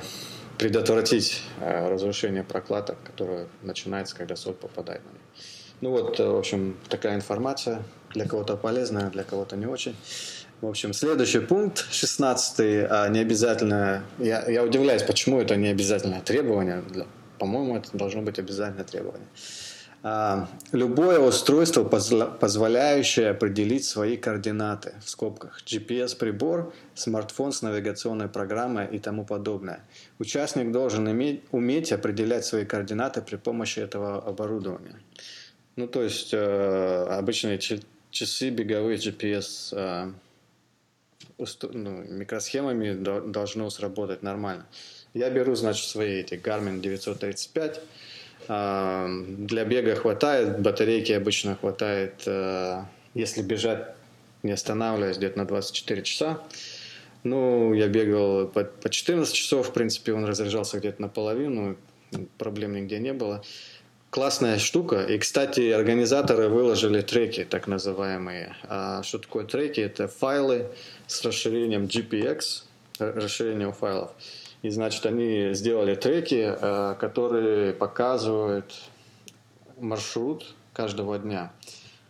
предотвратить 0.58 1.42
э, 1.62 1.90
разрушение 1.90 2.44
прокладок, 2.44 2.98
которое 3.04 3.48
начинается, 3.62 4.14
когда 4.16 4.36
соль 4.36 4.56
попадает 4.56 5.02
на 5.06 5.12
них. 5.12 5.22
Ну 5.80 5.92
вот, 5.92 6.20
э, 6.20 6.28
в 6.28 6.38
общем, 6.38 6.78
такая 6.90 7.16
информация. 7.16 7.82
Для 8.14 8.28
кого-то 8.28 8.58
полезная, 8.58 9.10
для 9.10 9.24
кого-то 9.24 9.56
не 9.56 9.68
очень. 9.68 9.96
В 10.60 10.68
общем, 10.68 10.92
следующий 10.92 11.40
пункт, 11.40 11.86
16 11.92 12.60
а. 12.90 13.10
Я, 14.20 14.50
я 14.50 14.64
удивляюсь, 14.64 15.04
почему 15.04 15.40
это 15.40 15.56
не 15.56 15.70
обязательное 15.70 16.22
требование. 16.22 16.84
По-моему, 17.40 17.78
это 17.78 17.90
должно 17.94 18.22
быть 18.22 18.38
обязательное 18.38 18.84
требование. 18.84 19.28
А, 20.04 20.48
любое 20.72 21.20
устройство, 21.20 21.84
позволяющее 21.84 23.30
определить 23.30 23.86
свои 23.86 24.18
координаты, 24.18 24.96
в 25.04 25.10
скобках, 25.10 25.62
GPS-прибор, 25.64 26.74
смартфон 26.96 27.52
с 27.52 27.62
навигационной 27.62 28.28
программой 28.28 28.88
и 28.88 28.98
тому 28.98 29.26
подобное. 29.26 29.82
Участник 30.18 30.72
должен 30.72 31.10
иметь, 31.12 31.44
уметь 31.52 31.92
определять 31.92 32.46
свои 32.46 32.66
координаты 32.66 33.22
при 33.22 33.36
помощи 33.36 33.80
этого 33.80 34.18
оборудования. 34.18 35.00
Ну, 35.76 35.88
то 35.88 36.02
есть, 36.02 36.34
э, 36.34 37.06
обычные 37.10 37.60
часы 38.10 38.50
беговые 38.50 38.98
GPS 38.98 39.72
э, 39.74 40.12
ну, 41.74 42.04
микросхемами 42.04 42.94
должно 42.94 43.70
сработать 43.70 44.24
нормально. 44.24 44.66
Я 45.14 45.30
беру, 45.30 45.54
значит, 45.54 45.88
свои 45.88 46.22
эти 46.22 46.36
Garmin 46.36 46.80
935, 46.80 47.78
А, 47.78 47.82
Для 48.48 49.66
бега 49.66 49.96
хватает, 49.96 50.62
батарейки 50.62 51.12
обычно 51.12 51.56
хватает, 51.56 52.24
э, 52.26 52.84
если 53.14 53.42
бежать 53.42 53.96
не 54.44 54.52
останавливаясь, 54.52 55.18
где-то 55.18 55.38
на 55.38 55.46
24 55.46 56.02
часа. 56.04 56.42
Ну, 57.24 57.74
я 57.74 57.88
бегал 57.88 58.48
по, 58.48 58.64
по 58.64 58.90
14 58.90 59.34
часов, 59.34 59.70
в 59.70 59.74
принципе, 59.74 60.14
он 60.14 60.26
разряжался 60.26 60.80
где-то 60.80 61.02
наполовину, 61.02 61.78
проблем 62.38 62.74
нигде 62.74 63.00
не 63.00 63.14
было. 63.14 63.44
Классная 64.10 64.60
штука. 64.60 65.06
И, 65.06 65.18
кстати, 65.20 65.70
организаторы 65.70 66.50
выложили 66.50 67.02
треки, 67.02 67.46
так 67.46 67.68
называемые. 67.68 68.56
А 68.64 69.04
что 69.04 69.20
такое 69.20 69.46
треки? 69.46 69.80
Это 69.80 70.08
файлы 70.08 70.68
с 71.08 71.24
расширением 71.24 71.86
GPX, 71.86 72.64
расширением 73.00 73.72
файлов. 73.72 74.12
И, 74.62 74.70
значит, 74.70 75.06
они 75.06 75.54
сделали 75.54 75.96
треки, 75.96 76.56
э, 76.56 76.96
которые 77.00 77.74
показывают 77.74 78.74
маршрут 79.80 80.56
каждого 80.74 81.18
дня. 81.18 81.52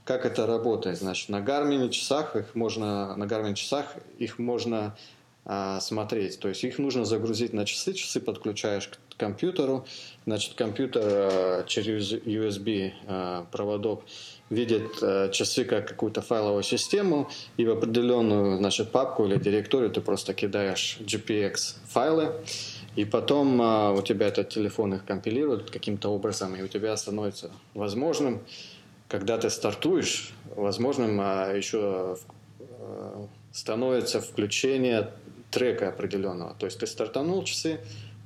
Как 0.03 0.25
это 0.25 0.45
работает? 0.45 0.97
Значит, 0.97 1.29
на 1.29 1.39
Garmin 1.39 1.89
часах 1.89 2.35
их 2.35 2.55
можно, 2.55 3.15
на 3.15 3.23
Garmin 3.23 3.53
часах 3.53 3.95
их 4.17 4.39
можно 4.39 4.95
а, 5.43 5.79
смотреть. 5.79 6.39
То 6.39 6.49
есть 6.49 6.63
их 6.63 6.77
нужно 6.77 7.03
загрузить 7.05 7.53
на 7.53 7.65
часы, 7.65 7.93
часы 7.93 8.19
подключаешь 8.19 8.87
к 8.87 9.17
компьютеру, 9.17 9.85
значит, 10.25 10.53
компьютер 10.53 11.01
а, 11.03 11.63
через 11.65 12.13
USB 12.13 12.93
а, 13.07 13.45
проводок 13.51 14.03
видит 14.51 14.99
а, 15.01 15.29
часы 15.29 15.65
как 15.65 15.87
какую-то 15.87 16.21
файловую 16.21 16.61
систему, 16.61 17.29
и 17.57 17.65
в 17.65 17.71
определенную, 17.71 18.57
значит, 18.57 18.91
папку 18.91 19.25
или 19.25 19.37
директорию 19.37 19.89
ты 19.89 20.01
просто 20.01 20.35
кидаешь 20.35 20.99
GPX 20.99 21.77
файлы, 21.87 22.33
и 22.95 23.05
потом 23.05 23.59
а, 23.61 23.91
у 23.91 24.01
тебя 24.01 24.27
этот 24.27 24.49
телефон 24.49 24.93
их 24.93 25.05
компилирует 25.05 25.71
каким-то 25.71 26.09
образом, 26.09 26.55
и 26.55 26.61
у 26.61 26.67
тебя 26.67 26.95
становится 26.97 27.49
возможным, 27.73 28.41
когда 29.07 29.37
ты 29.37 29.49
стартуешь, 29.49 30.33
возможным 30.55 31.19
а, 31.21 31.53
еще 31.53 32.17
э, 32.59 33.25
становится 33.53 34.19
включение 34.19 35.11
трека 35.49 35.89
определенного. 35.89 36.55
То 36.59 36.65
есть 36.65 36.79
ты 36.79 36.87
стартанул 36.87 37.43
часы, 37.43 37.79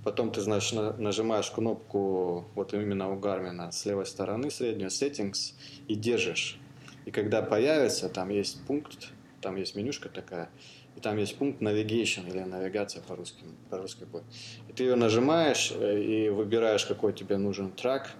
потом 0.06 0.32
ты, 0.32 0.40
значит, 0.42 0.74
на- 0.74 0.94
нажимаешь 0.94 1.50
кнопку 1.50 2.46
вот 2.54 2.74
именно 2.74 3.12
у 3.12 3.20
Гармина 3.20 3.72
с 3.72 3.86
левой 3.86 4.06
стороны, 4.06 4.52
среднюю 4.52 4.90
Settings, 4.90 5.54
и 5.88 5.96
держишь. 5.96 6.60
И 7.06 7.12
когда 7.12 7.42
появится, 7.42 8.08
там 8.08 8.30
есть 8.30 8.64
пункт, 8.68 9.10
там 9.42 9.56
есть 9.56 9.76
менюшка 9.76 10.10
такая, 10.10 10.50
и 10.96 11.00
там 11.00 11.18
есть 11.18 11.36
пункт 11.38 11.60
Navigation 11.60 12.30
или 12.30 12.40
навигация 12.40 13.02
по-русски, 13.02 13.44
по-русски 13.72 14.04
будет. 14.04 14.24
И 14.70 14.74
ты 14.74 14.84
ее 14.84 14.96
нажимаешь 14.96 15.74
э, 15.76 16.00
и 16.00 16.30
выбираешь, 16.30 16.86
какой 16.86 17.12
тебе 17.12 17.38
нужен 17.38 17.72
трек. 17.72 18.12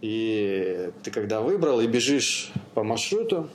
И 0.00 0.90
ты 1.02 1.10
когда 1.10 1.42
выбрал 1.42 1.80
и 1.80 1.86
бежишь 1.86 2.52
по 2.74 2.82
маршруту, 2.84 3.50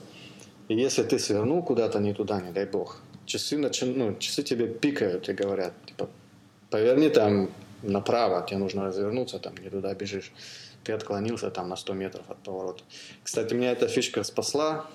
и 0.68 0.76
если 0.76 1.02
ты 1.02 1.18
свернул 1.18 1.62
куда-то 1.62 1.98
не 1.98 2.14
туда, 2.14 2.40
не 2.40 2.52
дай 2.52 2.66
бог, 2.66 3.00
часы, 3.26 3.56
начи- 3.56 3.92
ну, 3.92 4.16
часы 4.18 4.44
тебе 4.44 4.68
пикают 4.68 5.28
и 5.28 5.32
говорят, 5.32 5.72
типа, 5.86 6.08
поверни 6.70 7.08
там 7.08 7.50
направо, 7.90 8.46
тебе 8.46 8.58
нужно 8.58 8.84
развернуться, 8.84 9.38
там 9.38 9.56
не 9.56 9.70
туда 9.70 9.94
бежишь. 9.94 10.32
Ты 10.82 10.92
отклонился 10.92 11.50
там 11.50 11.68
на 11.68 11.76
100 11.76 11.94
метров 11.94 12.30
от 12.30 12.38
поворота. 12.42 12.82
Кстати, 13.22 13.54
меня 13.54 13.72
эта 13.72 13.88
фишка 13.88 14.22
спасла 14.22 14.86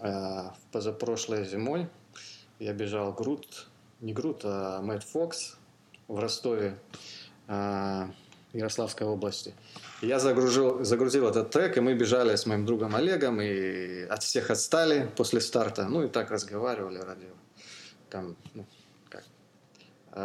э, 0.00 0.50
позапрошлой 0.72 1.44
зимой. 1.44 1.88
Я 2.58 2.72
бежал 2.72 3.12
Грут, 3.12 3.66
не 4.00 4.12
Грут, 4.12 4.42
а 4.44 4.80
Мэтт 4.80 5.04
Фокс 5.04 5.56
в 6.08 6.18
Ростове, 6.18 6.78
э, 7.48 8.06
Ярославской 8.52 9.06
области. 9.06 9.54
Я 10.00 10.18
загрузил, 10.18 10.84
загрузил 10.84 11.28
этот 11.28 11.50
трек, 11.50 11.76
и 11.76 11.80
мы 11.80 11.94
бежали 11.94 12.36
с 12.36 12.46
моим 12.46 12.64
другом 12.64 12.94
Олегом, 12.94 13.40
и 13.40 14.02
от 14.04 14.22
всех 14.22 14.50
отстали 14.50 15.10
после 15.16 15.40
старта. 15.40 15.86
Ну 15.88 16.04
и 16.04 16.08
так 16.08 16.30
разговаривали 16.30 16.98
ради 16.98 17.26
там, 18.10 18.36
ну, 18.54 18.64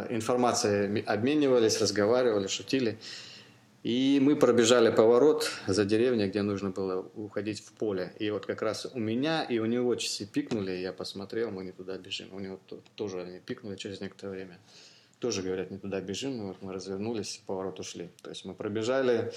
информацией 0.10 0.88
ми- 0.88 1.02
обменивались, 1.02 1.82
разговаривали, 1.82 2.48
шутили. 2.48 2.98
И 3.84 4.20
мы 4.22 4.36
пробежали 4.36 4.92
поворот 4.92 5.50
за 5.68 5.86
деревней, 5.86 6.28
где 6.28 6.44
нужно 6.44 6.70
было 6.70 7.02
уходить 7.16 7.62
в 7.62 7.72
поле. 7.74 8.14
И 8.20 8.30
вот 8.30 8.46
как 8.46 8.62
раз 8.62 8.86
у 8.94 9.00
меня 9.00 9.44
и 9.44 9.58
у 9.60 9.66
него 9.66 9.96
часы 9.96 10.26
пикнули, 10.28 10.72
я 10.72 10.94
посмотрел, 10.94 11.50
мы 11.50 11.64
не 11.64 11.72
туда 11.72 11.98
бежим. 11.98 12.28
У 12.32 12.39
него 12.39 12.60
то- 12.68 12.80
тоже 12.96 13.22
они 13.22 13.39
пикнули 13.39 13.76
через 13.76 14.00
некоторое 14.00 14.32
время. 14.34 14.60
Тоже 15.20 15.42
говорят, 15.42 15.72
не 15.72 15.78
туда 15.80 16.00
бежим, 16.00 16.38
и 16.38 16.42
вот 16.42 16.58
мы 16.62 16.74
развернулись, 16.74 17.42
поворот 17.48 17.80
ушли. 17.80 18.10
То 18.22 18.30
есть 18.30 18.46
мы 18.46 18.54
пробежали 18.54 19.34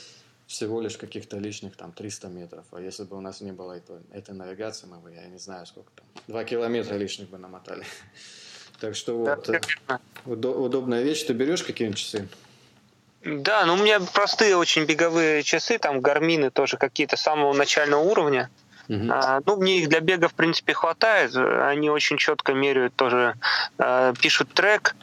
всего 0.46 0.82
лишь 0.82 0.98
каких-то 0.98 1.38
лишних 1.38 1.74
там 1.74 1.92
300 1.92 2.28
метров. 2.28 2.66
А 2.72 2.80
если 2.82 3.04
бы 3.04 3.16
у 3.16 3.20
нас 3.20 3.40
не 3.40 3.52
было 3.52 3.80
этой 4.12 4.34
навигации, 4.34 4.86
мы 4.86 4.98
бы, 4.98 5.10
я 5.10 5.26
не 5.26 5.38
знаю 5.38 5.64
сколько 5.66 5.90
там, 5.96 6.06
2 6.28 6.44
километра 6.44 6.96
лишних 6.96 7.30
бы 7.30 7.38
намотали. 7.38 7.84
Так 8.84 8.96
что 8.96 9.24
Да, 9.24 9.36
вот, 9.36 9.48
э, 9.48 9.52
верно. 9.52 10.00
удо- 10.26 10.54
удобная 10.54 11.02
вещь. 11.02 11.22
Ты 11.22 11.32
берешь 11.32 11.62
какие-нибудь 11.62 11.98
часы? 11.98 12.28
Да, 13.24 13.64
ну 13.64 13.74
у 13.74 13.76
меня 13.78 13.98
простые 14.12 14.56
очень 14.58 14.84
беговые 14.84 15.42
часы, 15.42 15.78
там 15.78 16.02
гармины 16.02 16.50
тоже 16.50 16.76
какие-то 16.76 17.16
самого 17.16 17.54
начального 17.54 18.02
уровня. 18.02 18.50
Мгм. 18.88 19.10
А, 19.10 19.40
ну, 19.46 19.56
мне 19.56 19.78
их 19.78 19.88
для 19.88 20.00
бега, 20.00 20.28
в 20.28 20.34
принципе, 20.34 20.74
хватает. 20.74 21.34
Они 21.34 21.88
очень 21.88 22.18
четко 22.18 22.52
меряют 22.52 22.94
тоже, 22.94 23.34
э, 23.78 24.12
пишут 24.20 24.52
трек, 24.52 24.94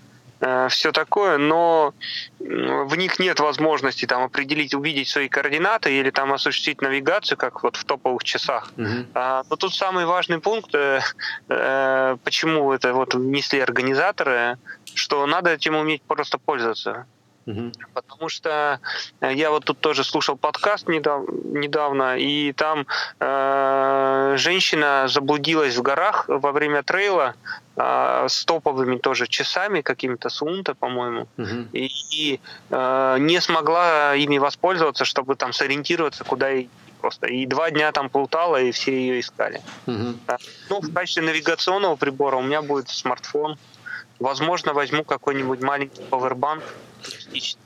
все 0.69 0.91
такое, 0.91 1.37
но 1.37 1.93
в 2.39 2.95
них 2.95 3.19
нет 3.19 3.39
возможности 3.39 4.05
там 4.05 4.23
определить, 4.23 4.73
увидеть 4.73 5.07
свои 5.07 5.29
координаты 5.29 5.93
или 5.93 6.09
там 6.09 6.33
осуществить 6.33 6.81
навигацию, 6.81 7.37
как 7.37 7.63
вот 7.63 7.75
в 7.75 7.85
топовых 7.85 8.23
часах. 8.23 8.71
Мгм. 8.77 9.07
А, 9.13 9.43
но 9.49 9.55
тут 9.55 9.73
самый 9.73 10.05
важный 10.05 10.39
пункт, 10.39 10.73
э, 10.73 11.01
э, 11.49 12.17
почему 12.23 12.71
это 12.71 12.93
вот 12.93 13.13
внесли 13.13 13.59
организаторы, 13.59 14.57
что 14.95 15.25
надо 15.27 15.51
этим 15.51 15.75
уметь 15.75 16.01
просто 16.01 16.37
пользоваться. 16.37 17.05
Мгм. 17.45 17.71
Потому 17.93 18.29
что 18.29 18.79
э, 19.21 19.33
я 19.33 19.49
вот 19.49 19.65
тут 19.65 19.79
тоже 19.79 20.03
слушал 20.03 20.37
подкаст 20.37 20.87
недав- 20.87 21.27
недавно, 21.43 22.17
и 22.17 22.53
там 22.53 22.85
э, 23.19 24.35
женщина 24.37 25.07
заблудилась 25.07 25.75
в 25.75 25.81
горах 25.81 26.25
во 26.27 26.51
время 26.51 26.83
трейла 26.83 27.33
э, 27.77 28.25
с 28.29 28.45
топовыми 28.45 28.97
тоже 28.97 29.27
часами, 29.27 29.81
какими-то 29.81 30.29
Сунта, 30.29 30.75
по-моему, 30.75 31.27
Мгм. 31.37 31.69
и, 31.73 31.89
и, 32.11 32.39
э, 32.69 33.17
не 33.19 33.41
смогла 33.41 34.15
ими 34.15 34.37
воспользоваться, 34.37 35.05
чтобы 35.05 35.35
там 35.35 35.51
сориентироваться, 35.53 36.23
куда 36.23 36.61
идти 36.61 36.69
просто. 37.01 37.25
И 37.27 37.47
два 37.47 37.71
дня 37.71 37.91
там 37.91 38.09
плутала, 38.09 38.61
и 38.61 38.71
все 38.71 38.91
ее 38.91 39.19
искали. 39.19 39.61
Мгм. 39.87 40.19
Ну, 40.69 40.81
в 40.81 40.93
качестве 40.93 41.23
навигационного 41.23 41.95
прибора 41.95 42.35
у 42.37 42.43
меня 42.43 42.61
будет 42.61 42.89
смартфон. 42.89 43.57
Возможно, 44.19 44.73
возьму 44.73 45.03
какой-нибудь 45.03 45.63
маленький 45.63 46.03
пауэрбанк 46.03 46.63
туристический. 47.03 47.59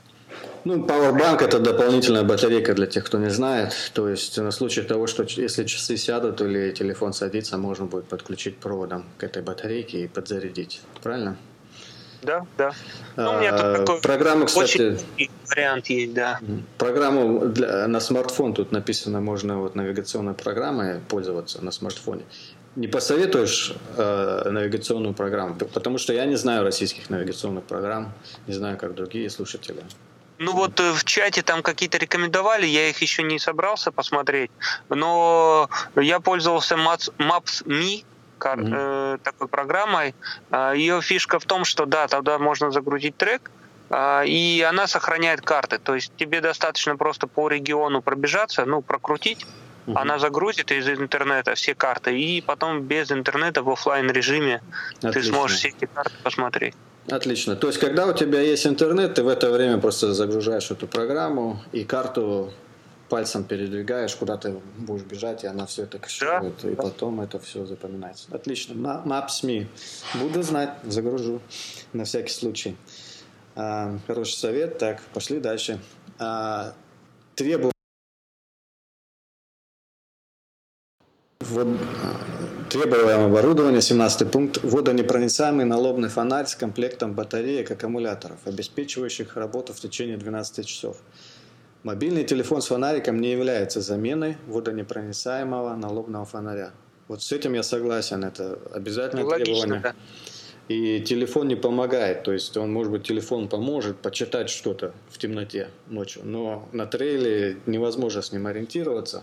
Ну, 0.64 0.84
Powerbank 0.84 1.42
это 1.44 1.60
дополнительная 1.60 2.24
батарейка 2.24 2.74
для 2.74 2.86
тех, 2.86 3.04
кто 3.04 3.18
не 3.18 3.30
знает. 3.30 3.72
То 3.94 4.08
есть 4.08 4.36
на 4.38 4.50
случай 4.50 4.82
того, 4.82 5.06
что 5.06 5.22
если 5.22 5.64
часы 5.64 5.96
сядут 5.96 6.40
или 6.40 6.72
телефон 6.72 7.12
садится, 7.12 7.56
можно 7.56 7.86
будет 7.86 8.06
подключить 8.06 8.58
проводом 8.58 9.04
к 9.16 9.22
этой 9.22 9.42
батарейке 9.42 10.04
и 10.04 10.08
подзарядить. 10.08 10.80
Правильно? 11.02 11.36
Да, 12.22 12.44
да. 12.58 12.72
Ну, 13.14 13.30
у 13.30 13.38
меня 13.38 13.52
тут 13.52 13.60
А, 13.60 13.76
такой 13.78 14.00
Программу, 14.00 14.46
кстати, 14.46 14.98
очень 15.14 15.30
вариант 15.48 15.86
есть, 15.86 16.14
да. 16.14 16.40
программу 16.78 17.46
для, 17.46 17.86
на 17.86 18.00
смартфон 18.00 18.52
тут 18.52 18.72
написано, 18.72 19.20
можно 19.20 19.58
вот 19.60 19.76
навигационной 19.76 20.34
программой 20.34 20.98
пользоваться 21.08 21.64
на 21.64 21.70
смартфоне. 21.70 22.22
Не 22.76 22.88
посоветуешь 22.88 23.72
э, 23.96 24.48
навигационную 24.50 25.14
программу, 25.14 25.54
потому 25.54 25.96
что 25.96 26.12
я 26.12 26.26
не 26.26 26.36
знаю 26.36 26.62
российских 26.62 27.08
навигационных 27.08 27.64
программ, 27.64 28.12
не 28.46 28.52
знаю, 28.52 28.76
как 28.76 28.94
другие 28.94 29.30
слушатели. 29.30 29.82
Ну 30.38 30.52
вот 30.52 30.78
э, 30.78 30.92
в 30.92 31.02
чате 31.04 31.40
там 31.42 31.62
какие-то 31.62 31.96
рекомендовали, 31.96 32.66
я 32.66 32.90
их 32.90 33.00
еще 33.00 33.22
не 33.22 33.38
собрался 33.38 33.92
посмотреть, 33.92 34.50
но 34.90 35.70
я 35.96 36.20
пользовался 36.20 36.74
Maps- 36.74 37.10
Maps.me, 37.18 38.04
кар- 38.36 38.58
Мгм. 38.58 38.74
э, 38.76 39.18
такой 39.22 39.48
программой. 39.48 40.14
А, 40.50 40.74
Ее 40.74 41.00
фишка 41.00 41.38
в 41.38 41.46
том, 41.46 41.64
что 41.64 41.86
да, 41.86 42.06
тогда 42.08 42.38
можно 42.38 42.70
загрузить 42.70 43.16
трек, 43.16 43.50
а, 43.88 44.22
и 44.26 44.60
она 44.60 44.86
сохраняет 44.86 45.40
карты. 45.40 45.78
То 45.78 45.94
есть 45.94 46.12
тебе 46.18 46.42
достаточно 46.42 46.96
просто 46.98 47.26
по 47.26 47.48
региону 47.48 48.02
пробежаться, 48.02 48.66
ну, 48.66 48.82
прокрутить, 48.82 49.46
Мгм. 49.86 49.98
она 49.98 50.18
загрузит 50.18 50.72
из 50.72 50.88
интернета 50.88 51.54
все 51.54 51.74
карты, 51.74 52.18
и 52.18 52.40
потом 52.40 52.82
без 52.82 53.12
интернета 53.12 53.62
в 53.62 53.70
оффлайн 53.70 54.10
режиме 54.10 54.60
ты 55.00 55.22
сможешь 55.22 55.58
все 55.58 55.68
эти 55.68 55.86
карты 55.86 56.12
посмотреть. 56.22 56.74
Отлично. 57.08 57.54
То 57.54 57.68
есть, 57.68 57.78
когда 57.78 58.06
у 58.06 58.12
тебя 58.12 58.40
есть 58.40 58.66
интернет, 58.66 59.14
ты 59.14 59.22
в 59.22 59.28
это 59.28 59.50
время 59.50 59.78
просто 59.78 60.12
загружаешь 60.12 60.70
эту 60.72 60.88
программу 60.88 61.60
и 61.70 61.84
карту 61.84 62.52
пальцем 63.08 63.44
передвигаешь, 63.44 64.16
куда 64.16 64.36
ты 64.36 64.56
будешь 64.78 65.04
бежать, 65.04 65.44
и 65.44 65.46
она 65.46 65.66
все 65.66 65.84
это 65.84 65.98
кэширует, 65.98 66.64
и 66.64 66.74
потом 66.74 67.20
это 67.20 67.38
все 67.38 67.64
запоминается. 67.64 68.26
Отлично. 68.32 68.74
Maps.me. 68.74 69.66
Буду 70.14 70.42
знать, 70.42 70.70
загружу 70.84 71.40
на 71.92 72.04
всякий 72.04 72.32
случай. 72.32 72.76
А, 73.54 73.98
Хороший 74.08 74.34
совет. 74.34 74.78
Так, 74.78 75.00
пошли 75.14 75.38
дальше. 75.38 75.78
А, 76.18 76.74
Вот, 81.50 81.68
требуемое 82.70 83.26
оборудование, 83.26 83.80
17 83.80 84.30
пункт, 84.30 84.62
водонепроницаемый 84.62 85.64
налобный 85.64 86.08
фонарь 86.08 86.46
с 86.46 86.56
комплектом 86.56 87.14
батареек 87.14 87.70
аккумуляторов, 87.70 88.38
обеспечивающих 88.44 89.36
работу 89.36 89.72
в 89.72 89.80
течение 89.80 90.16
12 90.16 90.66
часов. 90.66 90.96
Мобильный 91.82 92.24
телефон 92.24 92.62
с 92.62 92.66
фонариком 92.66 93.20
не 93.20 93.30
является 93.30 93.80
заменой 93.80 94.36
водонепроницаемого 94.48 95.76
налобного 95.76 96.24
фонаря. 96.24 96.72
Вот 97.06 97.22
с 97.22 97.30
этим 97.30 97.52
я 97.52 97.62
согласен, 97.62 98.24
это 98.24 98.58
обязательное 98.72 99.24
ну, 99.24 99.30
требование. 99.30 99.80
да. 99.80 99.94
И 100.68 101.00
телефон 101.00 101.46
не 101.46 101.54
помогает, 101.54 102.24
то 102.24 102.32
есть 102.32 102.56
он, 102.56 102.72
может 102.72 102.90
быть, 102.90 103.04
телефон 103.04 103.48
поможет 103.48 103.98
почитать 103.98 104.50
что-то 104.50 104.92
в 105.08 105.18
темноте 105.18 105.68
ночью, 105.86 106.22
но 106.24 106.68
на 106.72 106.86
трейле 106.86 107.58
невозможно 107.66 108.20
с 108.20 108.32
ним 108.32 108.48
ориентироваться. 108.48 109.22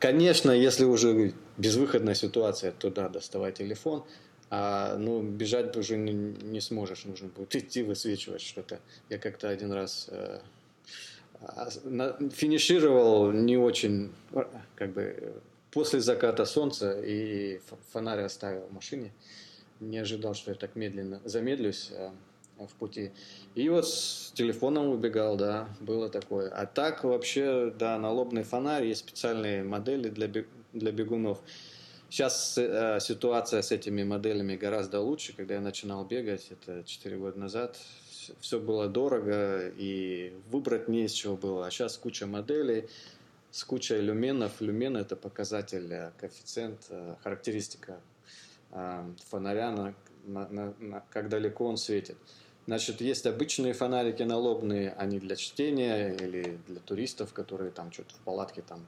Конечно, 0.00 0.50
если 0.50 0.84
уже 0.84 1.34
безвыходная 1.58 2.14
ситуация, 2.14 2.72
то 2.72 2.88
да, 2.90 3.10
доставай 3.10 3.52
телефон, 3.52 4.02
а 4.48 4.96
ну, 4.96 5.22
бежать 5.22 5.76
уже 5.76 5.98
не, 5.98 6.12
не 6.12 6.60
сможешь, 6.62 7.04
нужно 7.04 7.28
будет 7.28 7.54
идти 7.54 7.82
высвечивать 7.82 8.40
что-то. 8.40 8.80
Я 9.10 9.18
как-то 9.18 9.50
один 9.50 9.72
раз 9.72 10.08
э, 10.10 10.40
а, 11.42 11.68
финишировал 12.32 13.30
не 13.30 13.58
очень, 13.58 14.10
как 14.74 14.94
бы, 14.94 15.34
после 15.70 16.00
заката 16.00 16.46
солнца 16.46 16.98
и 16.98 17.60
фонарь 17.92 18.22
оставил 18.22 18.62
в 18.62 18.72
машине. 18.72 19.12
Не 19.80 19.98
ожидал, 19.98 20.32
что 20.32 20.50
я 20.50 20.56
так 20.56 20.76
медленно 20.76 21.20
замедлюсь 21.26 21.90
э, 21.92 22.10
в 22.66 22.72
пути. 22.74 23.12
И 23.54 23.68
вот 23.68 23.88
с 23.88 24.32
телефоном 24.34 24.88
убегал, 24.88 25.36
да, 25.36 25.68
было 25.80 26.08
такое. 26.08 26.48
А 26.50 26.66
так 26.66 27.04
вообще, 27.04 27.72
да, 27.78 27.98
налобный 27.98 28.42
фонарь, 28.42 28.86
есть 28.86 29.00
специальные 29.00 29.62
модели 29.64 30.08
для, 30.08 30.28
для 30.72 30.92
бегунов. 30.92 31.40
Сейчас 32.08 32.58
э, 32.58 32.98
ситуация 33.00 33.62
с 33.62 33.70
этими 33.70 34.02
моделями 34.02 34.56
гораздо 34.56 35.00
лучше. 35.00 35.34
Когда 35.34 35.54
я 35.54 35.60
начинал 35.60 36.04
бегать, 36.04 36.48
это 36.50 36.82
4 36.84 37.16
года 37.16 37.38
назад, 37.38 37.76
все 38.40 38.58
было 38.58 38.88
дорого 38.88 39.68
и 39.76 40.32
выбрать 40.50 40.88
не 40.88 41.04
из 41.04 41.12
чего 41.12 41.36
было. 41.36 41.66
А 41.66 41.70
сейчас 41.70 41.96
куча 41.96 42.26
моделей 42.26 42.88
с 43.50 43.64
кучей 43.64 44.00
люменов. 44.00 44.60
Люмен– 44.60 44.96
это 44.98 45.16
показатель, 45.16 45.92
э, 45.92 46.12
коэффициент, 46.18 46.86
э, 46.90 47.16
характеристика 47.22 48.00
э, 48.72 49.04
фонаря, 49.28 49.70
на, 49.70 49.94
на, 50.24 50.74
на, 50.78 51.00
как 51.10 51.28
далеко 51.28 51.66
он 51.66 51.76
светит. 51.76 52.16
Значит, 52.66 53.00
есть 53.00 53.26
обычные 53.26 53.72
фонарики 53.72 54.22
налобные, 54.22 54.94
они 54.98 55.18
для 55.18 55.36
чтения 55.36 56.14
или 56.14 56.58
для 56.68 56.80
туристов, 56.80 57.32
которые 57.32 57.70
там 57.70 57.90
что-то 57.92 58.14
в 58.14 58.18
палатке 58.18 58.62
там 58.62 58.86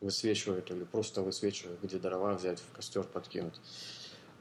высвечивают 0.00 0.70
или 0.70 0.84
просто 0.84 1.22
высвечивают, 1.22 1.80
где 1.82 1.98
дрова 1.98 2.34
взять, 2.34 2.58
в 2.60 2.76
костер 2.76 3.04
подкинуть. 3.04 3.54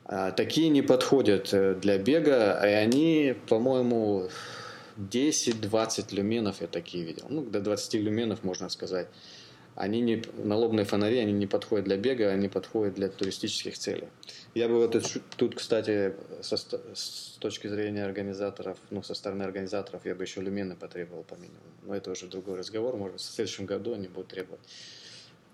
А, 0.06 0.32
такие 0.32 0.70
не 0.70 0.82
подходят 0.82 1.50
для 1.80 1.98
бега, 1.98 2.62
и 2.64 2.72
они, 2.72 3.36
по-моему, 3.48 4.30
10-20 4.98 6.14
люменов 6.14 6.62
я 6.62 6.68
такие 6.68 7.04
видел. 7.04 7.26
Ну, 7.30 7.42
до 7.44 7.60
20 7.60 7.94
люменов, 7.96 8.44
можно 8.44 8.70
сказать 8.70 9.08
они 9.78 10.02
не, 10.02 10.24
налобные 10.44 10.86
фонари, 10.86 11.20
они 11.20 11.34
не 11.34 11.46
подходят 11.46 11.86
для 11.86 11.98
бега, 11.98 12.30
они 12.30 12.48
подходят 12.48 12.96
для 12.96 13.10
туристических 13.10 13.78
целей. 13.78 14.08
Я 14.56 14.68
бы 14.68 14.76
вот 14.80 14.98
тут, 15.36 15.56
кстати, 15.56 16.16
со, 16.42 16.58
с 16.58 17.38
точки 17.40 17.68
зрения 17.68 18.04
организаторов, 18.04 18.80
ну, 18.90 19.04
со 19.04 19.14
стороны 19.14 19.44
организаторов, 19.44 20.04
я 20.06 20.16
бы 20.16 20.24
еще 20.24 20.42
люмены 20.42 20.76
потребовал 20.76 21.24
по 21.24 21.36
минимуму. 21.36 21.62
Но 21.84 21.96
это 21.96 22.10
уже 22.10 22.26
другой 22.26 22.58
разговор, 22.58 22.98
может 22.98 23.20
в 23.20 23.24
следующем 23.24 23.68
году 23.68 23.94
они 23.94 24.08
будут 24.08 24.30
требовать. 24.30 24.62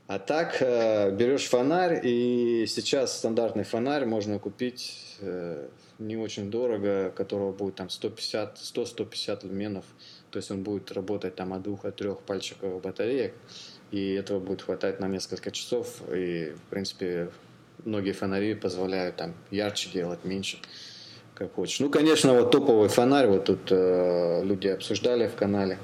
А 0.07 0.19
так, 0.19 0.61
э, 0.61 1.11
берешь 1.11 1.47
фонарь, 1.47 1.99
и 2.03 2.65
сейчас 2.67 3.17
стандартный 3.17 3.65
фонарь 3.65 4.05
можно 4.05 4.39
купить 4.39 5.17
э, 5.19 5.67
не 5.99 6.15
очень 6.15 6.49
дорого, 6.49 7.11
которого 7.11 7.51
будет 7.51 7.75
там 7.75 7.89
150, 7.89 8.57
100-150 8.57 9.47
люменов. 9.47 9.85
То 10.31 10.37
есть 10.37 10.49
он 10.49 10.63
будет 10.63 10.91
работать 10.93 11.35
там 11.35 11.53
от 11.53 11.61
двух, 11.61 11.85
от 11.85 11.97
трех 11.97 12.21
пальчиковых 12.21 12.81
батареек 12.81 13.33
и 13.93 14.15
этого 14.15 14.39
будет 14.39 14.63
хватать 14.63 14.99
на 14.99 15.07
несколько 15.07 15.51
часов, 15.51 16.01
и, 16.11 16.55
в 16.55 16.69
принципе, 16.71 17.29
многие 17.85 18.13
фонари 18.13 18.55
позволяют 18.55 19.17
там 19.17 19.35
ярче 19.51 19.87
делать, 19.93 20.25
меньше, 20.25 20.57
как 21.35 21.53
хочешь. 21.53 21.79
Ну, 21.79 21.91
конечно, 21.91 22.33
вот 22.33 22.49
топовый 22.49 22.89
фонарь, 22.89 23.27
вот 23.27 23.45
тут 23.45 23.59
э, 23.69 24.41
люди 24.43 24.67
обсуждали 24.67 25.27
в 25.27 25.35
канале, 25.35 25.77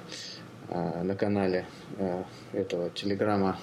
э, 0.70 1.04
на 1.04 1.16
канале 1.16 1.68
э, 2.00 2.24
этого 2.54 2.90
телеграмма, 2.90 3.60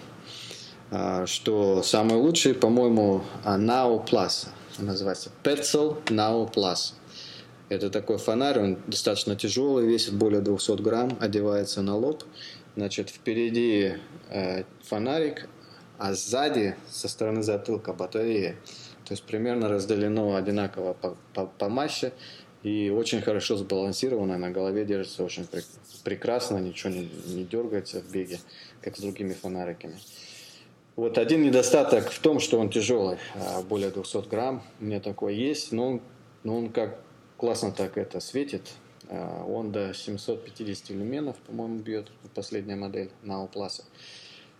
э, 0.92 1.26
что 1.26 1.82
самый 1.82 2.16
лучший, 2.16 2.55
по-моему, 2.55 3.24
Now 3.44 4.09
Plus, 4.09 4.47
называется 4.78 5.30
Petzl 5.42 6.05
Now 6.05 6.49
Plus. 6.55 6.92
Это 7.68 7.90
такой 7.90 8.18
фонарь, 8.18 8.61
он 8.61 8.78
достаточно 8.86 9.34
тяжелый, 9.34 9.88
весит 9.88 10.14
более 10.14 10.40
200 10.40 10.80
грамм, 10.82 11.18
одевается 11.20 11.82
на 11.82 11.97
лоб, 11.97 12.22
Значит, 12.77 13.09
впереди 13.09 13.95
э, 14.29 14.64
фонарик, 14.83 15.49
а 15.99 16.12
сзади, 16.12 16.77
со 16.91 17.09
стороны 17.09 17.43
затылка, 17.43 17.95
батарея. 17.95 18.57
То 19.07 19.12
есть 19.12 19.22
примерно 19.22 19.68
разделено 19.68 20.37
одинаково 20.37 20.93
по, 20.93 21.16
по, 21.33 21.47
по 21.47 21.68
массе 21.68 22.12
и 22.62 22.91
очень 22.91 23.22
хорошо 23.22 23.57
сбалансировано, 23.57 24.37
на 24.39 24.51
голове 24.51 24.85
держится 24.85 25.24
очень 25.24 25.47
пр 25.47 25.62
прекрасно, 26.05 26.59
ничего 26.59 26.93
не, 26.93 27.11
не 27.27 27.45
дергается 27.45 28.01
в 28.01 28.11
беге, 28.11 28.41
как 28.81 28.97
с 28.97 29.01
другими 29.01 29.33
фонариками. 29.33 29.99
Вот 30.97 31.18
один 31.18 31.43
недостаток 31.43 32.11
в 32.11 32.18
том, 32.20 32.41
что 32.41 32.59
он 32.59 32.70
тяжелый, 32.70 33.18
а, 33.35 33.62
более 33.62 33.91
200 33.91 34.29
грамм, 34.29 34.62
у 34.81 34.85
меня 34.85 35.01
такой 35.01 35.35
есть, 35.35 35.72
но 35.72 35.93
он, 35.93 36.01
но 36.43 36.59
он 36.59 36.70
как 36.70 36.99
классно 37.37 37.72
так 37.72 37.97
это 37.99 38.20
светит, 38.20 38.62
он 39.09 39.72
до 39.72 39.94
750 39.94 40.90
люменов, 40.90 41.36
по-моему, 41.38 41.78
бьет 41.78 42.11
последняя 42.34 42.76
модель 42.76 43.11
Nao 43.22 43.50
Plus. 43.50 43.82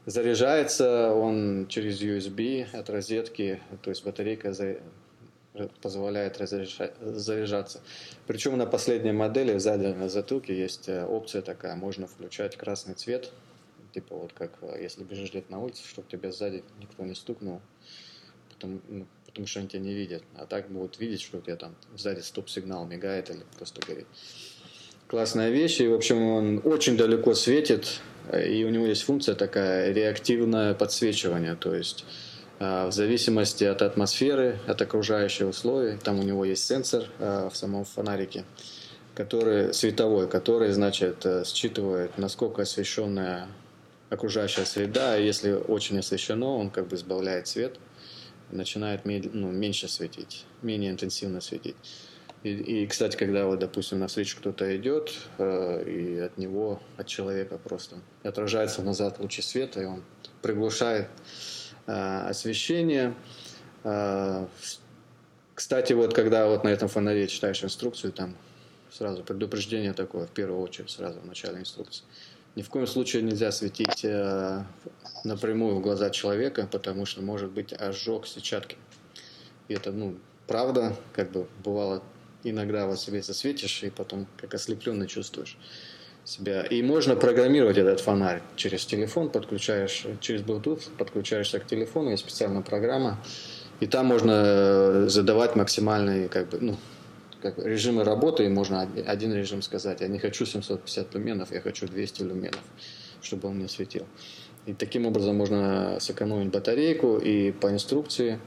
Заряжается 0.07 1.13
он 1.13 1.67
через 1.69 2.01
USB 2.01 2.65
от 2.73 2.89
розетки, 2.91 3.61
то 3.83 3.91
есть 3.91 4.05
батарейка 4.05 4.53
позволяет 5.83 6.37
заряжаться. 6.37 7.81
Причем 8.27 8.57
на 8.57 8.67
последней 8.67 9.13
модели 9.13 9.59
сзади 9.59 9.87
на 9.87 10.09
затылке 10.09 10.57
есть 10.57 10.89
э, 10.89 11.05
опция 11.05 11.43
такая, 11.43 11.77
можно 11.77 12.07
включать 12.07 12.57
красный 12.57 12.95
цвет, 12.95 13.33
типа 13.95 14.15
вот 14.15 14.33
как 14.33 14.53
э, 14.61 14.79
если 14.83 15.03
бежишь 15.03 15.31
где-то 15.31 15.51
на 15.51 15.61
улице, 15.61 15.83
чтобы 15.89 16.09
тебя 16.09 16.31
сзади 16.31 16.63
никто 16.79 17.05
не 17.05 17.15
стукнул, 17.15 17.61
потому, 18.51 18.81
ну, 18.89 19.07
потому 19.37 19.49
что 19.49 19.61
они 19.61 19.69
тебя 19.69 19.81
не 19.81 19.93
видят. 19.93 20.23
А 20.35 20.47
так 20.47 20.71
будут 20.71 20.99
видеть, 20.99 21.21
что 21.21 21.37
у 21.37 21.41
тебя 21.43 21.57
там 21.57 21.75
сзади 21.95 22.21
стоп-сигнал 22.21 22.87
мигает 22.87 23.29
или 23.29 23.43
просто 23.59 23.83
горит. 23.87 24.07
Классная 25.09 25.51
вещь, 25.51 25.79
и, 25.81 25.87
в 25.87 25.93
общем, 25.93 26.23
он 26.23 26.63
очень 26.65 26.97
далеко 26.97 27.35
светит, 27.35 28.01
и 28.33 28.65
у 28.65 28.71
него 28.71 28.87
есть 28.87 29.03
функция 29.03 29.35
такая 29.35 29.93
реактивное 29.93 30.73
подсвечивание, 30.73 31.55
то 31.55 31.75
есть 31.75 32.07
а, 32.59 32.89
в 32.89 32.93
зависимости 32.93 33.63
от 33.65 33.83
атмосферы, 33.83 34.59
от 34.67 34.81
окружающих 34.81 35.47
условий, 35.47 35.99
там 36.03 36.19
у 36.19 36.23
него 36.23 36.47
есть 36.47 36.67
сенсор 36.67 37.05
а, 37.19 37.51
в 37.51 37.57
самом 37.59 37.85
фонарике, 37.85 38.45
который 39.15 39.75
световой, 39.75 40.29
который, 40.29 40.73
значит, 40.73 41.27
э, 41.27 41.45
считывает, 41.45 42.17
насколько 42.17 42.63
освещенная 42.63 43.49
окружающая 44.09 44.65
среда, 44.65 45.17
если 45.17 45.53
очень 45.53 45.99
освещено, 45.99 46.59
он 46.59 46.71
как 46.71 46.89
бы 46.89 46.97
сбавляет 46.97 47.49
свет, 47.49 47.79
начинает 48.51 49.05
ну, 49.05 49.51
меньше 49.51 49.89
светить, 49.89 50.45
менее 50.63 50.91
интенсивно 50.91 51.41
светить. 51.41 51.77
И, 52.43 52.51
и, 52.51 52.87
кстати, 52.87 53.17
когда 53.17 53.47
вот, 53.47 53.59
допустим, 53.59 53.99
на 53.99 54.07
встречу 54.07 54.37
кто-то 54.39 54.77
идет, 54.77 55.13
э, 55.39 55.85
и 55.85 56.19
от 56.21 56.39
него, 56.39 56.81
от 56.97 57.07
человека 57.07 57.59
просто 57.59 57.97
отражается 58.23 58.83
назад 58.83 59.19
лучи 59.19 59.43
света, 59.43 59.81
и 59.81 59.85
он 59.85 60.05
приглушает 60.43 61.09
э, 61.87 61.93
освещение. 62.29 63.15
Э, 63.83 64.47
кстати, 65.55 65.93
вот 65.95 66.15
когда 66.15 66.47
вот 66.47 66.63
на 66.65 66.69
этом 66.69 66.89
фонаре 66.89 67.27
читаешь 67.27 67.65
инструкцию, 67.65 68.13
там 68.13 68.37
сразу 68.91 69.25
предупреждение 69.25 69.93
такое, 69.93 70.27
в 70.27 70.31
первую 70.31 70.61
очередь, 70.61 70.91
сразу 70.91 71.19
в 71.21 71.27
начале 71.27 71.59
инструкции. 71.59 72.05
Ни 72.57 72.63
в 72.63 72.71
коем 72.71 72.87
случае 72.87 73.23
нельзя 73.23 73.53
светить 73.53 74.03
э, 74.03 74.63
напрямую 75.25 75.77
в 75.77 75.83
глаза 75.83 76.09
человека, 76.09 76.67
потому 76.73 77.05
что 77.05 77.21
может 77.21 77.51
быть 77.51 77.75
ожог 77.75 78.27
сетчатки. 78.27 78.79
И 79.69 79.75
это, 79.75 79.93
ну, 79.93 80.17
правда, 80.47 80.97
как 81.13 81.33
бы 81.33 81.47
бывало, 81.63 82.03
иногда 82.45 82.87
вот 82.87 82.99
себе 82.99 83.21
засветишь, 83.21 83.83
и 83.83 83.91
потом 83.91 84.27
как 84.39 84.55
ослепленный 84.55 85.07
чувствуешь 85.07 85.59
себя. 86.25 86.63
И 86.63 86.83
можно 86.83 87.15
программировать 87.15 87.77
этот 87.77 88.01
фонарь 88.01 88.41
через 88.57 88.87
телефон, 88.87 89.29
подключаешь 89.29 90.07
через 90.21 90.41
Bluetooth, 90.41 90.89
подключаешься 90.97 91.61
к 91.61 91.67
телефону, 91.67 92.11
есть 92.11 92.23
специальная 92.23 92.63
программа, 92.63 93.19
и 93.81 93.87
там 93.87 94.07
можно 94.07 94.33
э, 94.33 95.07
задавать 95.09 95.57
максимальные, 95.57 96.29
как 96.31 96.49
бы, 96.49 96.59
ну, 96.61 96.77
как 97.53 97.65
режимы 97.65 98.05
работы, 98.05 98.45
и 98.45 98.49
можно 98.49 98.89
один 99.07 99.33
режим 99.35 99.63
сказать, 99.63 100.01
я 100.01 100.09
не 100.09 100.19
хочу 100.19 100.47
750 100.47 101.15
люменов, 101.15 101.53
я 101.53 101.61
хочу 101.61 101.87
200 101.87 102.23
люменов, 102.23 102.61
чтобы 103.23 103.49
он 103.49 103.57
мне 103.57 103.69
светил. 103.69 104.07
И 104.67 104.75
таким 104.75 105.07
образом 105.07 105.37
можно 105.37 105.99
сэкономить 106.01 106.51
батарейку, 106.51 107.19
и 107.19 107.53
по 107.53 107.71
инструкции 107.71 108.41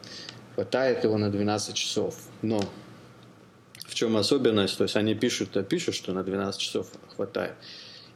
хватает 0.55 1.03
его 1.03 1.17
на 1.17 1.29
12 1.29 1.73
часов. 1.73 2.15
Но 2.41 2.59
в 3.85 3.95
чем 3.95 4.17
особенность? 4.17 4.77
То 4.77 4.83
есть 4.83 4.95
они 4.97 5.15
пишут, 5.15 5.55
а 5.55 5.63
пишут, 5.63 5.95
что 5.95 6.13
на 6.13 6.23
12 6.23 6.59
часов 6.59 6.91
хватает. 7.15 7.53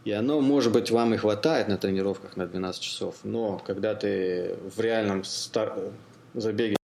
И 0.06 0.12
оно, 0.12 0.42
может 0.42 0.74
быть, 0.74 0.92
вам 0.92 1.14
и 1.14 1.18
хватает 1.18 1.70
на 1.70 1.78
тренировках 1.78 2.36
на 2.36 2.46
12 2.46 2.82
часов, 2.82 3.16
но 3.24 3.58
когда 3.66 3.96
ты 3.96 4.56
в 4.76 4.82
реальном 4.82 5.24
стар... 5.24 5.78
забеге 6.34 6.76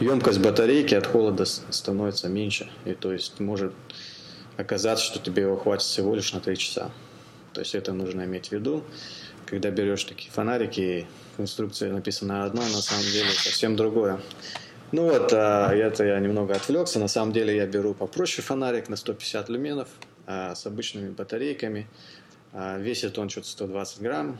емкость 0.00 0.40
батарейки 0.40 0.94
от 0.94 1.06
холода 1.06 1.44
становится 1.44 2.28
меньше. 2.28 2.70
И 2.84 2.94
то 2.94 3.12
есть 3.12 3.40
может 3.40 3.72
оказаться, 4.56 5.04
что 5.04 5.18
тебе 5.18 5.42
его 5.42 5.56
хватит 5.56 5.86
всего 5.86 6.14
лишь 6.14 6.32
на 6.32 6.40
3 6.40 6.56
часа. 6.56 6.90
То 7.52 7.60
есть 7.60 7.74
это 7.74 7.92
нужно 7.92 8.22
иметь 8.22 8.48
в 8.48 8.52
виду. 8.52 8.84
Когда 9.46 9.70
берешь 9.70 10.04
такие 10.04 10.30
фонарики, 10.30 11.06
в 11.36 11.42
инструкции 11.42 11.90
написано 11.90 12.44
одно, 12.44 12.62
на 12.62 12.82
самом 12.82 13.04
деле 13.04 13.30
совсем 13.30 13.76
другое. 13.76 14.20
Ну 14.90 15.04
вот, 15.08 15.32
а, 15.32 15.72
это 15.72 16.04
я 16.04 16.18
немного 16.18 16.54
отвлекся. 16.54 16.98
На 16.98 17.08
самом 17.08 17.32
деле 17.32 17.54
я 17.54 17.66
беру 17.66 17.94
попроще 17.94 18.42
фонарик 18.42 18.88
на 18.88 18.96
150 18.96 19.48
люменов 19.48 19.88
а, 20.26 20.54
с 20.54 20.66
обычными 20.66 21.10
батарейками. 21.10 21.86
А, 22.52 22.78
весит 22.78 23.18
он 23.18 23.28
что-то 23.28 23.48
120 23.48 24.00
грамм. 24.00 24.38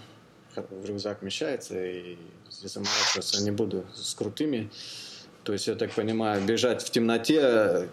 В 0.63 0.85
рюкзак 0.85 1.23
вмещается, 1.23 1.83
и 1.85 2.17
заморачиваться 2.51 3.43
не 3.43 3.51
буду 3.51 3.85
с 3.95 4.15
крутыми. 4.15 4.71
То 5.45 5.53
есть, 5.53 5.67
я 5.67 5.75
так 5.75 5.93
понимаю, 5.93 6.45
бежать 6.45 6.83
в 6.83 6.91
темноте 6.91 7.89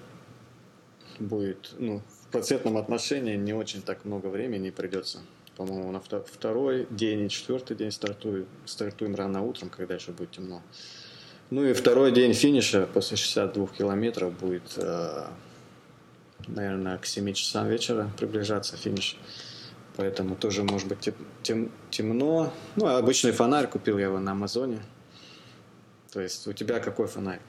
будет, 1.20 1.72
ну, 1.78 2.02
в 2.24 2.32
процентном 2.32 2.78
отношении 2.78 3.36
не 3.36 3.54
очень 3.54 3.82
так 3.82 4.06
много 4.06 4.28
времени 4.28 4.70
придется. 4.70 5.20
По-моему, 5.56 5.92
на 5.92 6.02
второй 6.02 6.86
день 6.90 7.26
и 7.26 7.30
четвертый 7.30 7.78
день 7.78 7.92
стартую, 7.92 8.46
стартуем 8.66 9.16
рано 9.16 9.42
утром, 9.42 9.70
когда 9.70 9.96
еще 9.96 10.12
будет 10.12 10.32
темно. 10.32 10.62
Ну 11.50 11.64
и 11.64 11.74
второй 11.74 12.12
день 12.12 12.34
финиша 12.34 12.88
после 12.88 13.18
62 13.18 13.68
километров 13.68 14.38
будет, 14.38 14.74
э, 14.78 15.28
наверное, 16.48 16.98
к 16.98 17.06
7 17.06 17.32
часам 17.34 17.70
вечера 17.70 18.10
приближаться 18.18 18.76
финиш. 18.76 19.18
Поэтому 19.98 20.36
тоже 20.36 20.64
может 20.64 20.88
быть 20.88 21.10
тем, 21.44 21.72
темно. 21.90 22.52
Ну, 22.76 22.86
а 22.86 22.98
обычный 22.98 23.32
фонарь 23.32 23.68
купил 23.68 23.98
я 23.98 24.06
его 24.06 24.20
на 24.20 24.32
Амазоне. 24.32 24.82
То 26.12 26.22
есть 26.22 26.48
у 26.48 26.54
тебя 26.54 26.80
какой 26.80 27.08
фонарь? 27.08 27.42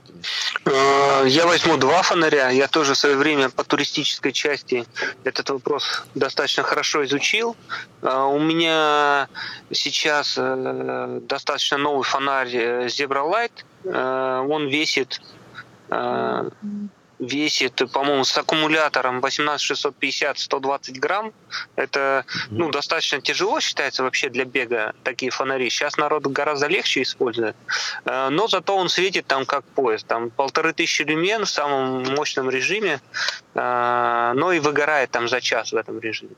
Э, 0.64 1.24
я 1.26 1.46
возьму 1.46 1.76
два 1.76 2.02
фонаря. 2.02 2.50
Я 2.50 2.66
тоже 2.66 2.94
в 2.94 2.98
свое 2.98 3.16
время 3.16 3.48
по 3.48 3.62
туристической 3.62 4.32
части 4.32 4.84
этот 5.22 5.50
вопрос 5.50 6.04
достаточно 6.16 6.64
хорошо 6.64 7.04
изучил. 7.04 7.56
Э, 8.02 8.22
у 8.22 8.40
меня 8.40 9.28
сейчас 9.70 10.34
достаточно 10.34 11.78
новый 11.78 12.02
фонарь 12.02 12.86
Zebra 12.86 13.22
Light 13.22 13.52
Э, 13.86 14.44
он 14.48 14.68
весит 14.68 15.20
э, 15.90 16.50
весит, 17.18 17.82
по-моему, 17.92 18.24
с 18.24 18.36
аккумулятором 18.36 19.20
18650-120 19.20 20.98
грамм. 20.98 21.32
Это 21.76 22.24
ну, 22.50 22.70
достаточно 22.70 23.20
тяжело 23.20 23.60
считается 23.60 24.02
вообще 24.02 24.28
для 24.28 24.44
бега 24.44 24.94
такие 25.02 25.30
фонари. 25.30 25.70
Сейчас 25.70 25.96
народ 25.96 26.26
гораздо 26.26 26.66
легче 26.66 27.02
использует. 27.02 27.56
Э, 28.04 28.28
но 28.30 28.48
зато 28.48 28.76
он 28.76 28.88
светит 28.88 29.26
там 29.26 29.46
как 29.46 29.64
поезд. 29.64 30.06
Там 30.06 30.30
полторы 30.30 30.72
тысячи 30.72 31.02
люмен 31.02 31.44
в 31.44 31.50
самом 31.50 32.02
мощном 32.14 32.50
режиме, 32.50 33.00
но 33.54 34.52
и 34.52 34.58
выгорает 34.58 35.10
там 35.10 35.28
за 35.28 35.40
час 35.40 35.72
в 35.72 35.76
этом 35.76 35.98
режиме. 35.98 36.34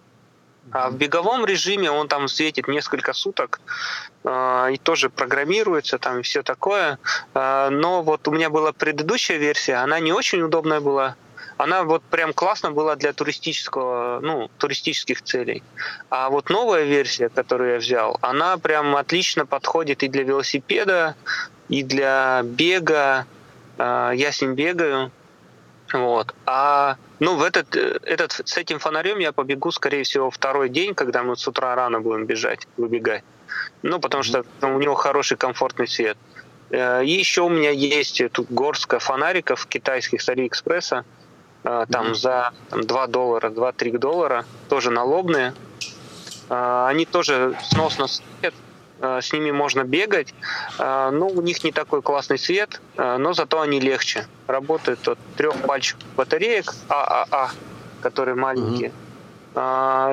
А 0.70 0.90
в 0.90 0.96
беговом 0.96 1.46
режиме 1.46 1.90
он 1.90 2.08
там 2.08 2.28
светит 2.28 2.68
несколько 2.68 3.12
суток 3.12 3.60
э, 4.17 4.17
и 4.72 4.78
тоже 4.78 5.10
программируется 5.10 5.98
там 5.98 6.20
и 6.20 6.22
все 6.22 6.42
такое. 6.42 6.98
Э, 7.34 7.68
но 7.70 8.02
вот 8.02 8.28
у 8.28 8.30
меня 8.32 8.50
была 8.50 8.72
предыдущая 8.72 9.38
версия, 9.38 9.76
она 9.76 10.00
не 10.00 10.12
очень 10.12 10.42
удобная 10.42 10.80
была. 10.80 11.16
Она 11.56 11.82
вот 11.82 12.02
прям 12.04 12.32
классно 12.32 12.70
была 12.70 12.94
для 12.94 13.12
туристического, 13.12 14.20
ну, 14.22 14.48
туристических 14.58 15.22
целей. 15.22 15.62
А 16.08 16.30
вот 16.30 16.50
новая 16.50 16.84
версия, 16.84 17.28
которую 17.28 17.72
я 17.72 17.78
взял, 17.78 18.16
она 18.20 18.56
прям 18.58 18.94
отлично 18.94 19.44
подходит 19.44 20.04
и 20.04 20.08
для 20.08 20.22
велосипеда, 20.22 21.16
и 21.68 21.82
для 21.82 22.42
бега. 22.44 23.26
Э, 23.78 24.12
я 24.14 24.30
с 24.30 24.40
ним 24.40 24.54
бегаю. 24.54 25.10
Вот. 25.92 26.34
А 26.44 26.96
ну, 27.18 27.36
в 27.36 27.42
этот, 27.42 27.74
э, 27.76 27.98
этот, 28.02 28.32
с 28.32 28.56
этим 28.56 28.78
фонарем 28.78 29.18
я 29.18 29.32
побегу, 29.32 29.70
скорее 29.70 30.02
всего, 30.02 30.30
второй 30.30 30.68
день, 30.68 30.94
когда 30.94 31.22
мы 31.22 31.36
с 31.36 31.48
утра 31.48 31.74
рано 31.74 32.00
будем 32.00 32.26
бежать, 32.26 32.68
выбегать. 32.76 33.24
Ну, 33.82 34.00
потому 34.00 34.22
что 34.22 34.44
ну, 34.60 34.76
у 34.76 34.80
него 34.80 34.94
хороший 34.94 35.36
комфортный 35.36 35.88
свет. 35.88 36.16
Э, 36.70 37.04
и 37.04 37.10
еще 37.10 37.42
у 37.42 37.48
меня 37.48 37.70
есть 37.70 38.22
тут 38.32 38.50
горстка 38.50 38.98
фонариков 38.98 39.66
китайских 39.66 40.22
с 40.22 40.28
Алиэкспресса. 40.28 41.04
Э, 41.64 41.86
там 41.90 42.08
mm-hmm. 42.08 42.14
за 42.14 42.52
там, 42.70 42.86
2 42.86 43.06
доллара, 43.08 43.50
2-3 43.50 43.98
доллара, 43.98 44.44
тоже 44.68 44.90
налобные. 44.90 45.54
Они 46.50 47.04
тоже 47.04 47.54
сносно 47.62 48.06
светят, 48.06 48.54
Э, 49.00 49.20
с 49.22 49.32
ними 49.32 49.50
можно 49.50 49.84
бегать, 49.84 50.34
э, 50.78 51.10
но 51.12 51.28
у 51.28 51.40
них 51.40 51.62
не 51.62 51.72
такой 51.72 52.02
классный 52.02 52.38
свет, 52.38 52.80
э, 52.96 53.16
но 53.18 53.32
зато 53.32 53.60
они 53.60 53.80
легче. 53.80 54.26
Работают 54.46 55.06
от 55.06 55.18
трех 55.36 55.54
пальчиков 55.62 56.02
батареек 56.16 56.74
ААА, 56.88 57.50
которые 58.00 58.34
маленькие. 58.34 58.88
Угу. 58.88 58.96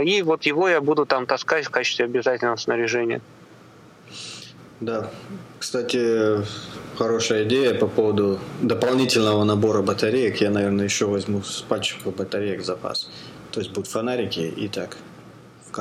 И 0.03 0.21
вот 0.23 0.43
его 0.43 0.69
я 0.69 0.81
буду 0.81 1.05
там 1.05 1.25
таскать 1.25 1.65
в 1.65 1.69
качестве 1.69 2.05
обязательного 2.05 2.55
снаряжения. 2.57 3.21
Да, 4.81 5.09
кстати, 5.59 6.43
хорошая 6.97 7.45
идея 7.45 7.73
по 7.73 7.87
поводу 7.87 8.39
дополнительного 8.61 9.43
набора 9.43 9.81
батареек. 9.81 10.41
Я, 10.41 10.49
наверное, 10.49 10.85
еще 10.85 11.05
возьму 11.05 11.41
с 11.41 11.61
пальчиков 11.61 12.15
батареек 12.15 12.63
запас. 12.63 13.09
То 13.51 13.61
есть 13.61 13.71
будут 13.71 13.87
фонарики 13.87 14.41
и 14.41 14.67
так 14.67 14.97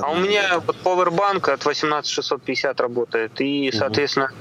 а 0.03 0.11
у 0.11 0.17
меня 0.17 0.61
вот 0.61 0.77
Powerbank 0.83 1.51
от 1.51 1.63
18650 1.63 2.81
работает. 2.81 3.41
И, 3.41 3.71
соответственно, 3.73 4.27
угу. 4.27 4.35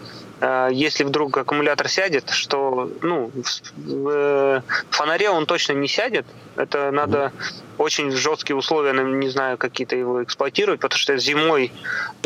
Если 0.71 1.03
вдруг 1.03 1.37
аккумулятор 1.37 1.87
сядет, 1.87 2.29
что 2.31 2.91
ну, 3.01 3.31
в 3.75 4.09
э, 4.09 4.61
фонаре 4.89 5.29
он 5.29 5.45
точно 5.45 5.73
не 5.73 5.87
сядет. 5.87 6.25
Это 6.55 6.91
надо 6.91 7.31
очень 7.77 8.11
жесткие 8.11 8.57
условия, 8.57 8.91
не 8.91 9.29
знаю, 9.29 9.57
какие-то 9.57 9.95
его 9.95 10.21
эксплуатировать, 10.21 10.81
потому 10.81 10.99
что 10.99 11.17
зимой 11.17 11.71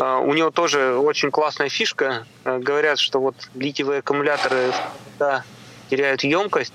э, 0.00 0.20
у 0.24 0.32
него 0.34 0.50
тоже 0.50 0.96
очень 0.96 1.30
классная 1.30 1.68
фишка. 1.68 2.26
Говорят, 2.44 2.98
что 2.98 3.20
вот 3.20 3.36
литиевые 3.54 4.00
аккумуляторы 4.00 4.72
да, 5.18 5.44
теряют 5.88 6.24
емкость, 6.24 6.74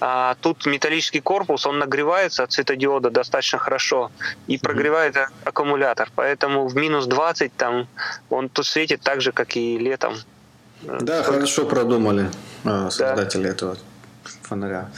а 0.00 0.36
тут 0.40 0.64
металлический 0.64 1.20
корпус, 1.20 1.66
он 1.66 1.78
нагревается 1.78 2.44
от 2.44 2.52
светодиода 2.52 3.10
достаточно 3.10 3.58
хорошо 3.58 4.10
и 4.46 4.56
прогревает 4.56 5.16
аккумулятор. 5.44 6.10
Поэтому 6.14 6.68
в 6.68 6.76
минус 6.76 7.06
20 7.06 7.52
там 7.56 7.88
он 8.30 8.48
тут 8.48 8.66
светит 8.66 9.00
так 9.02 9.20
же, 9.20 9.32
как 9.32 9.56
и 9.56 9.76
летом. 9.76 10.14
Да, 10.82 10.96
Только... 10.98 11.32
хорошо 11.32 11.66
продумали 11.66 12.30
а, 12.64 12.90
создатели 12.90 13.44
да. 13.44 13.48
этого 13.48 13.76
фонаря. 14.42 14.90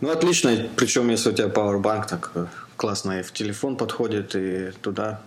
Ну, 0.00 0.10
отлично. 0.10 0.68
Причем, 0.76 1.08
если 1.08 1.30
у 1.30 1.32
тебя 1.32 1.48
Powerbank, 1.48 2.08
так 2.08 2.30
э, 2.34 2.46
классно 2.76 3.20
и 3.20 3.22
в 3.22 3.32
телефон 3.32 3.76
подходит, 3.76 4.34
и 4.36 4.70
туда 4.82 5.20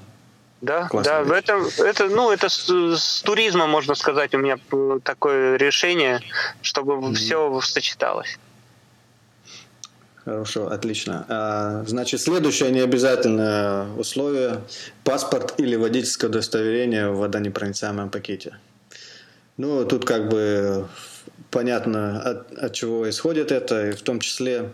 да, 0.61 0.89
да, 0.91 1.21
в 1.21 1.31
этом, 1.31 1.67
это, 1.77 2.07
ну, 2.07 2.31
это 2.31 2.49
с, 2.49 2.67
с 2.67 3.21
туризмом, 3.21 3.69
можно 3.69 3.93
сказать, 3.93 4.33
у 4.33 4.39
меня 4.39 4.57
такое 5.03 5.55
решение, 5.55 6.21
чтобы 6.61 6.93
mm-hmm. 6.93 7.13
все 7.13 7.61
сочеталось. 7.61 8.39
Хорошо, 10.25 10.67
отлично. 10.67 11.25
А, 11.29 11.83
значит, 11.85 12.21
следующее 12.21 12.71
необязательное 12.71 13.87
условие– 13.97 14.61
паспорт 15.03 15.53
или 15.59 15.75
водительское 15.75 16.29
удостоверение 16.29 17.11
в 17.11 17.17
водонепроницаемом 17.17 18.09
пакете. 18.09 18.57
Ну, 19.57 19.85
тут 19.85 20.05
как 20.05 20.29
бы 20.29 20.87
понятно, 21.49 22.21
от, 22.21 22.51
от 22.53 22.73
чего 22.73 23.09
исходит 23.09 23.51
это, 23.51 23.89
и 23.89 23.91
в 23.91 24.03
том 24.03 24.19
числе 24.19 24.71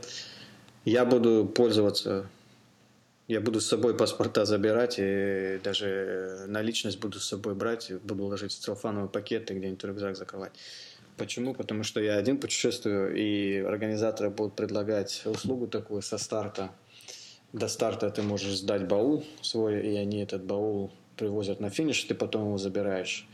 я 0.83 1.05
буду 1.05 1.45
пользоваться, 1.45 2.27
я 3.29 3.39
буду 3.39 3.61
с 3.61 3.65
собой 3.65 3.95
паспорта 3.95 4.43
забирать, 4.43 4.95
и 4.97 5.59
даже 5.63 6.43
наличность 6.47 6.99
буду 6.99 7.21
с 7.21 7.25
собой 7.29 7.55
брать, 7.55 7.93
буду 8.03 8.25
ложить 8.25 8.51
в 8.51 8.59
целлофановый 8.59 9.09
пакет 9.09 9.49
и 9.51 9.53
где-нибудь 9.53 9.83
рюкзак 9.85 10.17
закрывать. 10.17 10.51
Почему? 11.15 11.53
Потому 11.53 11.83
что 11.83 12.01
я 12.01 12.17
один 12.17 12.37
путешествую, 12.37 13.15
и 13.15 13.59
организаторы 13.59 14.29
будут 14.31 14.55
предлагать 14.55 15.21
услугу 15.25 15.67
такую 15.67 16.01
со 16.01 16.17
старта. 16.17 16.71
До 17.53 17.69
старта 17.69 18.09
ты 18.09 18.21
можешь 18.21 18.57
сдать 18.57 18.85
баул 18.87 19.23
свой, 19.41 19.79
и 19.81 19.95
они 19.95 20.21
этот 20.21 20.43
баул 20.43 20.91
привозят 21.15 21.61
на 21.61 21.69
финиш, 21.69 22.03
ты 22.03 22.15
потом 22.15 22.47
его 22.47 22.57
забираешь. 22.57 23.25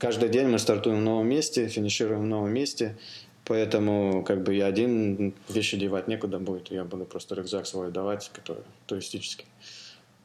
Каждый 0.00 0.30
день 0.30 0.46
мы 0.46 0.58
стартуем 0.58 0.96
в 0.96 1.02
новом 1.02 1.28
месте, 1.28 1.68
финишируем 1.68 2.22
в 2.22 2.26
новом 2.26 2.50
месте, 2.50 2.96
поэтому 3.44 4.24
как 4.24 4.42
бы 4.42 4.54
я 4.54 4.64
один, 4.64 5.34
вещи 5.50 5.76
девать 5.76 6.08
некуда 6.08 6.38
будет, 6.38 6.70
я 6.70 6.84
буду 6.84 7.04
просто 7.04 7.34
рюкзак 7.34 7.66
свой 7.66 7.90
давать, 7.90 8.30
который 8.32 8.62
туристический. 8.86 9.44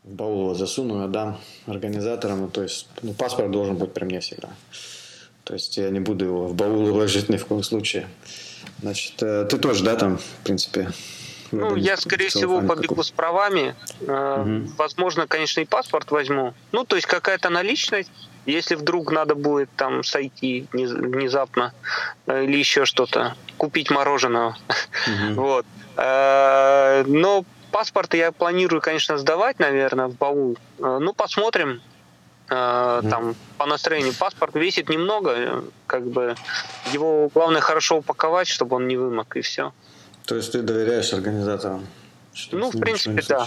в 0.05 0.13
баул 0.13 0.55
засуну, 0.55 1.03
отдам 1.03 1.41
организаторам. 1.65 2.49
То 2.51 2.63
есть 2.63 2.87
ну, 3.01 3.13
паспорт 3.13 3.51
должен 3.51 3.75
быть 3.75 3.91
при 3.91 4.05
мне 4.05 4.21
всегда. 4.21 4.47
То 5.43 5.53
есть 5.53 5.75
я 5.75 5.89
не 5.89 5.99
буду 5.99 6.23
его 6.23 6.47
в 6.47 6.55
баул 6.55 6.95
ложить 6.95 7.27
ни 7.27 7.35
в 7.35 7.45
коем 7.45 7.61
случае. 7.61 8.07
Значит, 8.79 9.21
э, 9.23 9.43
ты 9.43 9.57
тоже, 9.57 9.83
да, 9.83 9.97
там, 9.97 10.19
в 10.19 10.43
принципе, 10.45 10.89
ну, 11.51 11.75
я, 11.75 11.97
скорее 11.97 12.29
всего, 12.29 12.61
побегу 12.61 13.03
с 13.03 13.11
правами. 13.11 13.75
Угу. 13.99 14.71
Возможно, 14.77 15.27
конечно, 15.27 15.59
и 15.59 15.65
паспорт 15.65 16.11
возьму. 16.11 16.53
Ну, 16.71 16.85
то 16.85 16.95
есть 16.95 17.07
какая-то 17.07 17.49
наличность. 17.49 18.11
Если 18.45 18.75
вдруг 18.75 19.11
надо 19.11 19.35
будет 19.35 19.69
там 19.75 20.03
сойти 20.03 20.67
внезапно 20.71 21.73
э, 22.27 22.43
или 22.43 22.57
еще 22.57 22.85
что-то, 22.85 23.35
купить 23.57 23.91
мороженого. 23.91 24.57
Угу. 25.07 25.41
Вот. 25.41 25.65
Но 25.97 27.45
паспорт 27.71 28.13
я 28.15 28.33
планирую, 28.33 28.81
конечно, 28.81 29.17
сдавать, 29.17 29.59
наверное, 29.59 30.07
в 30.07 30.17
баул. 30.17 30.57
Ну, 30.77 31.13
посмотрим. 31.13 31.81
Там 32.47 33.35
по 33.57 33.65
настроению 33.65 34.13
паспорт 34.13 34.55
весит 34.55 34.89
немного, 34.89 35.63
как 35.87 36.05
бы 36.05 36.35
его 36.91 37.29
главное 37.33 37.61
хорошо 37.61 37.97
упаковать, 37.97 38.49
чтобы 38.49 38.75
он 38.75 38.89
не 38.89 38.97
вымок 38.97 39.37
и 39.37 39.41
все. 39.41 39.71
То 40.25 40.35
есть 40.35 40.51
ты 40.51 40.61
доверяешь 40.61 41.13
организаторам? 41.13 41.87
Ну, 42.51 42.71
в 42.71 42.79
принципе, 42.79 43.23
да. 43.27 43.45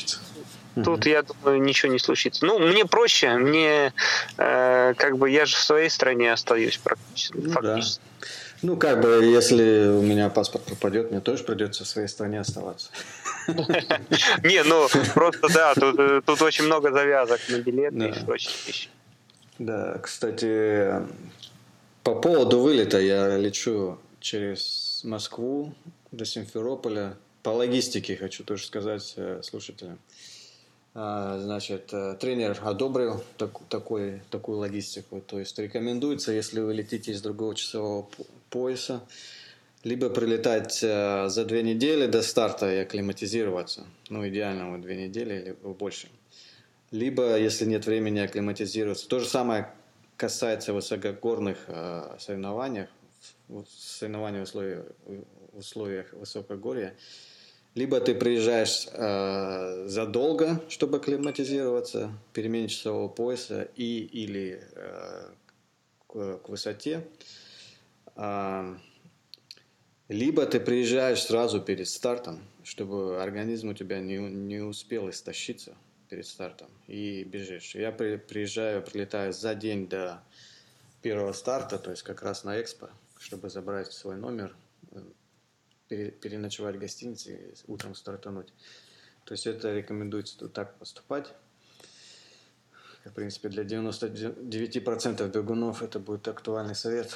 Тут, 0.84 1.06
я 1.06 1.22
думаю, 1.22 1.62
ничего 1.62 1.92
не 1.92 1.98
случится. 1.98 2.44
Ну, 2.44 2.58
мне 2.58 2.84
проще, 2.84 3.36
мне 3.36 3.92
э, 4.36 4.94
как 4.96 5.18
бы 5.18 5.30
я 5.30 5.46
же 5.46 5.56
в 5.56 5.60
своей 5.60 5.88
стране 5.90 6.32
остаюсь 6.32 6.78
практически. 6.78 7.36
Ну, 7.36 7.50
фактически. 7.50 8.02
Да. 8.20 8.26
Ну, 8.62 8.76
как 8.76 9.00
бы, 9.00 9.24
если 9.24 9.88
у 9.88 10.02
меня 10.02 10.30
паспорт 10.30 10.64
пропадет, 10.64 11.10
мне 11.10 11.20
тоже 11.20 11.44
придется 11.44 11.84
в 11.84 11.86
своей 11.86 12.08
стране 12.08 12.40
оставаться. 12.40 12.90
Не, 13.48 14.64
ну, 14.64 14.88
просто 15.14 15.48
да, 15.54 15.74
тут, 15.74 16.24
тут 16.24 16.42
очень 16.42 16.64
много 16.64 16.90
завязок 16.90 17.40
на 17.48 17.58
билеты 17.58 18.08
и 18.08 18.24
прочие 18.24 18.54
вещи. 18.66 18.88
Да, 19.58 19.98
кстати, 19.98 20.92
по 22.02 22.14
поводу 22.14 22.60
вылета 22.60 22.98
я 22.98 23.36
лечу 23.36 23.98
через 24.20 25.02
Москву 25.04 25.74
до 26.10 26.24
Симферополя. 26.24 27.16
По 27.42 27.50
логистике 27.50 28.16
хочу 28.16 28.44
тоже 28.44 28.66
сказать 28.66 29.14
э, 29.16 29.40
слушателям. 29.42 29.98
А, 31.00 31.38
значит, 31.38 31.92
э, 31.92 32.16
тренер 32.18 32.58
одобрил 32.64 33.22
так, 33.36 33.52
такой, 33.68 34.20
такую 34.30 34.58
логистику. 34.58 35.20
То 35.20 35.38
есть 35.38 35.56
рекомендуется, 35.56 36.32
если 36.32 36.58
вы 36.58 36.74
летите 36.74 37.12
из 37.12 37.22
другого 37.22 37.54
часового 37.54 38.08
пояса, 38.50 39.02
либо 39.84 40.10
прилетать 40.10 40.82
э, 40.82 41.28
за 41.28 41.44
две 41.44 41.62
недели 41.62 42.06
до 42.06 42.20
старта 42.20 42.74
и 42.74 42.78
акклиматизироваться. 42.78 43.86
Ну, 44.08 44.26
идеально 44.28 44.72
вот 44.72 44.80
две 44.80 44.96
недели 44.96 45.34
или 45.34 45.72
больше. 45.72 46.08
Либо, 46.90 47.38
если 47.38 47.64
нет 47.64 47.86
времени 47.86 48.18
акклиматизироваться. 48.18 49.08
То 49.08 49.20
же 49.20 49.26
самое 49.26 49.72
касается 50.16 50.72
высокогорных 50.72 51.58
соревнований, 52.18 52.88
соревнований 53.68 54.40
в 54.40 54.42
условиях, 54.42 54.86
в 55.52 55.58
условиях 55.58 56.12
высокогорья. 56.12 56.96
Либо 57.78 58.00
ты 58.00 58.12
приезжаешь 58.12 58.88
э, 58.90 59.84
задолго, 59.86 60.60
чтобы 60.68 60.96
акклиматизироваться, 60.96 62.12
перемене 62.32 62.66
часового 62.66 63.06
пояса 63.06 63.68
и 63.76 64.00
или 64.00 64.60
э, 64.72 65.30
к, 66.08 66.38
к 66.38 66.48
высоте. 66.48 67.06
Э, 68.16 68.74
либо 70.08 70.44
ты 70.46 70.58
приезжаешь 70.58 71.22
сразу 71.22 71.60
перед 71.60 71.86
стартом, 71.86 72.40
чтобы 72.64 73.22
организм 73.22 73.68
у 73.68 73.74
тебя 73.74 74.00
не, 74.00 74.16
не 74.16 74.58
успел 74.58 75.08
истощиться 75.08 75.76
перед 76.08 76.26
стартом 76.26 76.66
и 76.88 77.22
бежишь. 77.22 77.76
Я 77.76 77.92
при, 77.92 78.16
приезжаю, 78.16 78.82
прилетаю 78.82 79.32
за 79.32 79.54
день 79.54 79.86
до 79.86 80.20
первого 81.00 81.32
старта, 81.32 81.78
то 81.78 81.92
есть 81.92 82.02
как 82.02 82.22
раз 82.22 82.42
на 82.42 82.60
экспо, 82.60 82.88
чтобы 83.20 83.50
забрать 83.50 83.92
свой 83.92 84.16
номер, 84.16 84.56
переночевать 85.88 86.76
в 86.76 86.78
гостинице 86.78 87.32
и 87.32 87.54
утром 87.70 87.94
стартануть. 87.94 88.52
То 89.24 89.34
есть 89.34 89.46
это 89.46 89.74
рекомендуется 89.74 90.48
так 90.48 90.78
поступать. 90.78 91.26
В 93.04 93.12
принципе, 93.12 93.48
для 93.48 93.62
99% 93.62 95.30
бегунов 95.30 95.82
это 95.82 95.98
будет 95.98 96.28
актуальный 96.28 96.74
совет 96.74 97.14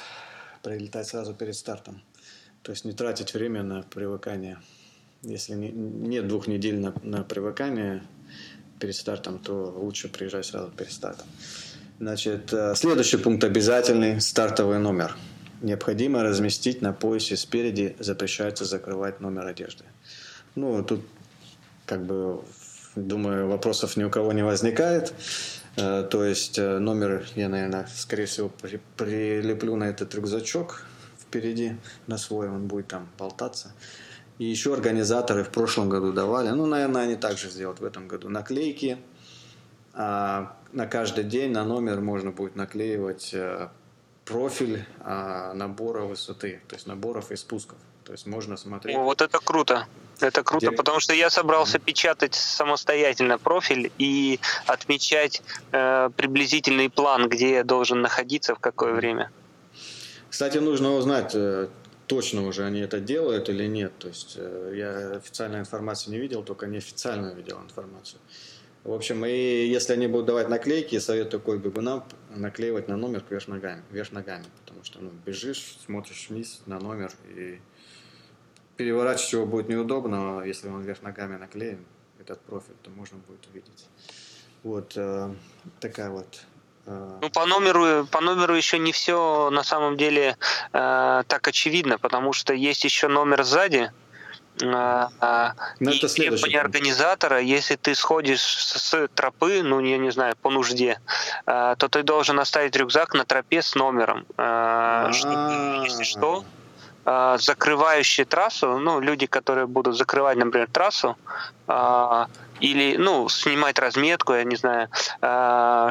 прилетать 0.63 1.07
сразу 1.07 1.33
перед 1.33 1.55
стартом. 1.55 2.01
То 2.63 2.71
есть 2.71 2.85
не 2.85 2.93
тратить 2.93 3.33
время 3.33 3.63
на 3.63 3.83
привыкание. 3.83 4.59
Если 5.21 5.53
не, 5.53 5.69
нет 5.69 6.27
двух 6.27 6.47
недель 6.47 6.79
на, 6.79 6.93
на 7.03 7.23
привыкание 7.23 8.03
перед 8.79 8.95
стартом, 8.95 9.39
то 9.39 9.71
лучше 9.77 10.09
приезжать 10.09 10.45
сразу 10.45 10.71
перед 10.71 10.91
стартом. 10.91 11.27
Значит, 11.99 12.51
э, 12.53 12.75
следующий 12.75 13.17
пункт 13.17 13.43
обязательный– 13.43 14.19
стартовый 14.21 14.79
номер– 14.79 15.15
необходимо 15.63 16.23
разместить 16.23 16.81
на 16.81 16.93
поясе 16.93 17.35
спереди, 17.35 17.95
запрещается 17.99 18.65
закрывать 18.65 19.19
номер 19.21 19.47
одежды. 19.47 19.85
Ну, 20.55 20.83
тут, 20.83 21.01
как 21.85 22.05
бы, 22.05 22.41
думаю, 22.95 23.47
вопросов 23.47 23.97
ни 23.97 24.03
у 24.03 24.09
кого 24.09 24.33
не 24.33 24.43
возникает. 24.43 25.13
Э, 25.77 26.07
то 26.09 26.23
есть 26.23 26.59
э, 26.59 26.77
номер 26.77 27.25
я, 27.35 27.49
наверное, 27.49 27.87
скорее 27.95 28.25
всего, 28.25 28.51
прилеплю 28.97 29.75
на 29.75 29.85
этот 29.85 30.13
рюкзачок 30.13 30.83
впереди, 31.19 31.77
на 32.05 32.17
свой, 32.17 32.49
он 32.49 32.67
будет 32.67 32.87
там 32.89 33.09
болтаться. 33.17 33.73
И 34.37 34.45
еще 34.45 34.73
организаторы 34.73 35.43
в 35.43 35.49
прошлом 35.49 35.89
году 35.89 36.11
давали, 36.11 36.49
ну, 36.49 36.65
наверное, 36.65 37.03
они 37.03 37.15
также 37.15 37.49
сделают 37.49 37.79
в 37.79 37.85
этом 37.85 38.07
году 38.07 38.29
наклейки. 38.29 38.97
А 39.95 40.57
на 40.71 40.87
каждый 40.87 41.23
день 41.23 41.51
на 41.51 41.63
номер 41.63 42.01
можно 42.01 42.31
будет 42.31 42.55
наклеивать 42.55 43.31
э, 43.33 43.69
профиль 44.25 44.85
а, 45.01 45.53
набора 45.53 46.01
высоты, 46.01 46.61
то 46.67 46.75
есть 46.75 46.87
наборов 46.87 47.31
и 47.31 47.35
спусков. 47.35 47.77
То 48.03 48.11
есть 48.11 48.25
можно 48.25 48.57
смотреть. 48.57 48.97
Вот 48.97 49.21
это 49.21 49.39
круто. 49.39 49.87
Это 50.19 50.43
круто, 50.43 50.67
Где... 50.67 50.75
потому 50.75 50.99
что 50.99 51.13
я 51.13 51.29
собрался 51.29 51.79
печатать 51.79 52.35
самостоятельно 52.35 53.37
профиль 53.37 53.91
и 53.97 54.39
отмечать 54.67 55.41
э, 55.71 56.09
приблизительный 56.15 56.89
план, 56.89 57.29
где 57.29 57.53
я 57.53 57.63
должен 57.63 58.01
находиться 58.01 58.55
в 58.55 58.59
какое 58.59 58.93
время. 58.93 59.31
Кстати, 60.29 60.59
нужно 60.59 60.93
узнать, 60.93 61.31
э, 61.33 61.67
точно 62.07 62.45
уже 62.45 62.63
они 62.65 62.81
это 62.81 62.99
делают 62.99 63.49
или 63.49 63.67
нет. 63.67 63.93
То 63.97 64.07
есть 64.09 64.35
э, 64.37 64.73
я 64.75 65.17
официальной 65.17 65.59
информации 65.59 66.11
не 66.11 66.19
видел, 66.19 66.43
только 66.43 66.67
неофициальную 66.67 67.35
видел 67.35 67.59
информацию. 67.61 68.19
В 68.83 68.91
общем, 68.91 69.25
и 69.25 69.65
если 69.65 69.93
они 69.93 70.07
будут 70.07 70.25
давать 70.25 70.49
наклейки, 70.49 70.99
совет 70.99 71.29
такой 71.29 71.57
бегунам 71.57 72.03
наклеивать 72.35 72.89
на 72.89 72.97
номер 72.97 73.23
вверх 73.29 73.47
ногами, 73.47 73.81
вверх 73.91 74.11
ногами, 74.11 74.43
потому 74.59 74.83
что 74.83 74.99
ну, 74.99 75.09
бежишь, 75.25 75.77
смотришь 75.85 76.27
вниз 76.29 76.61
на 76.65 76.79
номер 76.79 77.11
и 77.29 77.61
переворачивать 78.75 79.33
его 79.33 79.45
будет 79.45 79.69
неудобно, 79.69 80.41
а 80.41 80.45
если 80.45 80.67
он 80.67 80.81
вверх 80.81 81.01
ногами 81.01 81.37
наклеен, 81.37 81.85
этот 82.19 82.41
профиль, 82.41 82.75
то 82.81 82.89
можно 82.89 83.17
будет 83.19 83.45
увидеть. 83.47 83.85
Вот 84.63 84.93
э, 84.97 85.33
такая 85.79 86.09
вот 86.09 86.41
э, 86.85 87.19
ну, 87.21 87.29
по 87.29 87.45
номеру, 87.45 88.05
по 88.07 88.19
номеру 88.19 88.53
еще 88.53 88.79
не 88.79 88.91
все 88.91 89.49
на 89.49 89.63
самом 89.63 89.95
деле 89.95 90.37
э, 90.73 91.23
так 91.27 91.47
очевидно, 91.47 91.97
потому 91.99 92.33
что 92.33 92.53
есть 92.53 92.83
еще 92.83 93.07
номер 93.07 93.43
сзади, 93.43 93.91
а, 94.61 95.09
а, 95.19 95.53
ну, 95.79 95.91
и 95.91 95.99
требования 95.99 96.59
организатора, 96.59 97.39
если 97.39 97.75
ты 97.75 97.95
сходишь 97.95 98.41
с 98.41 99.07
тропы, 99.15 99.63
ну, 99.63 99.79
я 99.79 99.97
не 99.97 100.11
знаю, 100.11 100.35
по 100.41 100.49
нужде, 100.49 100.99
а, 101.45 101.75
то 101.75 101.87
ты 101.87 102.03
должен 102.03 102.39
оставить 102.39 102.75
рюкзак 102.75 103.13
на 103.15 103.25
тропе 103.25 103.61
с 103.61 103.75
номером. 103.75 104.25
Чтобы, 105.13 105.85
если 105.85 106.03
что, 106.03 106.45
закрывающие 107.05 108.25
трассу, 108.25 108.77
ну, 108.77 108.99
люди, 109.01 109.25
которые 109.25 109.67
будут 109.67 109.97
закрывать, 109.97 110.37
например, 110.37 110.69
трассу, 110.71 111.17
или, 112.59 112.95
ну, 112.97 113.27
снимать 113.29 113.79
разметку, 113.79 114.33
я 114.33 114.43
не 114.43 114.55
знаю, 114.55 114.87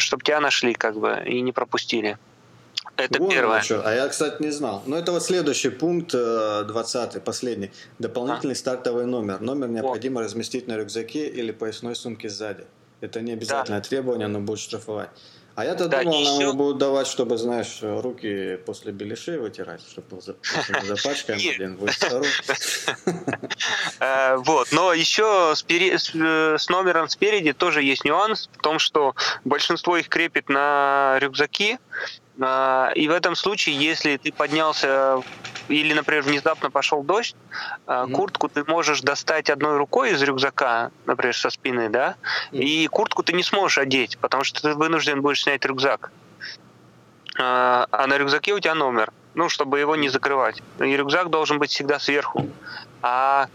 чтобы 0.01 0.23
тебя 0.23 0.41
нашли, 0.41 0.73
как 0.73 0.97
бы, 0.97 1.23
и 1.27 1.43
не 1.43 1.53
пропустили. 1.53 2.17
Это 2.97 3.19
Вон 3.19 3.31
первое. 3.31 3.61
Что. 3.63 3.83
А 3.87 3.95
я, 3.95 4.09
кстати, 4.09 4.43
не 4.43 4.51
знал. 4.51 4.83
Но 4.87 4.97
это 4.97 5.13
вот 5.13 5.23
следующий 5.23 5.71
пункт, 5.71 6.13
20 6.13 7.17
э, 7.17 7.21
последний. 7.21 7.71
Дополнительный 7.99 8.53
а? 8.53 8.57
стартовый 8.57 9.07
номер. 9.07 9.41
Номер 9.41 9.69
необходимо 9.69 10.21
О. 10.21 10.25
разместить 10.25 10.69
на 10.69 10.77
рюкзаке 10.77 11.29
или 11.29 11.53
поясной 11.53 11.97
сумке 11.97 12.29
сзади. 12.29 12.65
Это 13.01 13.21
не 13.21 13.33
обязательное 13.33 13.81
да. 13.81 13.89
требование, 13.89 14.29
но 14.29 14.41
будет 14.41 14.61
штрафовать. 14.61 15.09
А 15.55 15.67
я-то 15.67 15.87
да, 15.87 16.03
думал, 16.03 16.21
еще... 16.21 16.47
нам 16.47 16.57
будут 16.57 16.79
давать, 16.79 17.07
чтобы, 17.07 17.37
знаешь, 17.37 17.81
руки 17.83 18.59
после 18.65 18.91
беляшей 18.93 19.39
вытирать, 19.39 19.83
чтобы 19.87 20.23
запачкаем, 20.83 21.41
блин, 21.59 21.77
будет 21.77 22.03
э, 24.01 24.37
Вот, 24.37 24.73
но 24.73 24.95
еще 24.95 25.53
э, 25.53 26.57
с 26.59 26.69
номером 26.71 27.09
спереди 27.11 27.53
тоже 27.53 27.83
есть 27.83 28.05
нюанс 28.05 28.49
в 28.53 28.63
том, 28.63 28.79
что 28.79 29.15
большинство 29.45 29.99
их 29.99 30.09
крепит 30.09 30.49
на 30.49 31.19
рюкзаки, 31.21 31.79
и 32.37 33.09
в 33.09 33.11
этом 33.11 33.37
случае, 33.37 33.77
если 33.77 34.17
ты 34.17 34.33
поднялся 34.33 35.23
или, 35.69 35.93
например, 35.93 36.23
внезапно 36.23 36.71
пошел 36.71 37.03
дождь, 37.03 37.37
mm-hmm. 37.87 38.11
куртку 38.13 38.49
ты 38.49 38.65
можешь 38.65 39.01
достать 39.01 39.51
одной 39.51 39.77
рукой 39.77 40.13
из 40.13 40.23
рюкзака, 40.23 40.91
например, 41.07 41.37
со 41.37 41.51
спины, 41.51 41.89
да, 41.89 42.17
mm-hmm. 42.53 42.59
и 42.59 42.87
куртку 42.89 43.23
ты 43.23 43.33
не 43.33 43.43
сможешь 43.43 43.79
одеть, 43.79 44.19
потому 44.19 44.45
что 44.45 44.63
ты 44.63 44.75
вынужден 44.75 45.21
будешь 45.21 45.43
снять 45.43 45.65
рюкзак. 45.65 46.11
А, 47.39 47.87
а 47.91 48.07
на 48.07 48.19
рюкзаке 48.19 48.53
у 48.55 48.61
тебя 48.61 48.75
номер, 48.75 49.13
ну, 49.35 49.49
чтобы 49.49 49.79
его 49.79 49.97
не 49.97 50.09
закрывать. 50.09 50.63
И 50.79 50.97
рюкзак 50.97 51.31
должен 51.31 51.59
быть 51.59 51.71
всегда 51.71 51.99
сверху. 51.99 52.49
А 53.01 53.49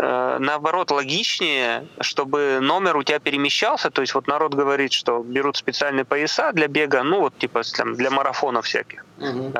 наоборот, 0.00 0.90
логичнее, 0.90 1.86
чтобы 2.00 2.58
номер 2.60 2.96
у 2.96 3.02
тебя 3.02 3.18
перемещался. 3.18 3.90
То 3.90 4.00
есть 4.00 4.14
вот 4.14 4.26
народ 4.26 4.54
говорит, 4.54 4.92
что 4.92 5.22
берут 5.22 5.56
специальные 5.56 6.04
пояса 6.04 6.52
для 6.52 6.68
бега, 6.68 7.02
ну 7.02 7.20
вот 7.20 7.36
типа 7.38 7.62
там, 7.76 7.94
для 7.94 8.10
марафонов 8.10 8.64
всяких. 8.64 9.04
Угу. 9.18 9.52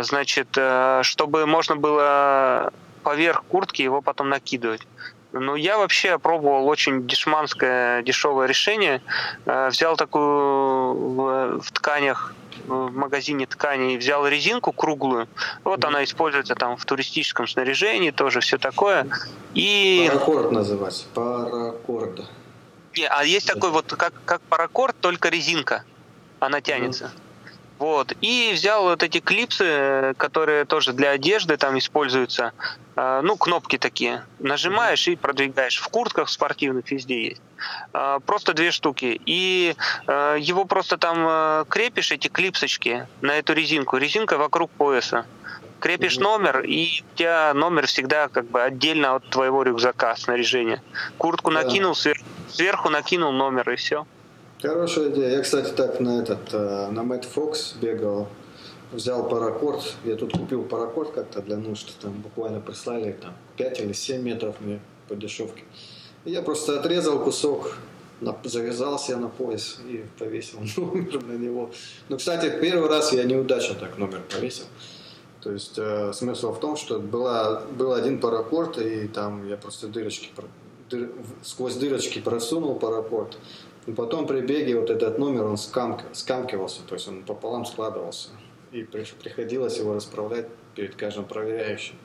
Значит, 0.00 0.48
э, 0.56 1.00
чтобы 1.04 1.46
можно 1.46 1.76
было 1.76 2.72
поверх 3.04 3.44
куртки 3.44 3.82
его 3.82 4.02
потом 4.02 4.28
накидывать. 4.28 4.82
Ну, 5.32 5.56
я 5.56 5.78
вообще 5.78 6.18
пробовал 6.18 6.66
очень 6.68 7.06
дешманское, 7.06 8.02
дешевое 8.02 8.46
решение. 8.48 9.02
Взял 9.46 9.96
такую 9.96 10.94
в, 10.94 11.60
в 11.60 11.72
тканях 11.72 12.34
в 12.66 12.90
магазине 12.90 13.46
тканей 13.46 13.96
взял 13.96 14.26
резинку 14.26 14.72
круглую. 14.72 15.28
Вот 15.64 15.84
она 15.84 16.04
используется 16.04 16.54
там 16.54 16.76
в 16.76 16.84
туристическом 16.84 17.46
снаряжении, 17.46 18.10
тоже 18.10 18.40
все 18.40 18.58
такое. 18.58 19.06
И... 19.54 20.08
Паракорд 20.12 20.52
называется. 20.52 21.04
Паракорд. 21.14 22.22
Не, 22.96 23.06
а 23.06 23.22
есть 23.24 23.46
такой 23.46 23.70
вот, 23.70 23.86
как, 23.96 24.12
как 24.24 24.40
паракорд, 24.42 24.96
только 25.00 25.28
резинка. 25.28 25.84
Она 26.40 26.60
тянется. 26.60 27.04
Mm-hmm. 27.04 27.27
Вот. 27.78 28.12
И 28.20 28.50
взял 28.54 28.82
вот 28.82 29.02
эти 29.02 29.20
клипсы, 29.20 30.14
которые 30.16 30.64
тоже 30.64 30.92
для 30.92 31.10
одежды 31.10 31.56
там 31.56 31.78
используются. 31.78 32.52
А, 32.96 33.22
ну, 33.22 33.36
кнопки 33.36 33.78
такие. 33.78 34.24
Нажимаешь 34.40 35.06
и 35.06 35.14
продвигаешь. 35.14 35.78
В 35.78 35.88
куртках 35.88 36.28
спортивных 36.28 36.90
везде 36.90 37.28
есть. 37.28 37.42
А, 37.92 38.18
просто 38.20 38.52
две 38.52 38.72
штуки. 38.72 39.20
И 39.24 39.76
а, 40.06 40.34
его 40.34 40.64
просто 40.64 40.98
там 40.98 41.64
крепишь, 41.66 42.10
эти 42.10 42.28
клипсочки, 42.28 43.06
на 43.20 43.32
эту 43.32 43.52
резинку. 43.52 43.96
Резинка 43.96 44.38
вокруг 44.38 44.70
пояса. 44.72 45.24
Крепишь 45.78 46.18
номер, 46.18 46.62
и 46.62 47.02
у 47.02 47.16
тебя 47.16 47.54
номер 47.54 47.86
всегда 47.86 48.26
как 48.26 48.50
бы 48.50 48.60
отдельно 48.60 49.14
от 49.14 49.30
твоего 49.30 49.62
рюкзака 49.62 50.16
снаряжения. 50.16 50.82
Куртку 51.18 51.52
накинул, 51.52 51.94
сверху, 51.94 52.24
сверху 52.50 52.88
накинул 52.88 53.30
номер, 53.30 53.70
и 53.70 53.76
все. 53.76 54.04
Хорошая 54.60 55.10
идея. 55.10 55.36
Я, 55.36 55.42
кстати, 55.42 55.70
так 55.70 56.00
на 56.00 56.20
этот, 56.20 56.52
э, 56.52 56.88
на 56.90 57.04
Мэтт 57.04 57.26
Фокс 57.26 57.74
бегал, 57.80 58.26
взял 58.90 59.28
паракорд. 59.28 59.94
Я 60.04 60.16
тут 60.16 60.32
купил 60.32 60.64
паракорд 60.64 61.12
как-то 61.12 61.40
для 61.42 61.56
нужд. 61.56 61.94
Там 62.00 62.12
буквально 62.14 62.60
прислали 62.60 63.12
там 63.12 63.34
5 63.56 63.80
или 63.80 63.92
7 63.92 64.20
метров 64.20 64.56
мне 64.60 64.80
по 65.08 65.14
дешевке. 65.14 65.62
Я 66.24 66.42
просто 66.42 66.80
отрезал 66.80 67.22
кусок, 67.22 67.76
завязал 68.42 68.98
себе 68.98 69.18
на 69.18 69.28
пояс 69.28 69.78
и 69.86 70.04
повесил 70.18 70.58
номер 70.76 71.22
на 71.22 71.36
него. 71.36 71.70
Ну, 72.08 72.16
кстати, 72.16 72.52
первый 72.60 72.88
раз 72.88 73.12
я 73.12 73.22
неудачно 73.22 73.76
так 73.76 73.96
номер 73.96 74.22
повесил. 74.28 74.64
То 75.40 75.52
есть 75.52 75.78
э, 75.78 76.12
смысл 76.12 76.52
в 76.52 76.58
том, 76.58 76.76
что 76.76 76.98
была, 76.98 77.60
был 77.60 77.92
один 77.92 78.18
паракорд, 78.18 78.78
и 78.78 79.06
там 79.06 79.46
я 79.46 79.56
просто 79.56 79.86
дырочки, 79.86 80.30
дыр, 80.88 81.10
сквозь 81.42 81.76
дырочки 81.76 82.20
просунул 82.20 82.76
паракорд. 82.76 83.38
И 83.86 83.92
потом 83.92 84.26
при 84.26 84.40
беге 84.40 84.78
вот 84.78 84.90
этот 84.90 85.18
номер, 85.18 85.44
он 85.44 85.56
скамк, 85.56 86.02
скамкивался, 86.12 86.82
то 86.86 86.94
есть 86.94 87.08
он 87.08 87.24
пополам 87.24 87.64
складывался. 87.64 88.30
И 88.70 88.82
приходилось 88.82 89.78
его 89.78 89.94
расправлять 89.94 90.46
перед 90.74 90.94
каждым 90.94 91.24
проверяющим. 91.24 91.96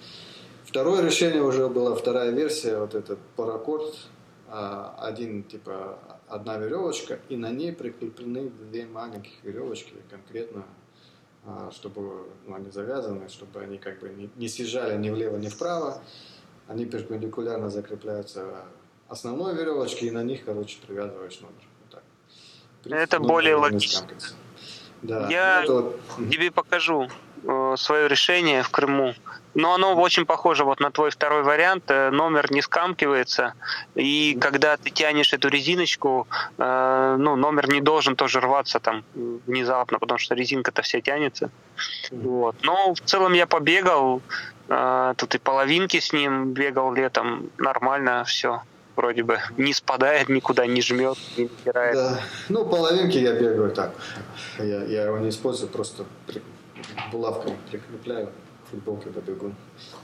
Второе 0.65 1.03
решение 1.03 1.43
уже 1.43 1.67
была 1.67 1.93
вторая 1.93 2.31
версия, 2.31 2.79
вот 2.79 2.95
этот 2.95 3.19
паракорд, 3.35 3.93
а, 4.47 4.95
один, 4.99 5.43
типа, 5.43 5.99
одна 6.27 6.57
веревочка, 6.57 7.19
и 7.29 7.35
на 7.35 7.51
ней 7.51 7.73
прикреплены 7.73 8.49
две 8.49 8.85
маленьких 8.85 9.31
веревочки 9.43 9.93
конкретно, 10.09 10.63
а, 11.45 11.69
чтобы 11.71 12.27
ну, 12.47 12.55
они 12.55 12.71
завязаны, 12.71 13.27
чтобы 13.29 13.59
они 13.59 13.77
как 13.77 13.99
бы 13.99 14.09
не, 14.09 14.29
не 14.35 14.47
съезжали 14.47 14.97
ни 14.97 15.09
влево, 15.09 15.37
ни 15.37 15.49
вправо. 15.49 16.01
Они 16.67 16.85
перпендикулярно 16.85 17.69
закрепляются 17.69 18.65
основной 19.07 19.55
веревочке, 19.55 20.07
и 20.07 20.11
на 20.11 20.23
них, 20.23 20.45
короче, 20.45 20.77
привязываешь 20.85 21.39
номер. 21.41 21.63
Это 22.85 23.19
более 23.19 23.55
логично. 23.55 24.07
Да. 25.01 25.27
Я 25.29 25.63
ну, 25.67 25.89
это... 26.17 26.31
тебе 26.31 26.51
покажу 26.51 27.09
э, 27.43 27.75
свое 27.77 28.07
решение 28.07 28.63
в 28.63 28.69
Крыму. 28.69 29.13
Но 29.53 29.73
оно 29.73 29.95
очень 29.95 30.25
похоже 30.25 30.63
вот 30.63 30.79
на 30.79 30.91
твой 30.91 31.11
второй 31.11 31.43
вариант. 31.43 31.83
Э, 31.89 32.09
номер 32.09 32.51
не 32.51 32.61
скамкивается, 32.61 33.53
и 33.95 34.37
когда 34.39 34.77
ты 34.77 34.89
тянешь 34.89 35.33
эту 35.33 35.49
резиночку, 35.49 36.27
э, 36.57 37.15
ну, 37.19 37.35
номер 37.35 37.69
не 37.69 37.81
должен 37.81 38.15
тоже 38.15 38.39
рваться 38.39 38.79
там 38.79 39.03
внезапно, 39.13 39.99
потому 39.99 40.17
что 40.17 40.35
резинка-то 40.35 40.81
вся 40.81 41.01
тянется. 41.01 41.51
Вот. 42.11 42.55
Но 42.63 42.93
в 42.93 43.01
целом 43.01 43.33
я 43.33 43.45
побегал, 43.45 44.21
тут 44.67 45.35
и 45.35 45.37
половинки 45.39 45.99
с 45.99 46.13
ним 46.13 46.53
бегал 46.53 46.93
летом, 46.93 47.49
нормально 47.57 48.23
все 48.25 48.61
вроде 48.95 49.23
бы 49.23 49.39
не 49.57 49.73
спадает 49.73 50.29
никуда, 50.29 50.65
не 50.65 50.81
жмет, 50.81 51.17
не 51.37 51.43
натирает. 51.43 51.95
Да. 51.95 52.21
Ну, 52.49 52.65
половинки 52.65 53.17
я 53.17 53.33
бегаю 53.33 53.71
так. 53.71 53.93
Я, 54.59 54.83
я 54.83 55.03
его 55.05 55.17
не 55.17 55.29
использую, 55.29 55.69
просто 55.69 56.05
при, 56.27 56.41
булавками 57.11 57.57
прикрепляю 57.69 58.29
футболки 58.69 59.07
побегу. 59.07 59.53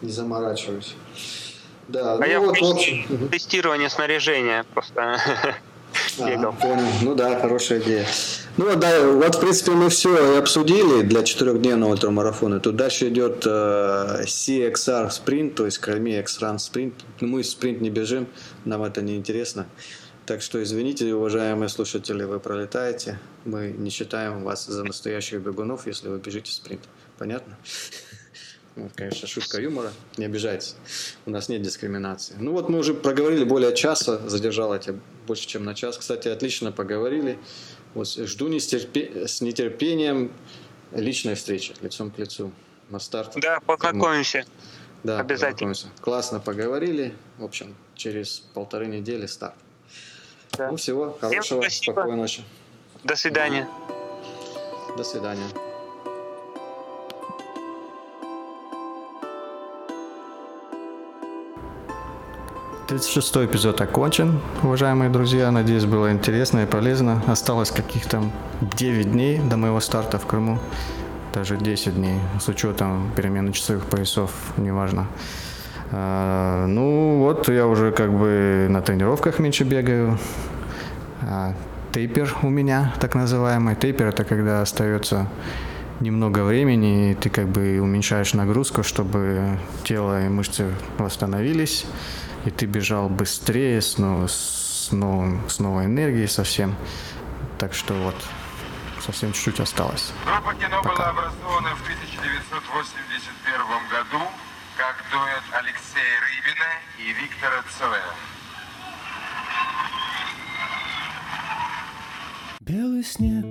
Не 0.02 0.12
заморачиваюсь. 0.12 0.96
Да, 1.88 2.14
а 2.14 2.18
ну 2.18 2.26
я 2.26 2.40
вот, 2.40 2.56
в 2.58 2.64
общем... 2.64 3.30
тестирование 3.30 3.90
снаряжения 3.90 4.64
просто 4.74 5.20
бегал. 6.18 6.50
А, 6.50 6.52
понял. 6.54 6.88
Ну 7.02 7.16
да, 7.16 7.40
хорошая 7.40 7.80
идея. 7.80 8.06
Ну 8.58 8.76
да, 8.76 9.08
вот 9.08 9.36
в 9.36 9.40
принципе 9.40 9.72
мы 9.72 9.90
все 9.90 10.38
обсудили 10.38 11.02
для 11.04 11.24
четырехдневного 11.24 11.92
ультрамарафона. 11.92 12.60
Тут 12.60 12.76
дальше 12.76 13.10
идет 13.10 13.44
э, 13.46 14.24
CXR 14.26 15.10
спринт, 15.12 15.56
то 15.56 15.66
есть 15.66 15.78
Крайми 15.78 16.18
X-Run 16.20 16.58
спринт. 16.60 16.96
Мы 17.22 17.44
спринт 17.44 17.82
не 17.82 17.90
бежим, 17.90 18.28
нам 18.66 18.84
это 18.84 19.02
не 19.02 19.16
интересно. 19.16 19.66
Так 20.26 20.42
что 20.42 20.62
извините, 20.62 21.14
уважаемые 21.14 21.70
слушатели, 21.70 22.24
вы 22.24 22.40
пролетаете. 22.40 23.18
Мы 23.46 23.74
не 23.76 23.90
считаем 23.90 24.44
вас 24.44 24.66
за 24.68 24.84
настоящих 24.84 25.42
бегунов, 25.42 25.88
если 25.88 26.08
вы 26.08 26.20
бежите 26.20 26.52
спринт. 26.52 26.82
Понятно? 27.18 27.58
Вот, 28.80 28.94
конечно, 28.96 29.28
шутка 29.28 29.60
юмора. 29.62 29.92
Не 30.18 30.26
обижайтесь. 30.26 30.76
У 31.26 31.32
нас 31.32 31.50
нет 31.50 31.62
дискриминации. 31.62 32.36
Ну 32.40 32.54
вот 32.54 32.70
мы 32.70 32.80
уже 32.80 32.94
проговорили 32.94 33.44
более 33.44 33.76
часа. 33.76 34.18
Задержал 34.30 34.74
я 34.74 34.80
тебя 34.80 35.00
больше, 35.28 35.48
чем 35.48 35.66
на 35.66 35.76
час. 35.76 35.98
Кстати, 35.98 36.30
отлично 36.30 36.72
поговорили. 36.72 37.38
Вот 37.94 38.08
жду 38.08 38.48
нестерпе... 38.48 39.28
с 39.28 39.42
нетерпением 39.42 40.32
личной 40.94 41.36
встречи 41.36 41.74
лицом 41.82 42.10
к 42.10 42.18
лицу 42.20 42.52
на 42.90 43.00
старт. 43.00 43.34
Да, 43.36 43.60
познакомимся. 43.60 44.46
Да, 45.04 45.20
обязательно. 45.20 45.74
Классно 46.02 46.40
поговорили. 46.40 47.14
В 47.38 47.44
общем, 47.44 47.76
через 47.96 48.44
полторы 48.54 48.88
недели 48.88 49.26
старт. 49.26 49.56
Да. 50.58 50.72
Ну, 50.72 50.78
всего 50.78 51.18
хорошего, 51.20 51.68
спокойной 51.70 52.16
ночи. 52.16 52.44
До 53.04 53.16
свидания. 53.16 53.68
До 54.98 55.04
свидания. 55.04 55.69
36 62.90 63.38
эпизод 63.46 63.82
окончен, 63.82 64.40
уважаемые 64.64 65.12
друзья. 65.12 65.52
Надеюсь, 65.52 65.86
было 65.86 66.12
интересно 66.12 66.64
и 66.64 66.66
полезно. 66.66 67.22
Осталось 67.28 67.70
каких-то 67.70 68.24
9 68.62 69.12
дней 69.12 69.38
до 69.38 69.58
моего 69.58 69.80
старта 69.80 70.18
в 70.18 70.26
Крыму. 70.26 70.58
Даже 71.32 71.56
10 71.56 71.94
дней, 71.94 72.20
с 72.40 72.48
учетом 72.48 73.12
перемены 73.16 73.54
часовых 73.54 73.86
поясов, 73.86 74.32
неважно. 74.58 75.06
А, 75.92 76.66
ну 76.66 77.20
вот, 77.20 77.48
я 77.48 77.68
уже 77.68 77.92
как 77.92 78.12
бы 78.12 78.66
на 78.72 78.82
тренировках 78.82 79.38
меньше 79.38 79.66
бегаю. 79.66 80.18
А, 81.22 81.54
тейпер 81.92 82.36
у 82.42 82.50
меня, 82.50 82.96
так 83.00 83.14
называемый. 83.14 83.76
Тейпер 83.76 84.08
это 84.08 84.24
когда 84.24 84.64
остается 84.64 85.28
немного 86.00 86.44
времени, 86.44 87.12
и 87.12 87.14
ты 87.14 87.30
как 87.30 87.50
бы 87.50 87.80
уменьшаешь 87.80 88.34
нагрузку, 88.34 88.82
чтобы 88.82 89.60
тело 89.84 90.26
и 90.26 90.28
мышцы 90.28 90.66
восстановились 90.98 91.86
и 92.46 92.52
ты 92.52 92.66
бежал 92.66 93.10
быстрее, 93.10 93.82
с, 93.82 93.98
ну, 93.98 94.28
с, 94.28 94.90
новым, 94.92 95.50
с 95.50 95.60
новой 95.60 95.86
энергией 95.86 96.28
совсем. 96.28 96.76
Так 97.58 97.74
что 97.74 97.94
вот, 97.94 98.16
совсем 99.02 99.34
чуть-чуть 99.34 99.60
осталось. 99.60 100.14
Группа 100.26 100.54
кино 100.56 100.82
Пока. 100.82 100.96
была 100.96 101.10
образована 101.10 101.76
в 101.76 101.82
1981 101.82 103.60
году 103.92 104.26
как 104.78 105.04
дуэт 105.12 105.44
Алексея 105.52 106.20
Рыбина 106.24 106.70
и 106.98 107.12
Виктора 107.14 107.64
Цоя. 107.78 108.14
Белый 112.62 113.04
снег, 113.04 113.46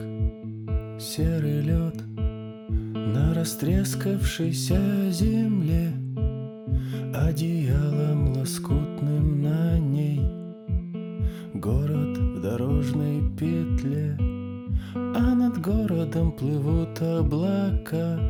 серый 0.99 1.61
лед, 1.61 1.97
На 2.95 3.35
растрескавшейся 3.35 5.11
земле 5.11 6.08
Одеялом 7.27 8.33
лоскутным 8.37 9.43
на 9.43 9.77
ней. 9.77 10.21
Город 11.53 12.17
в 12.17 12.41
дорожной 12.41 13.23
петле 13.37 14.17
А 14.95 15.35
над 15.35 15.61
городом 15.61 16.31
плывут 16.31 17.03
облака 17.03 18.21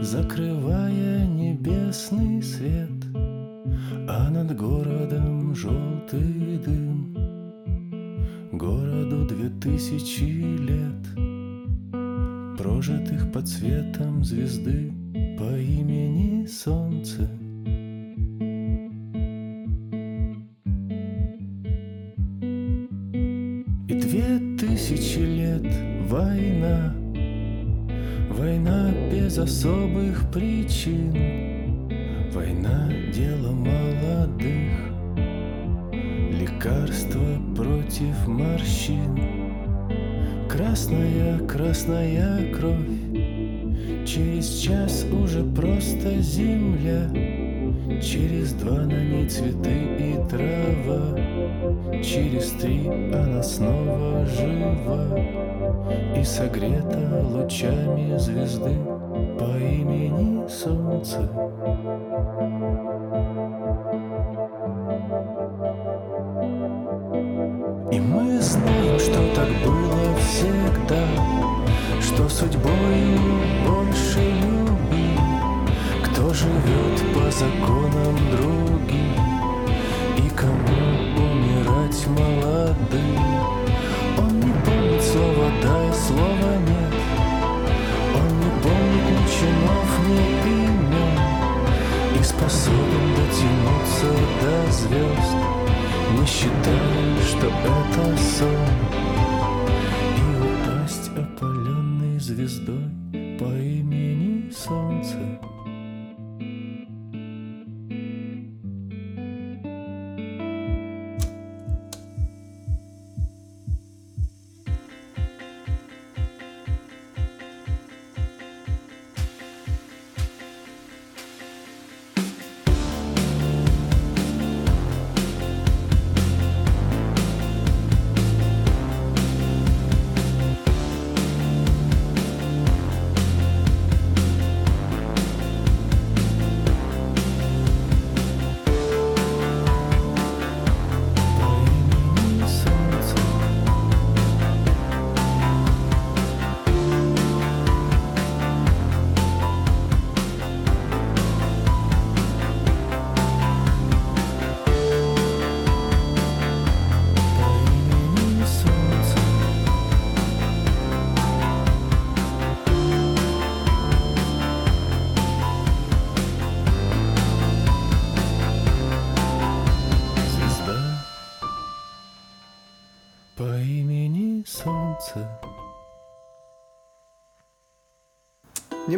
Закрывая 0.00 1.26
небесный 1.26 2.42
свет. 2.42 3.04
А 4.08 4.30
над 4.30 4.56
городом 4.56 5.54
желтый 5.54 6.58
дым. 6.64 7.14
Городу 8.50 9.26
две 9.26 9.50
тысячи 9.60 10.24
лет 10.24 11.04
Прожитых 12.56 13.30
под 13.30 13.46
светом 13.46 14.24
звезды 14.24 14.90
По 15.38 15.54
имени 15.58 16.46
Солнце 16.46 17.28
тысячи 24.86 25.18
лет 25.18 25.66
война. 26.08 26.94
Война 28.30 28.92
без 29.10 29.36
особых 29.36 30.30
причин. 30.30 31.12
Война— 32.32 32.88
дело 33.12 33.50
молодых. 33.50 34.72
Лекарство 36.30 37.20
против 37.56 38.28
морщин. 38.28 39.18
Красная, 40.48 41.40
красная 41.48 42.52
кровь. 42.52 42.86
Через 44.06 44.60
час 44.60 45.04
уже 45.10 45.42
просто 45.42 46.20
земля 46.20 47.10
Через 48.02 48.52
два 48.54 48.78
на 48.78 49.00
ней 49.00 49.28
цветы 49.28 49.70
и 49.70 50.16
трава 50.28 51.16
Через 52.02 52.50
три 52.52 52.88
она 52.88 53.42
снова 53.42 54.26
жива. 54.26 55.18
И 56.16 56.24
согрета 56.24 57.22
лучами 57.22 58.16
звезды 58.18 58.76
По 59.38 59.56
имени 59.56 60.48
Солнце 60.48 61.30
законам 77.36 78.16
другим. 78.30 79.12
И 80.16 80.30
кому 80.30 80.80
умирать 81.22 82.06
молодым? 82.06 83.18
Он 84.16 84.40
не 84.40 84.52
помнит 84.64 85.02
слова 85.02 85.50
«дай», 85.62 85.92
слова 85.92 86.52
«нет» 86.66 86.94
Он 88.14 88.28
не 88.40 88.50
помнит 88.62 89.06
ни 89.10 89.24
чинов, 89.34 89.90
ни 90.06 90.20
имен. 90.48 91.18
И 92.18 92.24
способен 92.24 93.06
дотянуться 93.16 94.10
до 94.40 94.72
звезд. 94.72 95.36
Не 96.18 96.26
считая, 96.26 97.16
что 97.28 97.46
это 97.48 98.16
сон. 98.16 98.66
И 100.16 100.24
упасть 100.40 101.10
опаленной 101.14 102.18
звездой 102.18 103.05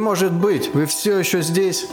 может 0.08 0.32
быть, 0.32 0.70
вы 0.72 0.86
все 0.86 1.18
еще 1.18 1.42
здесь? 1.42 1.86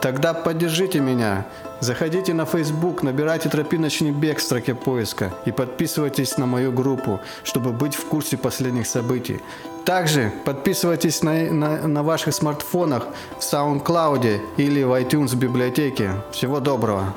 Тогда 0.00 0.34
поддержите 0.34 1.00
меня. 1.00 1.46
Заходите 1.80 2.32
на 2.32 2.44
Facebook, 2.44 3.02
набирайте 3.02 3.48
«Тропиночный 3.48 4.12
бег» 4.12 4.38
в 4.38 4.42
строке 4.42 4.76
поиска 4.76 5.34
и 5.46 5.50
подписывайтесь 5.50 6.38
на 6.38 6.46
мою 6.46 6.70
группу, 6.70 7.18
чтобы 7.42 7.72
быть 7.72 7.96
в 7.96 8.06
курсе 8.06 8.36
последних 8.36 8.86
событий. 8.86 9.40
Также 9.84 10.32
подписывайтесь 10.44 11.24
на, 11.24 11.50
на, 11.50 11.88
на 11.88 12.04
ваших 12.04 12.34
смартфонах 12.34 13.08
в 13.36 13.42
SoundCloud 13.42 14.40
или 14.58 14.84
в 14.84 14.92
iTunes 14.92 15.34
библиотеке. 15.34 16.12
Всего 16.30 16.60
доброго! 16.60 17.14